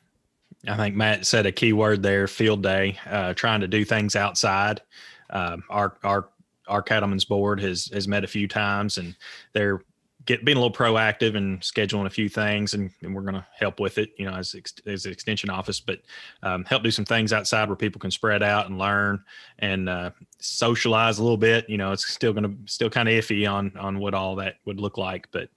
I 0.68 0.76
think 0.76 0.94
Matt 0.94 1.26
said 1.26 1.46
a 1.46 1.52
key 1.52 1.72
word 1.72 2.02
there: 2.02 2.28
field 2.28 2.62
day. 2.62 2.98
Uh, 3.08 3.32
trying 3.32 3.62
to 3.62 3.68
do 3.68 3.82
things 3.82 4.14
outside. 4.14 4.82
Um, 5.30 5.62
our 5.70 5.96
our 6.04 6.28
our 6.68 6.82
cattlemen's 6.82 7.24
board 7.24 7.60
has 7.62 7.86
has 7.94 8.06
met 8.06 8.24
a 8.24 8.28
few 8.28 8.46
times, 8.46 8.98
and 8.98 9.16
they're 9.54 9.80
get 10.26 10.44
being 10.44 10.58
a 10.58 10.60
little 10.60 10.76
proactive 10.76 11.34
and 11.34 11.60
scheduling 11.62 12.04
a 12.04 12.10
few 12.10 12.28
things, 12.28 12.74
and, 12.74 12.90
and 13.00 13.14
we're 13.14 13.22
going 13.22 13.34
to 13.34 13.46
help 13.58 13.80
with 13.80 13.96
it. 13.96 14.10
You 14.18 14.26
know, 14.26 14.36
as 14.36 14.54
ex, 14.54 14.74
as 14.84 15.06
an 15.06 15.12
extension 15.12 15.48
office, 15.48 15.80
but 15.80 16.00
um, 16.42 16.66
help 16.66 16.82
do 16.82 16.90
some 16.90 17.06
things 17.06 17.32
outside 17.32 17.68
where 17.68 17.76
people 17.76 18.00
can 18.00 18.10
spread 18.10 18.42
out 18.42 18.66
and 18.68 18.78
learn 18.78 19.24
and 19.60 19.88
uh, 19.88 20.10
socialize 20.40 21.18
a 21.18 21.22
little 21.22 21.38
bit. 21.38 21.68
You 21.70 21.78
know, 21.78 21.92
it's 21.92 22.06
still 22.06 22.34
going 22.34 22.44
to 22.44 22.70
still 22.70 22.90
kind 22.90 23.08
of 23.08 23.14
iffy 23.14 23.50
on 23.50 23.74
on 23.78 23.98
what 23.98 24.12
all 24.12 24.36
that 24.36 24.56
would 24.66 24.78
look 24.78 24.98
like, 24.98 25.26
but 25.32 25.48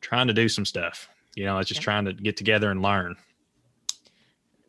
trying 0.00 0.28
to 0.28 0.32
do 0.32 0.48
some 0.48 0.64
stuff. 0.64 1.10
You 1.34 1.44
know, 1.44 1.58
it's 1.58 1.68
just 1.68 1.80
Yeah. 1.80 1.84
trying 1.84 2.04
to 2.06 2.12
get 2.12 2.36
together 2.36 2.70
and 2.70 2.82
learn. 2.82 3.16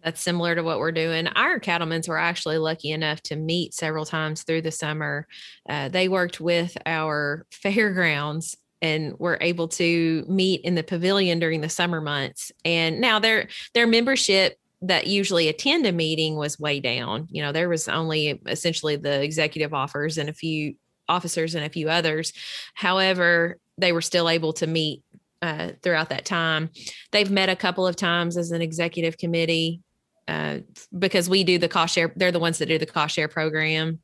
That's 0.04 0.22
similar 0.22 0.54
to 0.56 0.64
what 0.64 0.80
we're 0.80 0.92
doing. 0.92 1.28
Our 1.28 1.60
cattlemen's 1.60 2.10
were 2.10 2.18
actually 2.18 2.58
lucky 2.58 2.92
enough 2.92 3.22
to 3.24 3.38
meet 3.38 3.74
several 3.74 4.06
times 4.06 4.44
through 4.44 4.64
the 4.64 4.72
summer. 4.72 5.28
Uh, 5.68 5.88
they 5.88 6.10
worked 6.10 6.42
with 6.42 6.78
our 6.86 7.46
fairgrounds 7.52 8.58
and 8.82 9.18
were 9.18 9.38
able 9.40 9.70
to 9.70 10.26
meet 10.28 10.60
in 10.62 10.76
the 10.76 10.84
pavilion 10.84 11.40
during 11.40 11.62
the 11.62 11.70
summer 11.70 12.02
months. 12.02 12.52
And 12.66 13.00
now 13.00 13.20
their 13.20 13.48
their 13.74 13.88
membership 13.88 14.58
that 14.82 15.08
usually 15.08 15.48
attend 15.48 15.86
a 15.86 15.94
meeting 15.94 16.36
was 16.36 16.60
way 16.60 16.82
down. 16.82 17.30
You 17.32 17.42
know, 17.42 17.54
there 17.54 17.70
was 17.70 17.88
only 17.88 18.42
essentially 18.46 18.98
the 18.98 19.22
executive 19.24 19.74
offers 19.74 20.18
and 20.18 20.28
a 20.28 20.34
few 20.34 20.76
officers 21.08 21.56
and 21.56 21.64
a 21.64 21.70
few 21.70 21.90
others. 21.90 22.34
However, 22.74 23.58
they 23.78 23.94
were 23.94 24.02
still 24.02 24.28
able 24.28 24.52
to 24.54 24.68
meet 24.68 25.02
uh, 25.44 25.74
throughout 25.82 26.10
that 26.10 26.24
time. 26.24 26.70
They've 27.12 27.30
met 27.30 27.50
a 27.50 27.56
couple 27.56 27.86
of 27.86 27.98
times 27.98 28.38
as 28.38 28.52
an 28.52 28.62
executive 28.62 29.18
committee 29.18 29.82
uh, 30.30 30.60
because 30.98 31.30
we 31.30 31.44
do 31.44 31.58
the 31.58 31.68
cost 31.68 31.94
share. 31.94 32.14
They're 32.16 32.32
the 32.32 32.40
ones 32.40 32.60
that 32.60 32.68
do 32.68 32.78
the 32.78 32.86
cost 32.86 33.14
share 33.14 33.28
program 33.28 34.00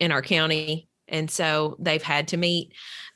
in 0.00 0.10
our 0.10 0.22
county, 0.22 0.88
and 1.06 1.30
so 1.30 1.76
they've 1.78 2.02
had 2.02 2.28
to 2.28 2.38
meet. 2.38 2.72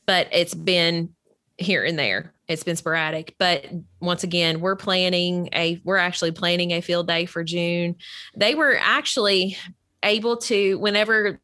But 0.07 0.29
it's 0.31 0.55
been 0.55 1.15
here 1.57 1.85
and 1.85 1.99
there. 1.99 2.35
It's 2.49 2.65
been 2.65 2.77
sporadic. 2.77 3.35
But 3.39 3.67
once 3.99 4.25
again, 4.25 4.61
we're 4.61 4.77
planning 4.77 5.49
a. 5.55 5.81
We're 5.85 5.97
actually 5.97 6.33
planning 6.33 6.73
a 6.73 6.83
field 6.83 7.09
day 7.09 7.25
for 7.25 7.43
June. 7.45 7.97
They 8.37 8.55
were 8.57 8.77
actually 8.79 9.57
able 10.03 10.37
to 10.37 10.79
whenever 10.79 11.41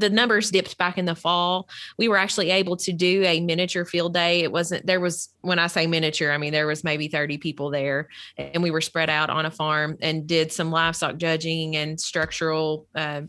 the 0.00 0.10
numbers 0.10 0.50
dipped 0.50 0.76
back 0.78 0.98
in 0.98 1.04
the 1.04 1.14
fall. 1.14 1.68
We 1.98 2.08
were 2.08 2.16
actually 2.16 2.50
able 2.50 2.76
to 2.78 2.92
do 2.92 3.22
a 3.24 3.40
miniature 3.40 3.84
field 3.84 4.14
day. 4.14 4.42
It 4.42 4.52
wasn't 4.52 4.86
there 4.86 5.00
was 5.00 5.28
when 5.42 5.58
i 5.58 5.66
say 5.66 5.86
miniature 5.86 6.32
i 6.32 6.38
mean 6.38 6.52
there 6.52 6.66
was 6.66 6.84
maybe 6.84 7.08
30 7.08 7.38
people 7.38 7.70
there 7.70 8.08
and 8.36 8.62
we 8.62 8.70
were 8.70 8.80
spread 8.80 9.10
out 9.10 9.30
on 9.30 9.46
a 9.46 9.50
farm 9.50 9.96
and 10.00 10.26
did 10.26 10.52
some 10.52 10.70
livestock 10.70 11.16
judging 11.16 11.76
and 11.76 12.00
structural 12.00 12.86
uh, 12.94 13.22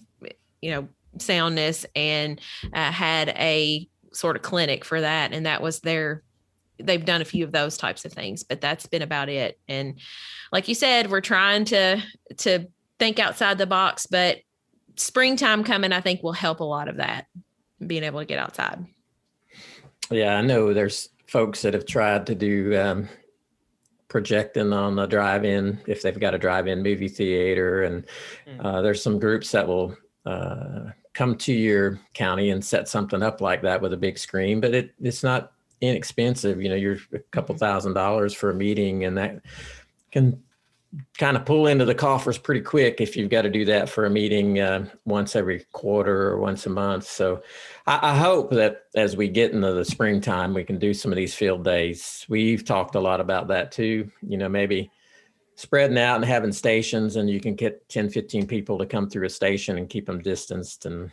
you 0.61 0.71
know 0.71 0.87
soundness 1.17 1.85
and 1.95 2.39
uh, 2.73 2.91
had 2.91 3.29
a 3.29 3.87
sort 4.13 4.35
of 4.35 4.41
clinic 4.41 4.83
for 4.85 5.01
that 5.01 5.33
and 5.33 5.45
that 5.45 5.61
was 5.61 5.79
their 5.81 6.23
they've 6.79 7.05
done 7.05 7.21
a 7.21 7.25
few 7.25 7.43
of 7.45 7.51
those 7.51 7.77
types 7.77 8.05
of 8.05 8.11
things 8.11 8.43
but 8.43 8.61
that's 8.61 8.85
been 8.87 9.01
about 9.01 9.29
it. 9.29 9.59
And 9.67 9.99
like 10.51 10.67
you 10.67 10.75
said 10.75 11.09
we're 11.09 11.21
trying 11.21 11.65
to 11.65 12.01
to 12.37 12.67
think 12.99 13.19
outside 13.19 13.57
the 13.57 13.65
box 13.65 14.07
but 14.07 14.37
springtime 15.01 15.63
coming 15.63 15.91
i 15.91 16.01
think 16.01 16.21
will 16.23 16.31
help 16.31 16.59
a 16.59 16.63
lot 16.63 16.87
of 16.87 16.97
that 16.97 17.27
being 17.87 18.03
able 18.03 18.19
to 18.19 18.25
get 18.25 18.39
outside 18.39 18.85
Yeah, 20.11 20.35
I 20.37 20.41
know 20.41 20.73
there's 20.73 21.09
folks 21.27 21.61
that 21.61 21.73
have 21.73 21.85
tried 21.85 22.27
to 22.27 22.35
do 22.35 22.77
um, 22.77 23.07
projecting 24.09 24.73
on 24.73 24.95
the 24.95 25.05
drive-in 25.05 25.79
if 25.87 26.01
they've 26.01 26.19
got 26.19 26.33
a 26.35 26.37
drive-in 26.37 26.83
movie 26.83 27.07
theater, 27.07 27.83
and 27.83 28.05
Mm. 28.47 28.65
uh, 28.65 28.81
there's 28.81 29.01
some 29.01 29.19
groups 29.19 29.51
that 29.51 29.65
will 29.67 29.95
uh, 30.25 30.91
come 31.13 31.35
to 31.37 31.53
your 31.53 31.99
county 32.13 32.49
and 32.51 32.63
set 32.63 32.89
something 32.89 33.23
up 33.23 33.39
like 33.41 33.61
that 33.61 33.81
with 33.81 33.93
a 33.93 33.97
big 33.97 34.17
screen. 34.17 34.59
But 34.59 34.75
it 34.75 34.93
it's 35.01 35.23
not 35.23 35.53
inexpensive. 35.79 36.61
You 36.61 36.69
know, 36.69 36.75
you're 36.75 36.97
a 37.13 37.19
couple 37.31 37.55
thousand 37.55 37.93
dollars 37.93 38.33
for 38.33 38.49
a 38.49 38.53
meeting, 38.53 39.05
and 39.05 39.17
that 39.17 39.41
can 40.11 40.43
kind 41.17 41.37
of 41.37 41.45
pull 41.45 41.67
into 41.67 41.85
the 41.85 41.95
coffers 41.95 42.37
pretty 42.37 42.61
quick 42.61 42.99
if 42.99 43.15
you've 43.15 43.29
got 43.29 43.43
to 43.43 43.49
do 43.49 43.63
that 43.65 43.89
for 43.89 44.05
a 44.05 44.09
meeting 44.09 44.59
uh, 44.59 44.85
once 45.05 45.35
every 45.35 45.65
quarter 45.71 46.29
or 46.29 46.37
once 46.37 46.65
a 46.65 46.69
month. 46.69 47.05
So 47.05 47.41
I, 47.87 48.11
I, 48.11 48.17
hope 48.17 48.51
that 48.51 48.83
as 48.93 49.15
we 49.15 49.29
get 49.29 49.53
into 49.53 49.71
the 49.71 49.85
springtime, 49.85 50.53
we 50.53 50.65
can 50.65 50.79
do 50.79 50.93
some 50.93 51.11
of 51.11 51.15
these 51.15 51.33
field 51.33 51.63
days. 51.63 52.25
We've 52.27 52.65
talked 52.65 52.95
a 52.95 52.99
lot 52.99 53.21
about 53.21 53.47
that 53.47 53.71
too. 53.71 54.11
You 54.21 54.37
know, 54.37 54.49
maybe 54.49 54.91
spreading 55.55 55.97
out 55.97 56.17
and 56.17 56.25
having 56.25 56.51
stations 56.51 57.15
and 57.15 57.29
you 57.29 57.39
can 57.39 57.55
get 57.55 57.87
10, 57.87 58.09
15 58.09 58.45
people 58.47 58.77
to 58.77 58.85
come 58.85 59.09
through 59.09 59.27
a 59.27 59.29
station 59.29 59.77
and 59.77 59.89
keep 59.89 60.05
them 60.05 60.19
distanced. 60.19 60.85
And, 60.85 61.09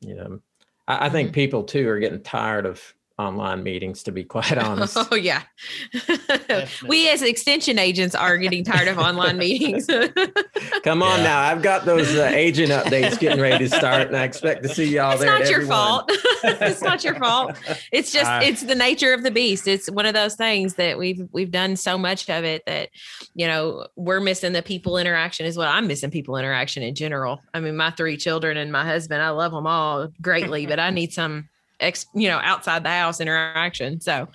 you 0.00 0.16
know, 0.16 0.40
I, 0.86 1.06
I 1.06 1.08
think 1.08 1.28
mm-hmm. 1.28 1.34
people 1.34 1.62
too 1.64 1.88
are 1.88 1.98
getting 1.98 2.22
tired 2.22 2.66
of 2.66 2.82
online 3.18 3.62
meetings 3.62 4.02
to 4.04 4.12
be 4.12 4.24
quite 4.24 4.56
honest. 4.58 4.96
oh 4.96 5.16
yeah. 5.16 5.42
We 6.86 7.08
as 7.10 7.22
extension 7.22 7.78
agents 7.78 8.14
are 8.14 8.38
getting 8.38 8.64
tired 8.64 8.88
of 8.88 8.98
online 8.98 9.38
meetings. 9.38 9.86
Come 10.84 11.02
on 11.02 11.18
yeah. 11.18 11.24
now 11.24 11.40
i've 11.40 11.62
got 11.62 11.84
those 11.84 12.14
uh, 12.14 12.30
agent 12.32 12.70
updates 12.70 13.18
getting 13.18 13.40
ready 13.40 13.68
to 13.68 13.76
start 13.76 14.08
and 14.08 14.16
i 14.16 14.24
expect 14.24 14.62
to 14.62 14.68
see 14.68 14.84
y'all 14.84 15.12
it's 15.12 15.20
there 15.20 15.38
not 15.38 15.50
your 15.50 15.66
fault. 15.66 16.10
It's 16.44 16.82
not 16.82 17.04
your 17.04 17.14
fault. 17.16 17.56
It's 17.92 18.12
just 18.12 18.30
uh, 18.30 18.40
it's 18.42 18.62
the 18.62 18.74
nature 18.74 19.12
of 19.12 19.22
the 19.22 19.30
beast. 19.30 19.66
It's 19.66 19.90
one 19.90 20.06
of 20.06 20.14
those 20.14 20.36
things 20.36 20.74
that 20.74 20.98
we've 20.98 21.28
we've 21.32 21.50
done 21.50 21.76
so 21.76 21.98
much 21.98 22.28
of 22.30 22.44
it 22.44 22.64
that 22.66 22.90
you 23.34 23.46
know 23.46 23.86
we're 23.96 24.20
missing 24.20 24.52
the 24.52 24.62
people 24.62 24.98
interaction 24.98 25.46
as 25.46 25.56
well 25.56 25.70
i'm 25.70 25.86
missing 25.86 26.10
people 26.10 26.36
interaction 26.36 26.82
in 26.82 26.94
general. 26.94 27.40
I 27.54 27.60
mean 27.60 27.76
my 27.76 27.90
three 27.90 28.16
children 28.16 28.56
and 28.56 28.70
my 28.70 28.84
husband 28.84 29.22
i 29.22 29.30
love 29.30 29.52
them 29.52 29.66
all 29.66 30.08
greatly 30.20 30.66
but 30.66 30.78
i 30.78 30.90
need 30.90 31.12
some 31.12 31.48
ex, 31.80 32.06
you 32.14 32.28
know, 32.28 32.38
outside 32.42 32.84
the 32.84 32.90
house 32.90 33.20
interaction. 33.20 34.00
So 34.00 34.28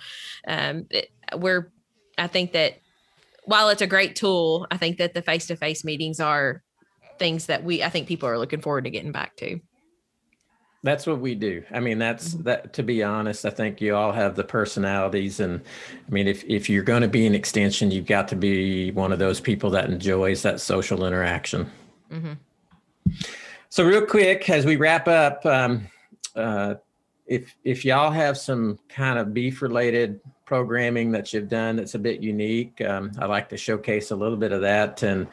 um, 0.46 0.86
it, 0.90 1.10
we're, 1.36 1.72
I 2.18 2.26
think 2.26 2.52
that 2.52 2.78
while 3.44 3.68
it's 3.68 3.82
a 3.82 3.86
great 3.86 4.16
tool, 4.16 4.66
I 4.70 4.76
think 4.76 4.98
that 4.98 5.14
the 5.14 5.22
face 5.22 5.46
to 5.48 5.56
face 5.56 5.84
meetings 5.84 6.20
are 6.20 6.62
things 7.18 7.46
that 7.46 7.64
we, 7.64 7.82
I 7.82 7.88
think 7.88 8.08
people 8.08 8.28
are 8.28 8.38
looking 8.38 8.60
forward 8.60 8.84
to 8.84 8.90
getting 8.90 9.12
back 9.12 9.36
to. 9.36 9.60
That's 10.84 11.06
what 11.06 11.18
we 11.18 11.34
do. 11.34 11.64
I 11.72 11.80
mean, 11.80 11.98
that's 11.98 12.34
mm-hmm. 12.34 12.42
that. 12.42 12.74
To 12.74 12.82
be 12.82 13.02
honest, 13.02 13.46
I 13.46 13.50
think 13.50 13.80
you 13.80 13.96
all 13.96 14.12
have 14.12 14.36
the 14.36 14.44
personalities, 14.44 15.40
and 15.40 15.62
I 16.06 16.10
mean, 16.10 16.28
if 16.28 16.44
if 16.44 16.68
you're 16.68 16.82
going 16.82 17.00
to 17.00 17.08
be 17.08 17.26
an 17.26 17.34
extension, 17.34 17.90
you've 17.90 18.04
got 18.04 18.28
to 18.28 18.36
be 18.36 18.90
one 18.90 19.10
of 19.10 19.18
those 19.18 19.40
people 19.40 19.70
that 19.70 19.88
enjoys 19.88 20.42
that 20.42 20.60
social 20.60 21.06
interaction. 21.06 21.70
Mm-hmm. 22.12 22.32
So, 23.70 23.82
real 23.82 24.04
quick, 24.04 24.50
as 24.50 24.66
we 24.66 24.76
wrap 24.76 25.08
up, 25.08 25.46
um, 25.46 25.86
uh, 26.36 26.74
if 27.26 27.56
if 27.64 27.84
y'all 27.84 28.10
have 28.10 28.36
some 28.36 28.78
kind 28.88 29.18
of 29.18 29.32
beef 29.32 29.62
related 29.62 30.20
programming 30.44 31.10
that 31.12 31.32
you've 31.32 31.48
done 31.48 31.76
that's 31.76 31.94
a 31.94 31.98
bit 31.98 32.20
unique, 32.20 32.80
um, 32.82 33.12
I 33.18 33.26
like 33.26 33.48
to 33.50 33.56
showcase 33.56 34.10
a 34.10 34.16
little 34.16 34.36
bit 34.36 34.52
of 34.52 34.60
that 34.60 35.02
and 35.02 35.26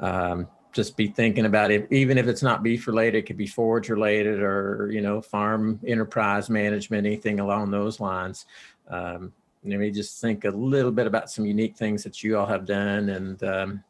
um, 0.00 0.48
just 0.72 0.96
be 0.96 1.08
thinking 1.08 1.46
about 1.46 1.70
it. 1.70 1.88
Even 1.90 2.18
if 2.18 2.26
it's 2.26 2.42
not 2.42 2.62
beef 2.62 2.86
related, 2.86 3.18
it 3.18 3.26
could 3.26 3.38
be 3.38 3.46
forage 3.46 3.88
related 3.88 4.40
or 4.40 4.90
you 4.92 5.00
know 5.00 5.20
farm 5.22 5.80
enterprise 5.86 6.50
management, 6.50 7.06
anything 7.06 7.40
along 7.40 7.70
those 7.70 8.00
lines. 8.00 8.46
Um, 8.88 9.32
let 9.64 9.78
me 9.78 9.90
just 9.90 10.20
think 10.20 10.44
a 10.44 10.50
little 10.50 10.92
bit 10.92 11.06
about 11.06 11.30
some 11.30 11.44
unique 11.44 11.76
things 11.76 12.02
that 12.04 12.22
you 12.22 12.38
all 12.38 12.46
have 12.46 12.66
done 12.66 13.08
and. 13.10 13.42
Um, 13.42 13.84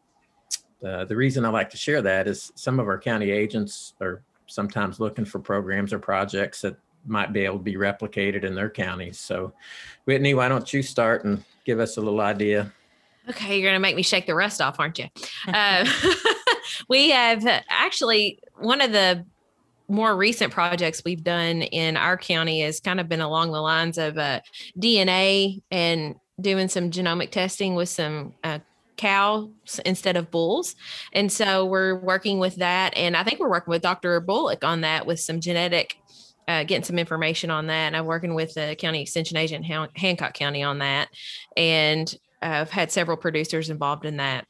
uh, 0.83 1.05
the 1.05 1.15
reason 1.15 1.45
I 1.45 1.51
like 1.51 1.69
to 1.71 1.77
share 1.77 2.01
that 2.01 2.27
is 2.27 2.53
some 2.55 2.81
of 2.81 2.89
our 2.89 2.99
county 2.99 3.31
agents 3.31 3.93
are 4.01 4.23
sometimes 4.47 4.99
looking 4.99 5.27
for 5.27 5.39
programs 5.39 5.93
or 5.93 5.99
projects 5.99 6.63
that 6.63 6.75
might 7.07 7.33
be 7.33 7.45
able 7.45 7.59
to 7.59 7.63
be 7.63 7.75
replicated 7.75 8.45
in 8.45 8.55
their 8.55 8.71
counties. 8.71 9.19
So, 9.19 9.53
Whitney, 10.05 10.35
why 10.35 10.49
don't 10.49 10.73
you 10.73 10.83
start 10.83 11.25
and 11.25 11.45
give 11.65 11.81
us 11.81 11.97
a 11.97 12.01
little 12.01 12.21
idea? 12.21 12.73
Okay, 13.29 13.59
you're 13.59 13.69
going 13.69 13.77
to 13.77 13.81
make 13.81 13.97
me 13.97 14.03
shake 14.03 14.27
the 14.27 14.35
rust 14.35 14.61
off, 14.61 14.81
aren't 14.81 14.99
you? 14.99 15.07
uh, 15.49 15.87
we 16.89 17.11
have 17.11 17.47
actually 17.69 18.41
one 18.59 18.81
of 18.81 18.93
the 18.93 19.25
more 19.89 20.17
recent 20.17 20.53
projects 20.53 21.03
we've 21.05 21.25
done 21.25 21.63
in 21.63 21.97
our 21.97 22.17
county 22.17 22.61
has 22.61 22.81
kind 22.81 23.01
of 23.01 23.09
been 23.09 23.21
along 23.21 23.51
the 23.51 23.61
lines 23.61 23.99
of 23.99 24.17
uh, 24.19 24.41
DNA 24.79 25.63
and 25.71 26.15
doing 26.41 26.69
some 26.69 26.91
genomic 26.91 27.31
testing 27.31 27.75
with 27.75 27.89
some 27.89 28.33
uh, 28.45 28.61
cows 28.97 29.81
instead 29.85 30.17
of 30.17 30.31
bulls. 30.31 30.77
And 31.13 31.31
so 31.33 31.65
we're 31.65 31.97
working 31.97 32.39
with 32.39 32.57
that. 32.57 32.97
And 32.97 33.17
I 33.17 33.25
think 33.25 33.41
we're 33.41 33.51
working 33.51 33.71
with 33.71 33.83
Dr. 33.83 34.21
Bullock 34.21 34.63
on 34.63 34.83
that 34.83 35.07
with 35.07 35.19
some 35.19 35.41
genetic 35.41 35.97
uh, 36.49 36.65
getting 36.65 36.85
some 36.85 36.99
information 36.99 37.51
on 37.51 37.67
that. 37.67 37.87
And 37.87 37.97
I'm 37.97 38.07
working 38.07 38.35
with 38.35 38.55
the 38.55 38.77
county 38.79 39.03
extension 39.03 39.37
agent 39.37 39.67
Han- 39.67 39.91
Hancock 39.97 40.35
County 40.35 40.63
on 40.63 40.79
that, 40.79 41.09
and 41.57 42.13
I've 42.43 42.71
had 42.71 42.91
several 42.91 43.17
producers 43.17 43.71
involved 43.71 44.05
in 44.05 44.17
that 44.17 44.47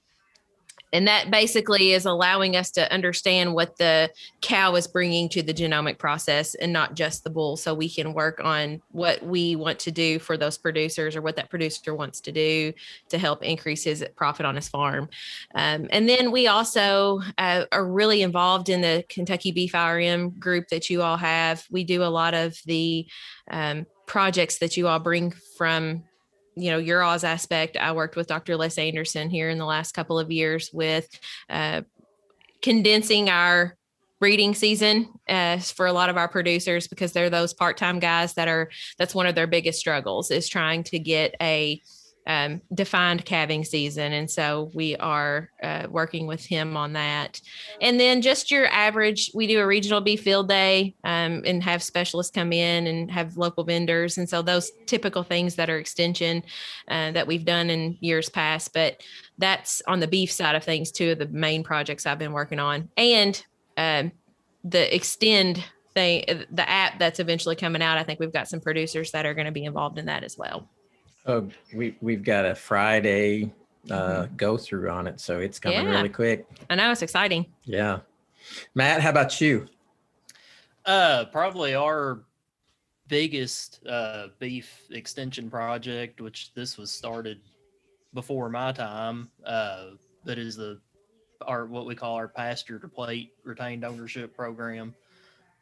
and 0.92 1.07
that 1.07 1.31
basically 1.31 1.92
is 1.92 2.05
allowing 2.05 2.57
us 2.57 2.70
to 2.72 2.92
understand 2.92 3.55
what 3.55 3.76
the 3.76 4.11
cow 4.40 4.74
is 4.74 4.87
bringing 4.87 5.29
to 5.31 5.42
the 5.42 5.55
genomic 5.55 5.98
process 5.98 6.55
and 6.55 6.72
not 6.72 6.94
just 6.94 7.24
the 7.24 7.31
bull. 7.31 7.57
So 7.57 7.74
we 7.74 7.88
can 7.88 8.12
work 8.12 8.40
on 8.42 8.83
what 8.90 9.22
we 9.22 9.57
want 9.57 9.79
to 9.81 9.90
do 9.90 10.18
for 10.18 10.37
those 10.37 10.59
producers 10.59 11.16
or 11.16 11.22
what 11.22 11.37
that 11.37 11.50
producer 11.50 11.94
wants 11.94 12.20
to 12.22 12.33
do 12.33 12.72
to 13.09 13.18
help 13.18 13.42
increase 13.42 13.85
his 13.85 14.05
profit 14.16 14.46
on 14.46 14.57
his 14.57 14.68
farm. 14.68 15.09
Um, 15.55 15.88
and 15.90 16.09
then 16.09 16.33
we 16.33 16.46
also 16.46 17.20
uh, 17.38 17.64
are 17.70 17.87
really 17.87 18.22
involved 18.22 18.68
in 18.68 18.81
the 18.81 19.05
kentucky 19.09 19.53
beef 19.53 19.72
irm 19.72 20.38
group 20.38 20.68
that 20.68 20.90
you 20.90 21.03
all 21.03 21.16
have. 21.16 21.64
We 21.70 21.85
do 21.85 22.03
a 22.03 22.05
lot 22.05 22.35
of 22.35 22.59
the 22.66 23.07
um, 23.50 23.87
projects 24.07 24.59
that 24.59 24.76
you 24.76 24.88
all 24.88 24.98
bring 24.98 25.33
from 25.57 26.03
you 26.57 26.71
know 26.71 26.79
your 26.79 27.03
Oz 27.03 27.25
aspect. 27.25 27.77
I 27.77 27.93
worked 27.93 28.17
with 28.17 28.27
Dr. 28.27 28.57
Les 28.57 28.79
Anderson 28.79 29.31
here 29.31 29.51
in 29.51 29.59
the 29.59 29.65
last 29.65 29.93
couple 29.93 30.19
of 30.19 30.31
years 30.31 30.71
with 30.73 31.09
uh, 31.49 31.83
condensing 32.63 33.29
our 33.29 33.77
breeding 34.19 34.55
season 34.55 35.09
uh, 35.29 35.59
for 35.59 35.87
a 35.87 35.93
lot 35.93 36.11
of 36.11 36.17
our 36.19 36.29
producers 36.29 36.87
because 36.87 37.13
they're 37.13 37.31
those 37.31 37.55
part-time 37.55 37.99
guys 37.99 38.35
that 38.35 38.49
are 38.49 38.71
that's 38.99 39.15
one 39.15 39.27
of 39.27 39.35
their 39.35 39.47
biggest 39.47 39.81
struggles 39.81 40.31
is 40.31 40.49
trying 40.49 40.85
to 40.85 40.99
get 40.99 41.35
a 41.41 41.81
um, 42.26 42.61
defined 42.72 43.24
calving 43.24 43.64
season. 43.64 44.12
And 44.12 44.30
so 44.30 44.70
we 44.74 44.96
are 44.96 45.50
uh, 45.62 45.87
working 45.90 46.26
with 46.26 46.44
him 46.44 46.76
on 46.76 46.92
that. 46.92 47.40
And 47.80 47.98
then 47.98 48.22
just 48.22 48.50
your 48.50 48.66
average, 48.66 49.30
we 49.35 49.46
do 49.46 49.61
a 49.61 49.66
regional 49.66 50.00
beef 50.00 50.22
field 50.22 50.48
day 50.48 50.94
um, 51.04 51.42
and 51.44 51.62
have 51.62 51.83
specialists 51.83 52.33
come 52.33 52.52
in 52.52 52.87
and 52.87 53.11
have 53.11 53.37
local 53.37 53.64
vendors. 53.64 54.18
And 54.18 54.28
so 54.28 54.42
those 54.42 54.70
typical 54.87 55.22
things 55.22 55.56
that 55.56 55.70
are 55.70 55.78
extension 55.78 56.42
uh, 56.88 57.12
that 57.12 57.26
we've 57.26 57.44
done 57.44 57.70
in 57.70 57.96
years 58.00 58.28
past. 58.28 58.72
But 58.74 59.02
that's 59.38 59.83
on 59.88 60.00
the 60.00 60.09
beef 60.09 60.30
side 60.30 60.54
of 60.54 60.64
things, 60.64 60.92
two 60.92 61.12
of 61.12 61.18
the 61.18 61.28
main 61.28 61.64
projects 61.64 62.06
I've 62.06 62.18
been 62.18 62.33
working 62.33 62.59
on. 62.59 62.90
And 62.96 63.42
um, 63.76 64.12
the 64.62 64.94
extend 64.94 65.64
thing, 65.94 66.24
the 66.50 66.68
app 66.68 66.98
that's 66.98 67.18
eventually 67.18 67.56
coming 67.56 67.83
out, 67.83 67.98
I 67.98 68.04
think 68.04 68.20
we've 68.20 68.33
got 68.33 68.48
some 68.48 68.61
producers 68.61 69.11
that 69.12 69.26
are 69.26 69.35
going 69.35 69.46
to 69.46 69.52
be 69.52 69.64
involved 69.64 69.98
in 69.98 70.06
that 70.06 70.22
as 70.22 70.37
well. 70.37 70.68
Oh, 71.26 71.48
we 71.74 71.96
we've 72.00 72.22
got 72.22 72.46
a 72.46 72.54
Friday 72.54 73.52
uh, 73.90 73.94
mm-hmm. 73.94 74.37
go 74.37 74.56
through 74.56 74.90
on 74.90 75.06
it, 75.06 75.20
so 75.20 75.38
it's 75.38 75.59
coming 75.59 75.85
yeah. 75.85 75.90
really 75.90 76.09
quick. 76.09 76.46
I 76.68 76.74
know 76.74 76.90
it's 76.90 77.02
exciting. 77.02 77.46
Yeah, 77.64 78.00
Matt, 78.74 79.00
how 79.00 79.11
about 79.11 79.40
you? 79.40 79.66
Uh, 80.85 81.26
probably 81.26 81.74
our 81.74 82.20
biggest 83.09 83.87
uh, 83.87 84.28
beef 84.38 84.83
extension 84.90 85.50
project, 85.50 86.20
which 86.20 86.54
this 86.54 86.78
was 86.78 86.90
started 86.90 87.40
before 88.14 88.48
my 88.48 88.73
time, 88.73 89.29
uh, 89.44 89.90
that 90.25 90.38
is 90.38 90.56
the 90.56 90.81
our 91.46 91.66
what 91.66 91.87
we 91.87 91.94
call 91.94 92.16
our 92.16 92.29
pasture 92.29 92.79
to 92.79 92.88
plate 92.88 93.33
retained 93.44 93.85
ownership 93.85 94.35
program. 94.35 94.94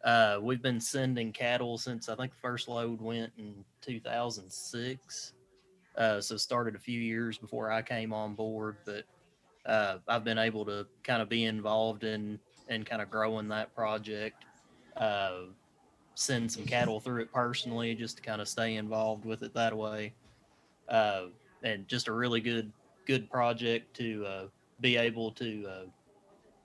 Uh, 0.04 0.38
we've 0.40 0.62
been 0.62 0.80
sending 0.80 1.32
cattle 1.32 1.76
since 1.76 2.08
I 2.08 2.14
think 2.14 2.32
the 2.32 2.38
first 2.40 2.68
load 2.68 3.00
went 3.00 3.32
in 3.36 3.64
2006. 3.80 5.32
Uh, 5.98 6.20
so 6.20 6.36
started 6.36 6.76
a 6.76 6.78
few 6.78 7.00
years 7.00 7.36
before 7.38 7.72
I 7.72 7.82
came 7.82 8.12
on 8.12 8.34
board, 8.34 8.76
but 8.84 9.04
uh, 9.66 9.98
I've 10.06 10.22
been 10.22 10.38
able 10.38 10.64
to 10.66 10.86
kind 11.02 11.20
of 11.20 11.28
be 11.28 11.44
involved 11.44 12.04
in 12.04 12.38
and 12.68 12.86
kind 12.86 13.02
of 13.02 13.10
growing 13.10 13.48
that 13.48 13.74
project. 13.74 14.44
Uh, 14.96 15.46
send 16.14 16.50
some 16.50 16.64
cattle 16.64 17.00
through 17.00 17.22
it 17.22 17.32
personally, 17.32 17.96
just 17.96 18.16
to 18.16 18.22
kind 18.22 18.40
of 18.40 18.48
stay 18.48 18.76
involved 18.76 19.24
with 19.24 19.42
it 19.42 19.52
that 19.54 19.76
way. 19.76 20.14
Uh, 20.88 21.26
and 21.64 21.88
just 21.88 22.06
a 22.06 22.12
really 22.12 22.40
good 22.40 22.72
good 23.04 23.28
project 23.28 23.94
to 23.96 24.24
uh, 24.24 24.46
be 24.80 24.96
able 24.96 25.32
to 25.32 25.66
uh, 25.66 25.84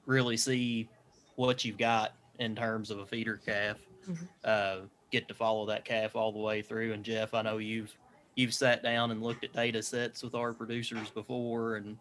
really 0.05 0.37
see 0.37 0.87
what 1.37 1.65
you've 1.65 1.77
got 1.77 2.13
in 2.37 2.55
terms 2.55 2.91
of 2.91 2.99
a 2.99 3.05
feeder 3.05 3.39
calf. 3.43 3.77
Mm-hmm. 4.07 4.85
get 5.11 5.27
to 5.29 5.33
follow 5.33 5.65
that 5.67 5.85
calf 5.85 6.15
all 6.15 6.33
the 6.33 6.39
way 6.39 6.61
through. 6.61 6.91
And 6.91 7.03
Jeff, 7.03 7.33
I 7.33 7.41
know 7.41 7.57
you've 7.57 7.95
you've 8.35 8.53
sat 8.53 8.83
down 8.83 9.11
and 9.11 9.21
looked 9.21 9.43
at 9.43 9.53
data 9.53 9.81
sets 9.81 10.23
with 10.23 10.35
our 10.35 10.53
producers 10.53 11.09
before 11.09 11.75
and 11.75 11.97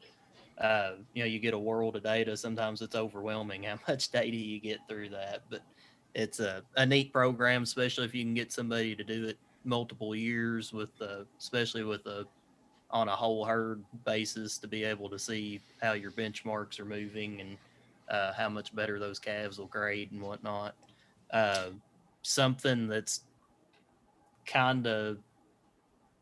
uh, 0.58 0.92
you 1.14 1.22
know 1.22 1.26
you 1.26 1.38
get 1.38 1.54
a 1.54 1.58
world 1.58 1.96
of 1.96 2.02
data 2.02 2.36
sometimes 2.36 2.82
it's 2.82 2.94
overwhelming 2.94 3.64
how 3.64 3.78
much 3.88 4.10
data 4.10 4.36
you 4.36 4.60
get 4.60 4.78
through 4.88 5.08
that 5.08 5.42
but 5.50 5.60
it's 6.14 6.40
a, 6.40 6.62
a 6.76 6.84
neat 6.84 7.12
program 7.12 7.62
especially 7.62 8.04
if 8.04 8.14
you 8.14 8.22
can 8.22 8.34
get 8.34 8.52
somebody 8.52 8.94
to 8.94 9.04
do 9.04 9.26
it 9.26 9.38
multiple 9.64 10.14
years 10.14 10.72
with 10.72 10.90
uh, 11.00 11.24
especially 11.38 11.84
with 11.84 12.04
a 12.06 12.26
on 12.92 13.08
a 13.08 13.16
whole 13.16 13.44
herd 13.44 13.82
basis 14.04 14.58
to 14.58 14.68
be 14.68 14.84
able 14.84 15.08
to 15.08 15.18
see 15.18 15.60
how 15.80 15.92
your 15.92 16.10
benchmarks 16.10 16.78
are 16.78 16.84
moving 16.84 17.40
and 17.40 17.56
uh, 18.10 18.32
how 18.34 18.48
much 18.48 18.74
better 18.74 18.98
those 18.98 19.18
calves 19.18 19.58
will 19.58 19.66
grade 19.66 20.12
and 20.12 20.20
whatnot. 20.20 20.74
Uh, 21.32 21.68
something 22.20 22.86
that's 22.86 23.22
kind 24.46 24.86
of, 24.86 25.18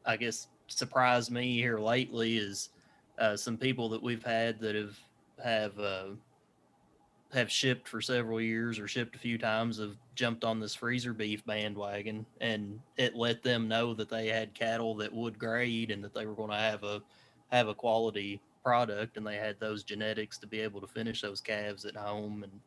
I 0.04 0.16
guess, 0.16 0.48
surprised 0.66 1.30
me 1.30 1.54
here 1.54 1.78
lately 1.78 2.36
is 2.36 2.70
uh, 3.18 3.36
some 3.36 3.56
people 3.56 3.88
that 3.90 4.02
we've 4.02 4.24
had 4.24 4.60
that 4.60 4.74
have 4.74 4.98
have 5.42 5.78
uh, 5.78 6.08
have 7.32 7.50
shipped 7.50 7.88
for 7.88 8.00
several 8.00 8.40
years 8.40 8.78
or 8.78 8.88
shipped 8.88 9.14
a 9.14 9.18
few 9.18 9.38
times 9.38 9.78
have 9.78 9.96
jumped 10.14 10.44
on 10.44 10.58
this 10.58 10.74
freezer 10.74 11.12
beef 11.12 11.44
bandwagon 11.44 12.26
and 12.40 12.80
it 12.96 13.14
let 13.14 13.42
them 13.42 13.68
know 13.68 13.94
that 13.94 14.08
they 14.08 14.26
had 14.26 14.52
cattle 14.52 14.96
that 14.96 15.12
would 15.12 15.38
grade 15.38 15.90
and 15.90 16.02
that 16.02 16.12
they 16.12 16.26
were 16.26 16.34
going 16.34 16.50
to 16.50 16.56
have 16.56 16.82
a 16.82 17.00
have 17.52 17.68
a 17.68 17.74
quality 17.74 18.40
product 18.64 19.16
and 19.16 19.26
they 19.26 19.36
had 19.36 19.58
those 19.60 19.84
genetics 19.84 20.38
to 20.38 20.46
be 20.46 20.60
able 20.60 20.80
to 20.80 20.86
finish 20.86 21.22
those 21.22 21.40
calves 21.40 21.84
at 21.84 21.96
home 21.96 22.42
and 22.42 22.60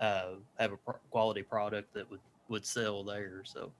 uh, 0.00 0.36
have 0.58 0.72
a 0.72 0.76
pro- 0.76 0.98
quality 1.10 1.42
product 1.42 1.92
that 1.94 2.08
would 2.10 2.20
would 2.48 2.64
sell 2.64 3.04
there. 3.04 3.42
So 3.44 3.70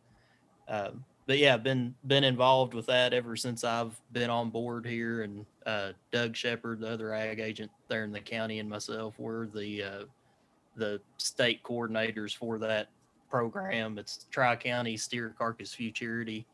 um, 0.68 1.04
but 1.28 1.38
yeah 1.38 1.56
been 1.56 1.94
been 2.08 2.24
involved 2.24 2.74
with 2.74 2.86
that 2.86 3.12
ever 3.12 3.36
since 3.36 3.62
i've 3.62 4.00
been 4.12 4.30
on 4.30 4.50
board 4.50 4.84
here 4.84 5.22
and 5.22 5.46
uh, 5.66 5.92
doug 6.10 6.34
shepard 6.34 6.80
the 6.80 6.90
other 6.90 7.14
ag 7.14 7.38
agent 7.38 7.70
there 7.86 8.02
in 8.02 8.10
the 8.10 8.18
county 8.20 8.58
and 8.58 8.68
myself 8.68 9.16
were 9.20 9.48
the 9.54 9.84
uh, 9.84 10.04
the 10.78 11.00
state 11.18 11.62
coordinators 11.62 12.34
for 12.34 12.58
that 12.58 12.88
program. 13.28 13.98
It's 13.98 14.26
Tri 14.30 14.56
County 14.56 14.96
Steer 14.96 15.34
Carcass 15.36 15.74
Futurity. 15.74 16.46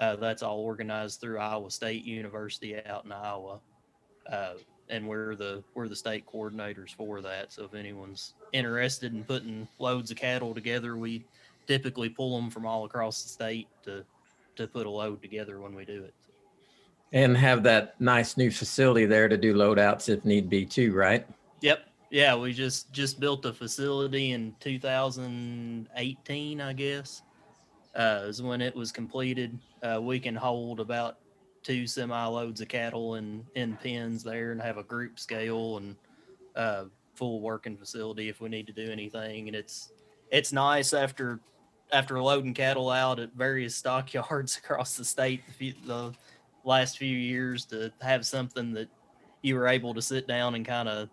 Uh, 0.00 0.16
that's 0.16 0.42
all 0.42 0.60
organized 0.60 1.20
through 1.20 1.38
Iowa 1.38 1.70
State 1.70 2.04
University 2.04 2.76
out 2.84 3.04
in 3.04 3.12
Iowa, 3.12 3.58
uh, 4.30 4.54
and 4.88 5.06
we're 5.06 5.34
the 5.34 5.62
we're 5.74 5.88
the 5.88 5.96
state 5.96 6.24
coordinators 6.26 6.94
for 6.94 7.20
that. 7.22 7.52
So 7.52 7.64
if 7.64 7.74
anyone's 7.74 8.34
interested 8.52 9.14
in 9.14 9.24
putting 9.24 9.66
loads 9.78 10.10
of 10.10 10.18
cattle 10.18 10.54
together, 10.54 10.96
we 10.96 11.24
typically 11.66 12.08
pull 12.08 12.36
them 12.36 12.50
from 12.50 12.66
all 12.66 12.84
across 12.84 13.22
the 13.22 13.28
state 13.28 13.68
to 13.84 14.04
to 14.56 14.66
put 14.66 14.86
a 14.86 14.90
load 14.90 15.20
together 15.20 15.60
when 15.60 15.74
we 15.74 15.84
do 15.84 16.02
it. 16.02 16.14
And 17.12 17.36
have 17.36 17.62
that 17.64 18.00
nice 18.00 18.36
new 18.36 18.50
facility 18.50 19.06
there 19.06 19.28
to 19.28 19.36
do 19.36 19.54
loadouts 19.54 20.08
if 20.08 20.24
need 20.24 20.48
be 20.48 20.64
too, 20.64 20.94
right? 20.94 21.26
Yep, 21.60 21.86
yeah, 22.10 22.34
we 22.34 22.52
just 22.52 22.92
just 22.92 23.20
built 23.20 23.44
a 23.44 23.52
facility 23.52 24.32
in 24.32 24.54
2018, 24.60 26.60
I 26.60 26.72
guess. 26.72 27.22
Uh, 27.94 28.24
is 28.26 28.42
when 28.42 28.60
it 28.60 28.74
was 28.74 28.92
completed. 28.92 29.58
Uh, 29.82 30.00
we 30.02 30.20
can 30.20 30.34
hold 30.34 30.80
about 30.80 31.18
two 31.62 31.86
semi 31.86 32.26
loads 32.26 32.60
of 32.60 32.68
cattle 32.68 33.14
in 33.14 33.44
in 33.54 33.76
pens 33.76 34.22
there, 34.22 34.52
and 34.52 34.60
have 34.60 34.76
a 34.76 34.82
group 34.82 35.18
scale 35.18 35.78
and 35.78 35.96
uh, 36.54 36.84
full 37.14 37.40
working 37.40 37.76
facility 37.76 38.28
if 38.28 38.40
we 38.40 38.48
need 38.48 38.66
to 38.66 38.72
do 38.72 38.90
anything. 38.90 39.48
And 39.48 39.56
it's 39.56 39.92
it's 40.30 40.52
nice 40.52 40.92
after 40.92 41.40
after 41.92 42.20
loading 42.20 42.54
cattle 42.54 42.90
out 42.90 43.18
at 43.18 43.32
various 43.34 43.74
stockyards 43.74 44.56
across 44.62 44.96
the 44.96 45.04
state 45.04 45.42
the, 45.58 45.74
the 45.86 46.12
last 46.64 46.98
few 46.98 47.16
years 47.16 47.64
to 47.66 47.92
have 48.00 48.26
something 48.26 48.72
that 48.72 48.88
you 49.42 49.54
were 49.54 49.68
able 49.68 49.94
to 49.94 50.02
sit 50.02 50.26
down 50.26 50.54
and 50.54 50.66
kind 50.66 50.88
of 50.88 51.08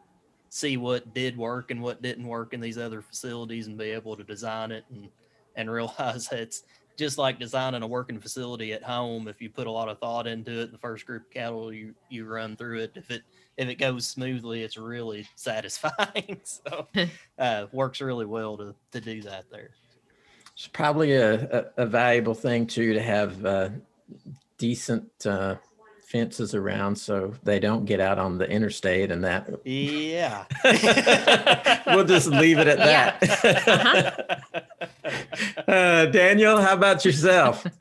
see 0.49 0.78
what 0.78 1.13
did 1.13 1.38
work 1.38 1.71
and 1.71 1.82
what 1.82 2.01
didn't 2.01 2.28
work 2.28 2.53
in 2.53 2.59
these 2.59 2.78
other 2.78 3.01
facilities 3.01 3.67
and 3.67 3.78
be 3.78 3.86
able 3.86 4.15
to 4.15 4.24
design 4.24 4.71
it 4.71 4.86
and 4.91 5.09
and 5.55 5.71
realize 5.71 6.32
it's 6.32 6.63
just 6.95 7.17
like 7.17 7.39
designing 7.39 7.82
a 7.82 7.88
working 7.88 8.19
facility 8.19 8.71
at 8.71 8.84
home. 8.84 9.28
If 9.28 9.41
you 9.41 9.49
put 9.49 9.65
a 9.65 9.71
lot 9.71 9.89
of 9.89 9.99
thought 9.99 10.28
into 10.28 10.61
it 10.61 10.71
the 10.71 10.78
first 10.78 11.05
group 11.05 11.24
of 11.24 11.32
cattle 11.32 11.74
you 11.74 11.93
you 12.09 12.26
run 12.26 12.55
through 12.55 12.80
it 12.80 12.91
if 12.95 13.09
it 13.11 13.24
if 13.57 13.67
it 13.67 13.76
goes 13.76 14.07
smoothly 14.07 14.63
it's 14.63 14.78
really 14.78 15.28
satisfying. 15.36 16.39
So 16.43 16.88
uh 17.38 17.67
works 17.71 18.01
really 18.01 18.26
well 18.26 18.57
to 18.57 18.76
to 18.91 19.01
do 19.01 19.21
that 19.24 19.45
there 19.51 19.71
it's 20.55 20.67
probably 20.67 21.13
a, 21.13 21.33
a, 21.33 21.65
a 21.77 21.85
valuable 21.85 22.35
thing 22.35 22.67
too 22.67 22.93
to 22.93 23.01
have 23.01 23.45
uh, 23.45 23.69
decent 24.57 25.09
uh, 25.25 25.55
fences 26.13 26.53
around 26.53 26.95
so 26.95 27.33
they 27.43 27.59
don't 27.59 27.85
get 27.85 27.99
out 27.99 28.19
on 28.19 28.37
the 28.37 28.47
interstate 28.47 29.11
and 29.11 29.23
that. 29.23 29.49
Yeah. 29.65 30.45
we'll 31.87 32.05
just 32.05 32.27
leave 32.27 32.59
it 32.59 32.67
at 32.67 32.77
that. 32.77 34.17
Uh-huh. 35.03 35.61
uh, 35.67 36.05
Daniel, 36.05 36.61
how 36.61 36.73
about 36.73 37.03
yourself? 37.03 37.65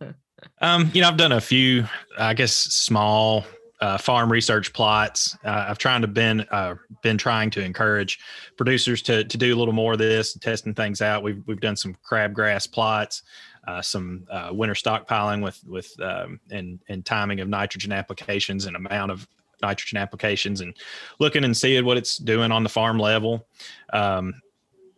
Um, 0.61 0.93
you 0.95 1.03
know, 1.03 1.09
I've 1.09 1.17
done 1.17 1.33
a 1.33 1.41
few, 1.41 1.89
I 2.17 2.35
guess, 2.35 2.53
small 2.53 3.45
uh, 3.83 3.99
farm 3.99 4.33
research 4.33 4.73
plots. 4.73 5.37
Uh, 5.45 5.67
I've 5.69 5.79
tried 5.79 6.01
to 6.01 6.09
been 6.09 6.41
uh, 6.51 6.77
been 7.03 7.19
trying 7.19 7.51
to 7.51 7.63
encourage 7.63 8.19
producers 8.57 9.03
to 9.03 9.25
to 9.25 9.37
do 9.37 9.55
a 9.55 9.57
little 9.57 9.75
more 9.75 9.93
of 9.93 9.99
this, 9.99 10.33
testing 10.35 10.73
things 10.73 11.03
out. 11.03 11.23
We've 11.23 11.43
we've 11.47 11.61
done 11.61 11.77
some 11.77 11.95
crabgrass 12.09 12.71
plots 12.71 13.23
uh, 13.67 13.81
some 13.81 14.27
uh, 14.31 14.51
winter 14.53 14.75
stockpiling 14.75 15.43
with 15.43 15.63
with 15.67 15.93
um, 16.01 16.41
and 16.51 16.81
and 16.89 17.05
timing 17.05 17.41
of 17.41 17.49
nitrogen 17.49 17.93
applications 17.93 18.67
and 18.67 18.77
amount 18.77 19.13
of 19.13 19.27
nitrogen 19.63 19.99
applications 19.99 20.61
and 20.61 20.75
looking 21.21 21.45
and 21.45 21.57
seeing 21.57 21.85
what 21.85 21.97
it's 21.97 22.19
doing 22.19 22.51
on 22.51 22.63
the 22.63 22.69
farm 22.69 22.99
level. 22.99 23.47
Um, 23.93 24.35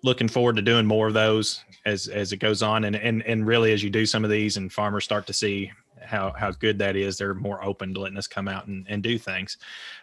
looking 0.03 0.29
forward 0.29 0.57
to 0.57 0.63
doing 0.63 0.87
more 0.87 1.09
of 1.09 1.15
those 1.15 1.65
as 1.85 2.09
as 2.09 2.33
it 2.33 2.39
goes 2.39 2.63
on 2.63 2.85
and 2.85 2.97
and 2.97 3.23
and 3.25 3.47
really 3.47 3.73
as 3.73 3.83
you 3.83 3.91
do 3.91 4.07
some 4.07 4.25
of 4.25 4.31
these 4.31 4.57
and 4.57 4.73
farmers 4.73 5.05
start 5.05 5.27
to 5.27 5.33
see 5.33 5.71
how 6.05 6.33
how 6.33 6.51
good 6.51 6.79
that 6.79 6.97
is 6.97 7.19
they're 7.19 7.35
more 7.35 7.65
open 7.65 7.95
to 7.95 8.01
letting 8.01 8.19
us 8.19 8.27
come 8.27 8.49
out 8.49 8.67
and, 8.67 8.87
and 8.89 9.03
do 9.03 9.19
things. 9.19 9.59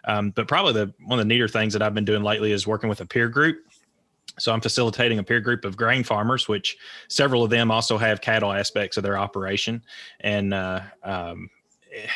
Um, 0.06 0.32
but 0.32 0.47
probably 0.47 0.74
the 0.74 0.93
one 1.06 1.20
of 1.20 1.26
the 1.26 1.34
neater 1.34 1.47
things 1.47 1.74
that 1.74 1.82
i've 1.82 1.93
been 1.93 2.06
doing 2.06 2.24
lately 2.24 2.52
is 2.52 2.68
working 2.68 2.89
with 2.89 3.02
a 3.02 3.06
peer 3.06 3.30
group. 3.30 3.58
So 4.39 4.52
I'm 4.52 4.62
facilitating 4.62 5.20
a 5.20 5.24
peer 5.24 5.41
group 5.41 5.66
of 5.66 5.76
grain 5.76 6.04
farmers, 6.04 6.47
which 6.47 6.78
several 7.10 7.43
of 7.43 7.49
them 7.49 7.70
also 7.70 7.97
have 7.97 8.22
cattle 8.22 8.52
aspects 8.52 8.97
of 8.97 9.04
their 9.04 9.18
operation, 9.18 9.84
and 10.22 10.54
uh, 10.54 10.82
um, 11.04 11.49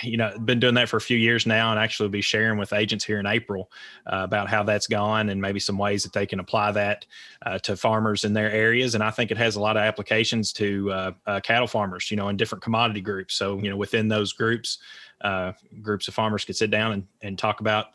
you 0.01 0.17
know 0.17 0.37
been 0.39 0.59
doing 0.59 0.75
that 0.75 0.89
for 0.89 0.97
a 0.97 1.01
few 1.01 1.17
years 1.17 1.45
now, 1.45 1.71
and 1.71 1.79
actually 1.79 2.09
be 2.09 2.21
sharing 2.21 2.57
with 2.57 2.73
agents 2.73 3.03
here 3.03 3.19
in 3.19 3.25
April 3.25 3.71
uh, 4.07 4.21
about 4.23 4.49
how 4.49 4.63
that's 4.63 4.87
gone 4.87 5.29
and 5.29 5.41
maybe 5.41 5.59
some 5.59 5.77
ways 5.77 6.03
that 6.03 6.13
they 6.13 6.25
can 6.25 6.39
apply 6.39 6.71
that 6.71 7.05
uh, 7.45 7.57
to 7.59 7.75
farmers 7.75 8.23
in 8.23 8.33
their 8.33 8.51
areas. 8.51 8.95
And 8.95 9.03
I 9.03 9.11
think 9.11 9.31
it 9.31 9.37
has 9.37 9.55
a 9.55 9.61
lot 9.61 9.77
of 9.77 9.81
applications 9.81 10.53
to 10.53 10.91
uh, 10.91 11.11
uh, 11.27 11.39
cattle 11.41 11.67
farmers, 11.67 12.09
you 12.09 12.17
know, 12.17 12.29
in 12.29 12.37
different 12.37 12.63
commodity 12.63 13.01
groups. 13.01 13.35
So 13.35 13.59
you 13.59 13.69
know 13.69 13.77
within 13.77 14.07
those 14.07 14.33
groups, 14.33 14.79
uh, 15.21 15.53
groups 15.81 16.07
of 16.07 16.13
farmers 16.13 16.45
could 16.45 16.55
sit 16.55 16.71
down 16.71 16.91
and, 16.93 17.07
and 17.21 17.37
talk 17.37 17.59
about 17.59 17.87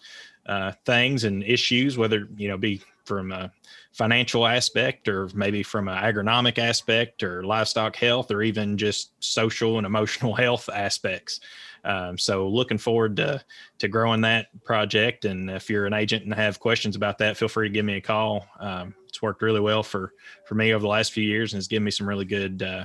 things 0.84 1.24
and 1.24 1.44
issues, 1.44 1.96
whether 1.96 2.28
you 2.36 2.48
know 2.48 2.56
be 2.56 2.82
from 3.04 3.32
a 3.32 3.50
financial 3.92 4.46
aspect 4.46 5.08
or 5.08 5.28
maybe 5.34 5.62
from 5.62 5.88
an 5.88 5.96
agronomic 5.96 6.58
aspect 6.58 7.22
or 7.22 7.42
livestock 7.42 7.96
health 7.96 8.30
or 8.30 8.42
even 8.42 8.78
just 8.78 9.10
social 9.18 9.78
and 9.78 9.86
emotional 9.86 10.34
health 10.46 10.68
aspects. 10.72 11.40
Um, 11.84 12.18
so 12.18 12.48
looking 12.48 12.78
forward 12.78 13.16
to 13.16 13.42
to 13.78 13.88
growing 13.88 14.20
that 14.22 14.48
project. 14.64 15.24
And 15.24 15.50
if 15.50 15.70
you're 15.70 15.86
an 15.86 15.94
agent 15.94 16.24
and 16.24 16.34
have 16.34 16.60
questions 16.60 16.96
about 16.96 17.18
that, 17.18 17.36
feel 17.36 17.48
free 17.48 17.68
to 17.68 17.72
give 17.72 17.84
me 17.84 17.96
a 17.96 18.00
call. 18.00 18.46
Um, 18.58 18.94
it's 19.08 19.22
worked 19.22 19.42
really 19.42 19.60
well 19.60 19.82
for 19.82 20.12
for 20.46 20.54
me 20.54 20.72
over 20.72 20.82
the 20.82 20.88
last 20.88 21.12
few 21.12 21.24
years 21.24 21.52
and 21.52 21.58
has 21.58 21.68
given 21.68 21.84
me 21.84 21.90
some 21.90 22.08
really 22.08 22.24
good 22.24 22.62
uh, 22.62 22.84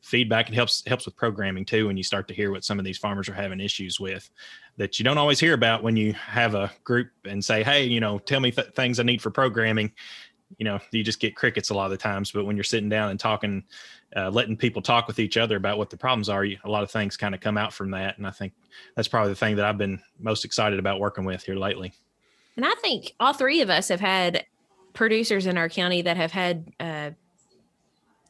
feedback. 0.00 0.48
It 0.48 0.54
helps 0.54 0.82
helps 0.86 1.04
with 1.04 1.16
programming 1.16 1.64
too 1.64 1.86
when 1.88 1.96
you 1.96 2.02
start 2.02 2.28
to 2.28 2.34
hear 2.34 2.50
what 2.50 2.64
some 2.64 2.78
of 2.78 2.84
these 2.84 2.98
farmers 2.98 3.28
are 3.28 3.34
having 3.34 3.60
issues 3.60 3.98
with 3.98 4.30
that 4.76 4.98
you 4.98 5.04
don't 5.04 5.18
always 5.18 5.40
hear 5.40 5.54
about 5.54 5.82
when 5.82 5.96
you 5.96 6.12
have 6.12 6.54
a 6.54 6.70
group 6.84 7.08
and 7.24 7.44
say, 7.44 7.62
"Hey, 7.62 7.84
you 7.84 8.00
know, 8.00 8.18
tell 8.18 8.40
me 8.40 8.50
th- 8.50 8.68
things 8.74 9.00
I 9.00 9.02
need 9.02 9.22
for 9.22 9.30
programming." 9.30 9.92
You 10.58 10.64
know 10.64 10.78
you 10.90 11.02
just 11.02 11.20
get 11.20 11.34
crickets 11.34 11.70
a 11.70 11.74
lot 11.74 11.86
of 11.86 11.90
the 11.90 11.96
times 11.96 12.30
but 12.30 12.44
when 12.44 12.56
you're 12.56 12.64
sitting 12.64 12.88
down 12.88 13.10
and 13.10 13.18
talking 13.20 13.64
uh, 14.16 14.30
letting 14.30 14.56
people 14.56 14.80
talk 14.80 15.06
with 15.06 15.18
each 15.18 15.36
other 15.36 15.56
about 15.56 15.78
what 15.78 15.90
the 15.90 15.96
problems 15.96 16.28
are 16.28 16.44
you, 16.44 16.56
a 16.64 16.70
lot 16.70 16.82
of 16.82 16.90
things 16.90 17.16
kind 17.16 17.34
of 17.34 17.40
come 17.40 17.58
out 17.58 17.72
from 17.72 17.90
that. 17.90 18.16
And 18.18 18.26
i 18.26 18.30
think 18.30 18.52
that's 18.94 19.08
probably 19.08 19.30
the 19.32 19.36
thing 19.36 19.56
that 19.56 19.64
i've 19.64 19.78
been 19.78 20.00
most 20.18 20.44
excited 20.44 20.78
about 20.78 21.00
working 21.00 21.24
with 21.24 21.42
here 21.42 21.56
lately. 21.56 21.92
And 22.56 22.64
i 22.64 22.74
think 22.80 23.12
all 23.20 23.32
three 23.32 23.60
of 23.60 23.70
us 23.70 23.88
have 23.88 24.00
had 24.00 24.44
producers 24.94 25.46
in 25.46 25.58
our 25.58 25.68
county 25.68 26.02
that 26.02 26.16
have 26.16 26.32
had 26.32 26.72
uh, 26.80 27.10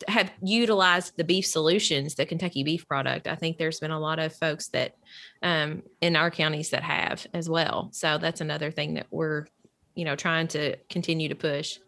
have 0.09 0.31
utilized 0.43 1.17
the 1.17 1.25
beef 1.25 1.47
solutions 1.47 2.14
the 2.14 2.27
kentucky 2.27 2.64
beef 2.64 2.87
product. 2.89 3.27
I 3.27 3.35
think 3.35 3.57
there's 3.57 3.81
been 3.81 3.91
a 3.91 4.01
lot 4.01 4.19
of 4.19 4.35
folks 4.35 4.69
that 4.69 4.97
um, 5.43 5.83
in 6.01 6.17
our 6.17 6.31
counties 6.31 6.71
that 6.71 6.83
have 6.83 7.27
as 7.33 7.49
well. 7.49 7.89
So 7.93 8.19
that's 8.19 8.41
another 8.41 8.71
thing 8.71 8.95
that 8.95 9.07
we're 9.11 9.47
you 9.95 10.05
know 10.05 10.17
trying 10.17 10.49
to 10.49 10.77
continue 10.89 11.29
to 11.29 11.35
push 11.35 11.79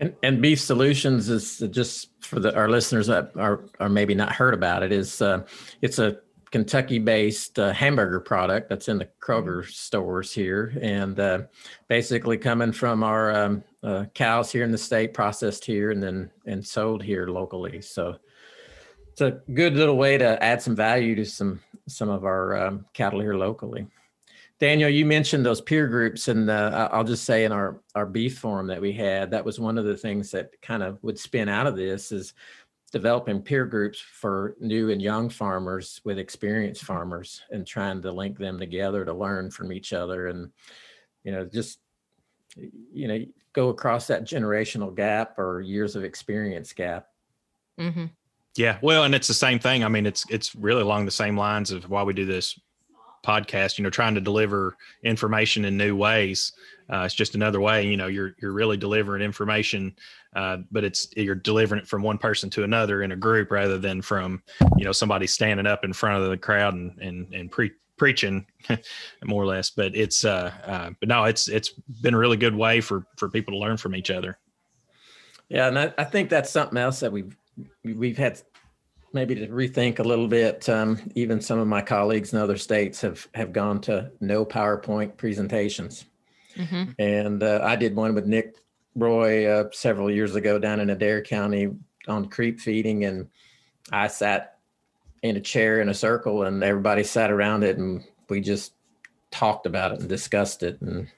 and, 0.00 0.14
and 0.22 0.42
Beef 0.42 0.60
Solutions 0.60 1.28
is 1.28 1.58
just 1.70 2.10
for 2.20 2.40
the, 2.40 2.54
our 2.54 2.68
listeners 2.68 3.06
that 3.06 3.32
are, 3.36 3.64
are 3.80 3.88
maybe 3.88 4.14
not 4.14 4.32
heard 4.32 4.54
about 4.54 4.82
it 4.82 4.92
is 4.92 5.22
uh, 5.22 5.44
it's 5.82 5.98
a 5.98 6.18
Kentucky-based 6.50 7.58
uh, 7.58 7.72
hamburger 7.72 8.20
product 8.20 8.68
that's 8.68 8.88
in 8.88 8.98
the 8.98 9.08
Kroger 9.20 9.62
mm-hmm. 9.62 9.70
stores 9.70 10.32
here, 10.32 10.78
and 10.80 11.18
uh, 11.18 11.40
basically 11.88 12.38
coming 12.38 12.70
from 12.70 13.02
our 13.02 13.34
um, 13.34 13.64
uh, 13.82 14.04
cows 14.14 14.52
here 14.52 14.62
in 14.62 14.70
the 14.70 14.78
state, 14.78 15.14
processed 15.14 15.64
here, 15.64 15.90
and 15.90 16.00
then 16.00 16.30
and 16.46 16.64
sold 16.64 17.02
here 17.02 17.26
locally. 17.26 17.80
So 17.80 18.18
it's 19.10 19.20
a 19.20 19.40
good 19.52 19.74
little 19.74 19.96
way 19.96 20.16
to 20.16 20.40
add 20.42 20.62
some 20.62 20.76
value 20.76 21.16
to 21.16 21.24
some 21.24 21.60
some 21.88 22.08
of 22.08 22.24
our 22.24 22.56
um, 22.56 22.86
cattle 22.92 23.20
here 23.20 23.34
locally. 23.34 23.88
Daniel, 24.64 24.88
you 24.88 25.04
mentioned 25.04 25.44
those 25.44 25.60
peer 25.60 25.86
groups, 25.86 26.28
and 26.28 26.48
uh, 26.48 26.88
I'll 26.90 27.04
just 27.04 27.24
say 27.24 27.44
in 27.44 27.52
our 27.52 27.82
our 27.94 28.06
beef 28.06 28.38
forum 28.38 28.66
that 28.68 28.80
we 28.80 28.94
had, 28.94 29.30
that 29.30 29.44
was 29.44 29.60
one 29.60 29.76
of 29.76 29.84
the 29.84 29.94
things 29.94 30.30
that 30.30 30.58
kind 30.62 30.82
of 30.82 30.98
would 31.04 31.18
spin 31.18 31.50
out 31.50 31.66
of 31.66 31.76
this 31.76 32.10
is 32.10 32.32
developing 32.90 33.42
peer 33.42 33.66
groups 33.66 34.00
for 34.00 34.56
new 34.60 34.88
and 34.88 35.02
young 35.02 35.28
farmers 35.28 36.00
with 36.04 36.18
experienced 36.18 36.82
farmers, 36.82 37.42
and 37.50 37.66
trying 37.66 38.00
to 38.00 38.10
link 38.10 38.38
them 38.38 38.58
together 38.58 39.04
to 39.04 39.12
learn 39.12 39.50
from 39.50 39.70
each 39.70 39.92
other, 39.92 40.28
and 40.28 40.50
you 41.24 41.32
know 41.32 41.44
just 41.44 41.80
you 42.56 43.06
know 43.06 43.22
go 43.52 43.68
across 43.68 44.06
that 44.06 44.24
generational 44.24 44.96
gap 44.96 45.38
or 45.38 45.60
years 45.60 45.94
of 45.94 46.04
experience 46.04 46.72
gap. 46.72 47.08
Mm-hmm. 47.78 48.06
Yeah, 48.56 48.78
well, 48.80 49.04
and 49.04 49.14
it's 49.14 49.28
the 49.28 49.34
same 49.34 49.58
thing. 49.58 49.84
I 49.84 49.88
mean, 49.88 50.06
it's 50.06 50.24
it's 50.30 50.54
really 50.54 50.80
along 50.80 51.04
the 51.04 51.10
same 51.10 51.36
lines 51.36 51.70
of 51.70 51.90
why 51.90 52.02
we 52.02 52.14
do 52.14 52.24
this 52.24 52.58
podcast. 53.24 53.78
You 53.78 53.84
know, 53.84 53.90
trying 53.90 54.14
to 54.14 54.20
deliver 54.20 54.76
information 55.02 55.64
in 55.64 55.76
new 55.76 55.96
ways. 55.96 56.52
Uh, 56.92 57.02
it's 57.06 57.14
just 57.14 57.34
another 57.34 57.60
way. 57.60 57.86
You 57.86 57.96
know, 57.96 58.06
you're 58.06 58.34
you're 58.40 58.52
really 58.52 58.76
delivering 58.76 59.22
information, 59.22 59.94
uh, 60.36 60.58
but 60.70 60.84
it's 60.84 61.08
you're 61.16 61.34
delivering 61.34 61.80
it 61.80 61.88
from 61.88 62.02
one 62.02 62.18
person 62.18 62.50
to 62.50 62.64
another 62.64 63.02
in 63.02 63.12
a 63.12 63.16
group 63.16 63.50
rather 63.50 63.78
than 63.78 64.02
from 64.02 64.42
you 64.76 64.84
know 64.84 64.92
somebody 64.92 65.26
standing 65.26 65.66
up 65.66 65.84
in 65.84 65.92
front 65.92 66.22
of 66.22 66.28
the 66.28 66.36
crowd 66.36 66.74
and 66.74 66.98
and 67.00 67.32
and 67.34 67.50
pre- 67.50 67.72
preaching 67.96 68.46
more 69.24 69.42
or 69.42 69.46
less. 69.46 69.70
But 69.70 69.96
it's 69.96 70.24
uh, 70.24 70.52
uh, 70.64 70.90
but 71.00 71.08
no, 71.08 71.24
it's 71.24 71.48
it's 71.48 71.70
been 72.02 72.14
a 72.14 72.18
really 72.18 72.36
good 72.36 72.54
way 72.54 72.80
for 72.80 73.06
for 73.16 73.28
people 73.28 73.54
to 73.54 73.58
learn 73.58 73.76
from 73.76 73.94
each 73.94 74.10
other. 74.10 74.38
Yeah, 75.48 75.68
and 75.68 75.78
I, 75.78 75.94
I 75.98 76.04
think 76.04 76.30
that's 76.30 76.50
something 76.50 76.78
else 76.78 77.00
that 77.00 77.12
we've 77.12 77.36
we've 77.84 78.18
had 78.18 78.42
maybe 79.14 79.34
to 79.36 79.46
rethink 79.46 80.00
a 80.00 80.02
little 80.02 80.28
bit. 80.28 80.68
Um, 80.68 80.98
even 81.14 81.40
some 81.40 81.58
of 81.58 81.66
my 81.68 81.80
colleagues 81.80 82.32
in 82.32 82.38
other 82.38 82.58
states 82.58 83.00
have 83.00 83.26
have 83.34 83.52
gone 83.52 83.80
to 83.82 84.10
no 84.20 84.44
PowerPoint 84.44 85.16
presentations, 85.16 86.04
Mm-hmm. 86.56 86.92
and 87.00 87.42
uh, 87.42 87.60
I 87.64 87.74
did 87.74 87.96
one 87.96 88.14
with 88.14 88.26
Nick 88.26 88.54
Roy 88.94 89.46
uh, 89.46 89.70
several 89.72 90.08
years 90.08 90.36
ago 90.36 90.56
down 90.58 90.78
in 90.78 90.90
Adair 90.90 91.20
County 91.20 91.70
on 92.06 92.28
creep 92.28 92.60
feeding, 92.60 93.04
and 93.04 93.28
I 93.90 94.06
sat 94.06 94.58
in 95.22 95.36
a 95.36 95.40
chair 95.40 95.80
in 95.80 95.88
a 95.88 95.94
circle, 95.94 96.44
and 96.44 96.62
everybody 96.62 97.02
sat 97.02 97.32
around 97.32 97.64
it, 97.64 97.78
and 97.78 98.04
we 98.28 98.40
just 98.40 98.72
talked 99.32 99.66
about 99.66 99.92
it 99.92 100.00
and 100.00 100.08
discussed 100.08 100.62
it, 100.62 100.80
and 100.80 101.08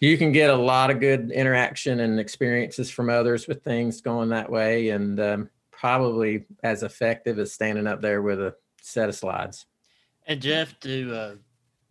you 0.00 0.18
can 0.18 0.32
get 0.32 0.50
a 0.50 0.56
lot 0.56 0.90
of 0.90 1.00
good 1.00 1.30
interaction 1.30 2.00
and 2.00 2.20
experiences 2.20 2.90
from 2.90 3.08
others 3.08 3.48
with 3.48 3.64
things 3.64 4.02
going 4.02 4.28
that 4.28 4.50
way, 4.50 4.90
and 4.90 5.18
um, 5.18 5.50
probably 5.78 6.44
as 6.64 6.82
effective 6.82 7.38
as 7.38 7.52
standing 7.52 7.86
up 7.86 8.02
there 8.02 8.20
with 8.20 8.40
a 8.40 8.54
set 8.82 9.08
of 9.08 9.14
slides. 9.14 9.66
And 10.26 10.42
Jeff, 10.42 10.78
to 10.80 11.14
uh, 11.14 11.34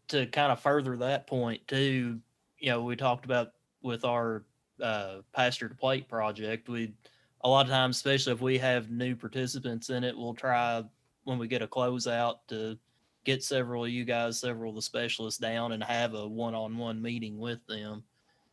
to 0.09 0.25
kind 0.27 0.51
of 0.51 0.59
further 0.59 0.97
that 0.97 1.25
point 1.25 1.65
too, 1.67 2.19
you 2.59 2.69
know, 2.69 2.83
we 2.83 2.95
talked 2.95 3.25
about 3.25 3.53
with 3.81 4.03
our 4.03 4.43
uh, 4.83 5.17
pasture 5.33 5.69
to 5.69 5.75
plate 5.75 6.09
project. 6.09 6.67
We 6.67 6.93
a 7.41 7.49
lot 7.49 7.65
of 7.65 7.71
times, 7.71 7.95
especially 7.95 8.33
if 8.33 8.41
we 8.41 8.57
have 8.57 8.91
new 8.91 9.15
participants 9.15 9.89
in 9.89 10.03
it, 10.03 10.17
we'll 10.17 10.33
try 10.33 10.83
when 11.23 11.37
we 11.39 11.47
get 11.47 11.61
a 11.61 11.67
closeout 11.67 12.35
to 12.49 12.77
get 13.23 13.43
several 13.43 13.85
of 13.85 13.91
you 13.91 14.05
guys, 14.05 14.39
several 14.39 14.69
of 14.69 14.75
the 14.75 14.81
specialists 14.81 15.39
down 15.39 15.71
and 15.71 15.83
have 15.83 16.13
a 16.13 16.27
one-on-one 16.27 17.01
meeting 17.01 17.37
with 17.37 17.65
them. 17.67 18.03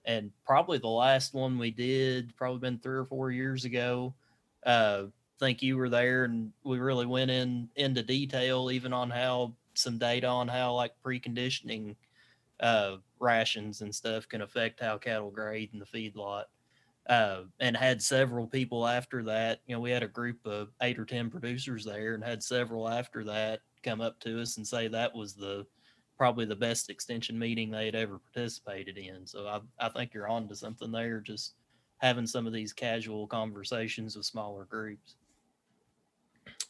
And 0.04 0.30
probably 0.44 0.78
the 0.78 0.88
last 0.88 1.32
one 1.32 1.58
we 1.58 1.70
did, 1.70 2.36
probably 2.36 2.58
been 2.58 2.78
three 2.78 2.96
or 2.98 3.04
four 3.04 3.30
years 3.30 3.64
ago. 3.64 4.14
Uh, 4.66 5.04
think 5.38 5.62
you 5.62 5.76
were 5.76 5.88
there, 5.88 6.24
and 6.24 6.52
we 6.64 6.78
really 6.78 7.06
went 7.06 7.30
in 7.30 7.68
into 7.76 8.02
detail, 8.02 8.70
even 8.70 8.92
on 8.92 9.10
how 9.10 9.54
some 9.74 9.98
data 9.98 10.26
on 10.26 10.48
how 10.48 10.74
like 10.74 10.92
preconditioning 11.04 11.96
uh, 12.60 12.96
rations 13.18 13.80
and 13.80 13.94
stuff 13.94 14.28
can 14.28 14.42
affect 14.42 14.80
how 14.80 14.96
cattle 14.98 15.30
grade 15.30 15.70
in 15.72 15.78
the 15.78 15.86
feedlot. 15.86 16.44
Uh, 17.06 17.42
and 17.60 17.76
had 17.76 18.00
several 18.00 18.46
people 18.46 18.86
after 18.86 19.22
that. 19.22 19.60
You 19.66 19.74
know, 19.74 19.80
we 19.80 19.90
had 19.90 20.02
a 20.02 20.08
group 20.08 20.38
of 20.46 20.68
eight 20.80 20.98
or 20.98 21.04
ten 21.04 21.28
producers 21.28 21.84
there, 21.84 22.14
and 22.14 22.24
had 22.24 22.42
several 22.42 22.88
after 22.88 23.24
that 23.24 23.60
come 23.82 24.00
up 24.00 24.18
to 24.20 24.40
us 24.40 24.56
and 24.56 24.66
say 24.66 24.88
that 24.88 25.14
was 25.14 25.34
the 25.34 25.66
probably 26.16 26.46
the 26.46 26.56
best 26.56 26.88
extension 26.88 27.38
meeting 27.38 27.70
they 27.70 27.84
had 27.86 27.94
ever 27.94 28.18
participated 28.18 28.96
in. 28.96 29.26
So 29.26 29.46
I 29.46 29.60
I 29.84 29.90
think 29.90 30.14
you're 30.14 30.28
on 30.28 30.48
to 30.48 30.56
something 30.56 30.90
there. 30.90 31.20
Just 31.20 31.54
having 31.98 32.26
some 32.26 32.46
of 32.46 32.52
these 32.52 32.72
casual 32.72 33.26
conversations 33.26 34.16
with 34.16 34.26
smaller 34.26 34.64
groups. 34.64 35.16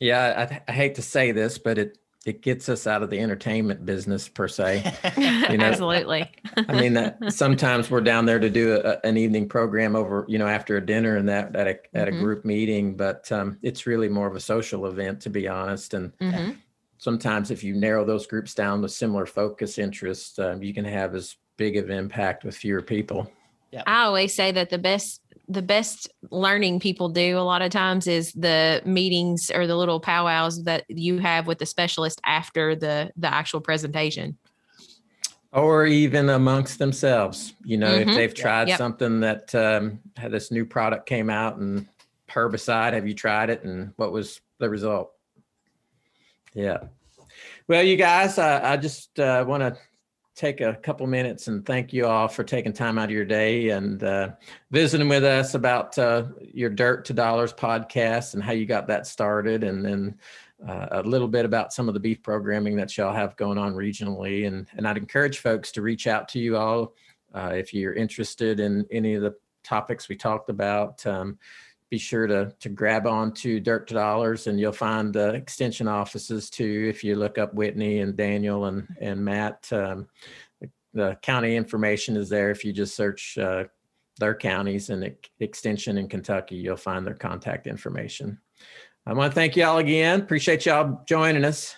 Yeah, 0.00 0.48
I, 0.66 0.70
I 0.70 0.74
hate 0.74 0.96
to 0.96 1.02
say 1.02 1.32
this, 1.32 1.58
but 1.58 1.78
it 1.78 1.98
it 2.26 2.40
gets 2.40 2.70
us 2.70 2.86
out 2.86 3.02
of 3.02 3.10
the 3.10 3.18
entertainment 3.20 3.84
business 3.84 4.28
per 4.28 4.48
se. 4.48 4.82
You 5.50 5.58
know, 5.58 5.66
Absolutely. 5.66 6.32
I 6.56 6.72
mean, 6.72 6.94
that 6.94 7.32
sometimes 7.32 7.90
we're 7.90 8.00
down 8.00 8.24
there 8.24 8.38
to 8.38 8.48
do 8.48 8.80
a, 8.82 8.98
an 9.06 9.18
evening 9.18 9.46
program 9.46 9.94
over, 9.94 10.24
you 10.26 10.38
know, 10.38 10.46
after 10.46 10.78
a 10.78 10.84
dinner 10.84 11.16
and 11.18 11.28
that 11.28 11.54
at 11.54 11.66
a 11.68 11.78
at 11.96 12.08
a 12.08 12.12
Mhm. 12.12 12.18
group 12.18 12.44
meeting, 12.46 12.96
but 12.96 13.30
um, 13.30 13.58
it's 13.62 13.86
really 13.86 14.08
more 14.08 14.26
of 14.26 14.34
a 14.36 14.40
social 14.40 14.86
event, 14.86 15.20
to 15.22 15.30
be 15.30 15.46
honest. 15.48 15.92
And 15.94 16.12
hmm 16.20 16.52
sometimes, 16.98 17.50
if 17.50 17.62
you 17.62 17.74
narrow 17.74 18.04
those 18.04 18.26
groups 18.26 18.54
down 18.54 18.80
with 18.80 18.92
similar 18.92 19.26
focus 19.26 19.78
interests, 19.78 20.38
um, 20.38 20.62
you 20.62 20.72
can 20.72 20.86
have 20.86 21.14
as 21.14 21.36
big 21.58 21.76
of 21.76 21.90
impact 21.90 22.44
with 22.44 22.56
fewer 22.56 22.80
people. 22.82 23.30
I 23.86 24.04
always 24.04 24.34
say 24.34 24.52
that 24.52 24.70
the 24.70 24.78
best 24.78 25.20
the 25.48 25.62
best 25.62 26.08
learning 26.30 26.80
people 26.80 27.08
do 27.08 27.36
a 27.38 27.40
lot 27.40 27.62
of 27.62 27.70
times 27.70 28.06
is 28.06 28.32
the 28.32 28.82
meetings 28.84 29.50
or 29.54 29.66
the 29.66 29.76
little 29.76 30.00
powwows 30.00 30.64
that 30.64 30.84
you 30.88 31.18
have 31.18 31.46
with 31.46 31.58
the 31.58 31.66
specialist 31.66 32.20
after 32.24 32.74
the 32.74 33.10
the 33.16 33.32
actual 33.32 33.60
presentation. 33.60 34.38
or 35.52 35.86
even 35.86 36.30
amongst 36.30 36.80
themselves 36.80 37.52
you 37.64 37.76
know 37.76 37.94
if 37.94 38.08
Mhm. 38.08 38.14
they've 38.14 38.34
tried 38.34 38.68
Yep. 38.68 38.78
something 38.78 39.20
that 39.20 39.54
um, 39.54 40.00
had 40.16 40.32
this 40.32 40.50
new 40.50 40.64
product 40.66 41.06
came 41.06 41.30
out 41.30 41.58
and 41.58 41.86
herbicide 42.28 42.92
have 42.92 43.06
you 43.06 43.14
tried 43.14 43.50
it 43.50 43.62
and 43.62 43.92
what 43.94 44.10
was 44.10 44.40
the 44.58 44.68
result 44.68 45.12
yeah 46.54 46.78
well 47.68 47.84
you 47.84 47.96
guys 47.96 48.36
i, 48.36 48.72
I 48.72 48.76
just 48.76 49.20
uh, 49.20 49.44
want 49.46 49.60
to 49.62 49.76
take 50.34 50.60
a 50.60 50.74
couple 50.74 51.06
minutes 51.06 51.46
and 51.46 51.64
thank 51.64 51.92
you 51.92 52.06
all 52.06 52.26
for 52.26 52.42
taking 52.42 52.72
time 52.72 52.98
out 52.98 53.04
of 53.04 53.10
your 53.10 53.24
day 53.24 53.68
and 53.68 54.02
uh, 54.02 54.30
visiting 54.70 55.08
with 55.08 55.22
us 55.24 55.54
about 55.54 55.96
uh, 55.98 56.24
your 56.40 56.70
dirt 56.70 57.04
to 57.04 57.12
dollars 57.12 57.52
podcast 57.52 58.34
and 58.34 58.42
how 58.42 58.52
you 58.52 58.66
got 58.66 58.88
that 58.88 59.06
started 59.06 59.62
and 59.62 59.84
then 59.84 60.18
uh, 60.66 60.88
a 60.90 61.02
little 61.02 61.28
bit 61.28 61.44
about 61.44 61.72
some 61.72 61.88
of 61.88 61.94
the 61.94 62.00
beef 62.00 62.22
programming 62.22 62.74
that 62.76 62.96
y'all 62.96 63.14
have 63.14 63.36
going 63.36 63.58
on 63.58 63.74
regionally. 63.74 64.46
And, 64.46 64.66
and 64.76 64.88
I'd 64.88 64.96
encourage 64.96 65.38
folks 65.38 65.70
to 65.72 65.82
reach 65.82 66.06
out 66.06 66.28
to 66.28 66.38
you 66.38 66.56
all 66.56 66.94
uh, 67.34 67.52
if 67.54 67.74
you're 67.74 67.94
interested 67.94 68.60
in 68.60 68.86
any 68.90 69.14
of 69.14 69.22
the 69.22 69.34
topics 69.62 70.08
we 70.08 70.16
talked 70.16 70.50
about. 70.50 71.04
Um, 71.06 71.38
be 71.90 71.98
sure 71.98 72.26
to, 72.26 72.52
to 72.60 72.68
grab 72.68 73.06
on 73.06 73.32
to 73.34 73.60
Dirt 73.60 73.86
to 73.88 73.94
Dollars 73.94 74.46
and 74.46 74.58
you'll 74.58 74.72
find 74.72 75.12
the 75.12 75.34
extension 75.34 75.86
offices 75.86 76.50
too. 76.50 76.86
If 76.88 77.04
you 77.04 77.16
look 77.16 77.38
up 77.38 77.54
Whitney 77.54 78.00
and 78.00 78.16
Daniel 78.16 78.64
and, 78.66 78.88
and 79.00 79.24
Matt, 79.24 79.68
um, 79.72 80.08
the, 80.60 80.70
the 80.92 81.18
county 81.22 81.56
information 81.56 82.16
is 82.16 82.28
there. 82.28 82.50
If 82.50 82.64
you 82.64 82.72
just 82.72 82.96
search 82.96 83.38
uh, 83.38 83.64
their 84.18 84.34
counties 84.34 84.90
and 84.90 85.14
extension 85.40 85.98
in 85.98 86.08
Kentucky, 86.08 86.56
you'll 86.56 86.76
find 86.76 87.06
their 87.06 87.14
contact 87.14 87.66
information. 87.66 88.38
I 89.06 89.12
want 89.12 89.32
to 89.32 89.34
thank 89.34 89.54
y'all 89.54 89.78
again. 89.78 90.20
Appreciate 90.20 90.64
y'all 90.66 91.02
joining 91.06 91.44
us. 91.44 91.76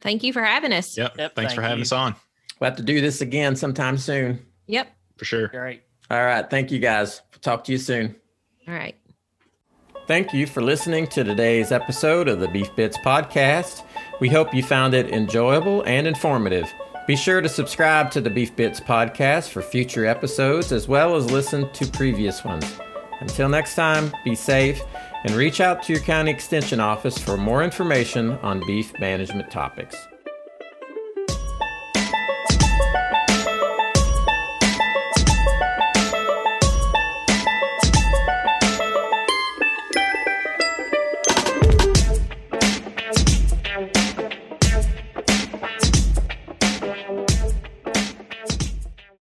Thank 0.00 0.22
you 0.22 0.32
for 0.32 0.42
having 0.42 0.72
us. 0.72 0.96
Yep. 0.98 1.16
Yep, 1.16 1.34
Thanks 1.34 1.54
for 1.54 1.62
having 1.62 1.78
you. 1.78 1.82
us 1.82 1.92
on 1.92 2.14
We'll 2.60 2.70
have 2.70 2.76
to 2.76 2.84
do 2.84 3.00
this 3.00 3.22
again 3.22 3.56
sometime 3.56 3.98
soon. 3.98 4.44
Yep. 4.68 4.88
for 5.16 5.24
sure. 5.24 5.48
Great. 5.48 5.82
All 6.10 6.24
right. 6.24 6.48
Thank 6.48 6.70
you 6.70 6.78
guys. 6.78 7.22
Talk 7.40 7.64
to 7.64 7.72
you 7.72 7.78
soon. 7.78 8.14
All 8.68 8.74
right. 8.74 8.94
Thank 10.08 10.34
you 10.34 10.46
for 10.48 10.62
listening 10.62 11.06
to 11.08 11.22
today's 11.22 11.70
episode 11.70 12.26
of 12.26 12.40
the 12.40 12.48
Beef 12.48 12.74
Bits 12.74 12.98
Podcast. 12.98 13.84
We 14.20 14.28
hope 14.28 14.52
you 14.52 14.62
found 14.62 14.94
it 14.94 15.10
enjoyable 15.10 15.82
and 15.82 16.08
informative. 16.08 16.70
Be 17.06 17.14
sure 17.14 17.40
to 17.40 17.48
subscribe 17.48 18.10
to 18.10 18.20
the 18.20 18.28
Beef 18.28 18.54
Bits 18.56 18.80
Podcast 18.80 19.50
for 19.50 19.62
future 19.62 20.04
episodes 20.04 20.72
as 20.72 20.88
well 20.88 21.14
as 21.14 21.30
listen 21.30 21.70
to 21.72 21.86
previous 21.86 22.44
ones. 22.44 22.78
Until 23.20 23.48
next 23.48 23.76
time, 23.76 24.12
be 24.24 24.34
safe 24.34 24.82
and 25.24 25.34
reach 25.34 25.60
out 25.60 25.84
to 25.84 25.92
your 25.92 26.02
county 26.02 26.32
extension 26.32 26.80
office 26.80 27.16
for 27.16 27.36
more 27.36 27.62
information 27.62 28.32
on 28.42 28.60
beef 28.66 28.92
management 28.98 29.52
topics. 29.52 29.96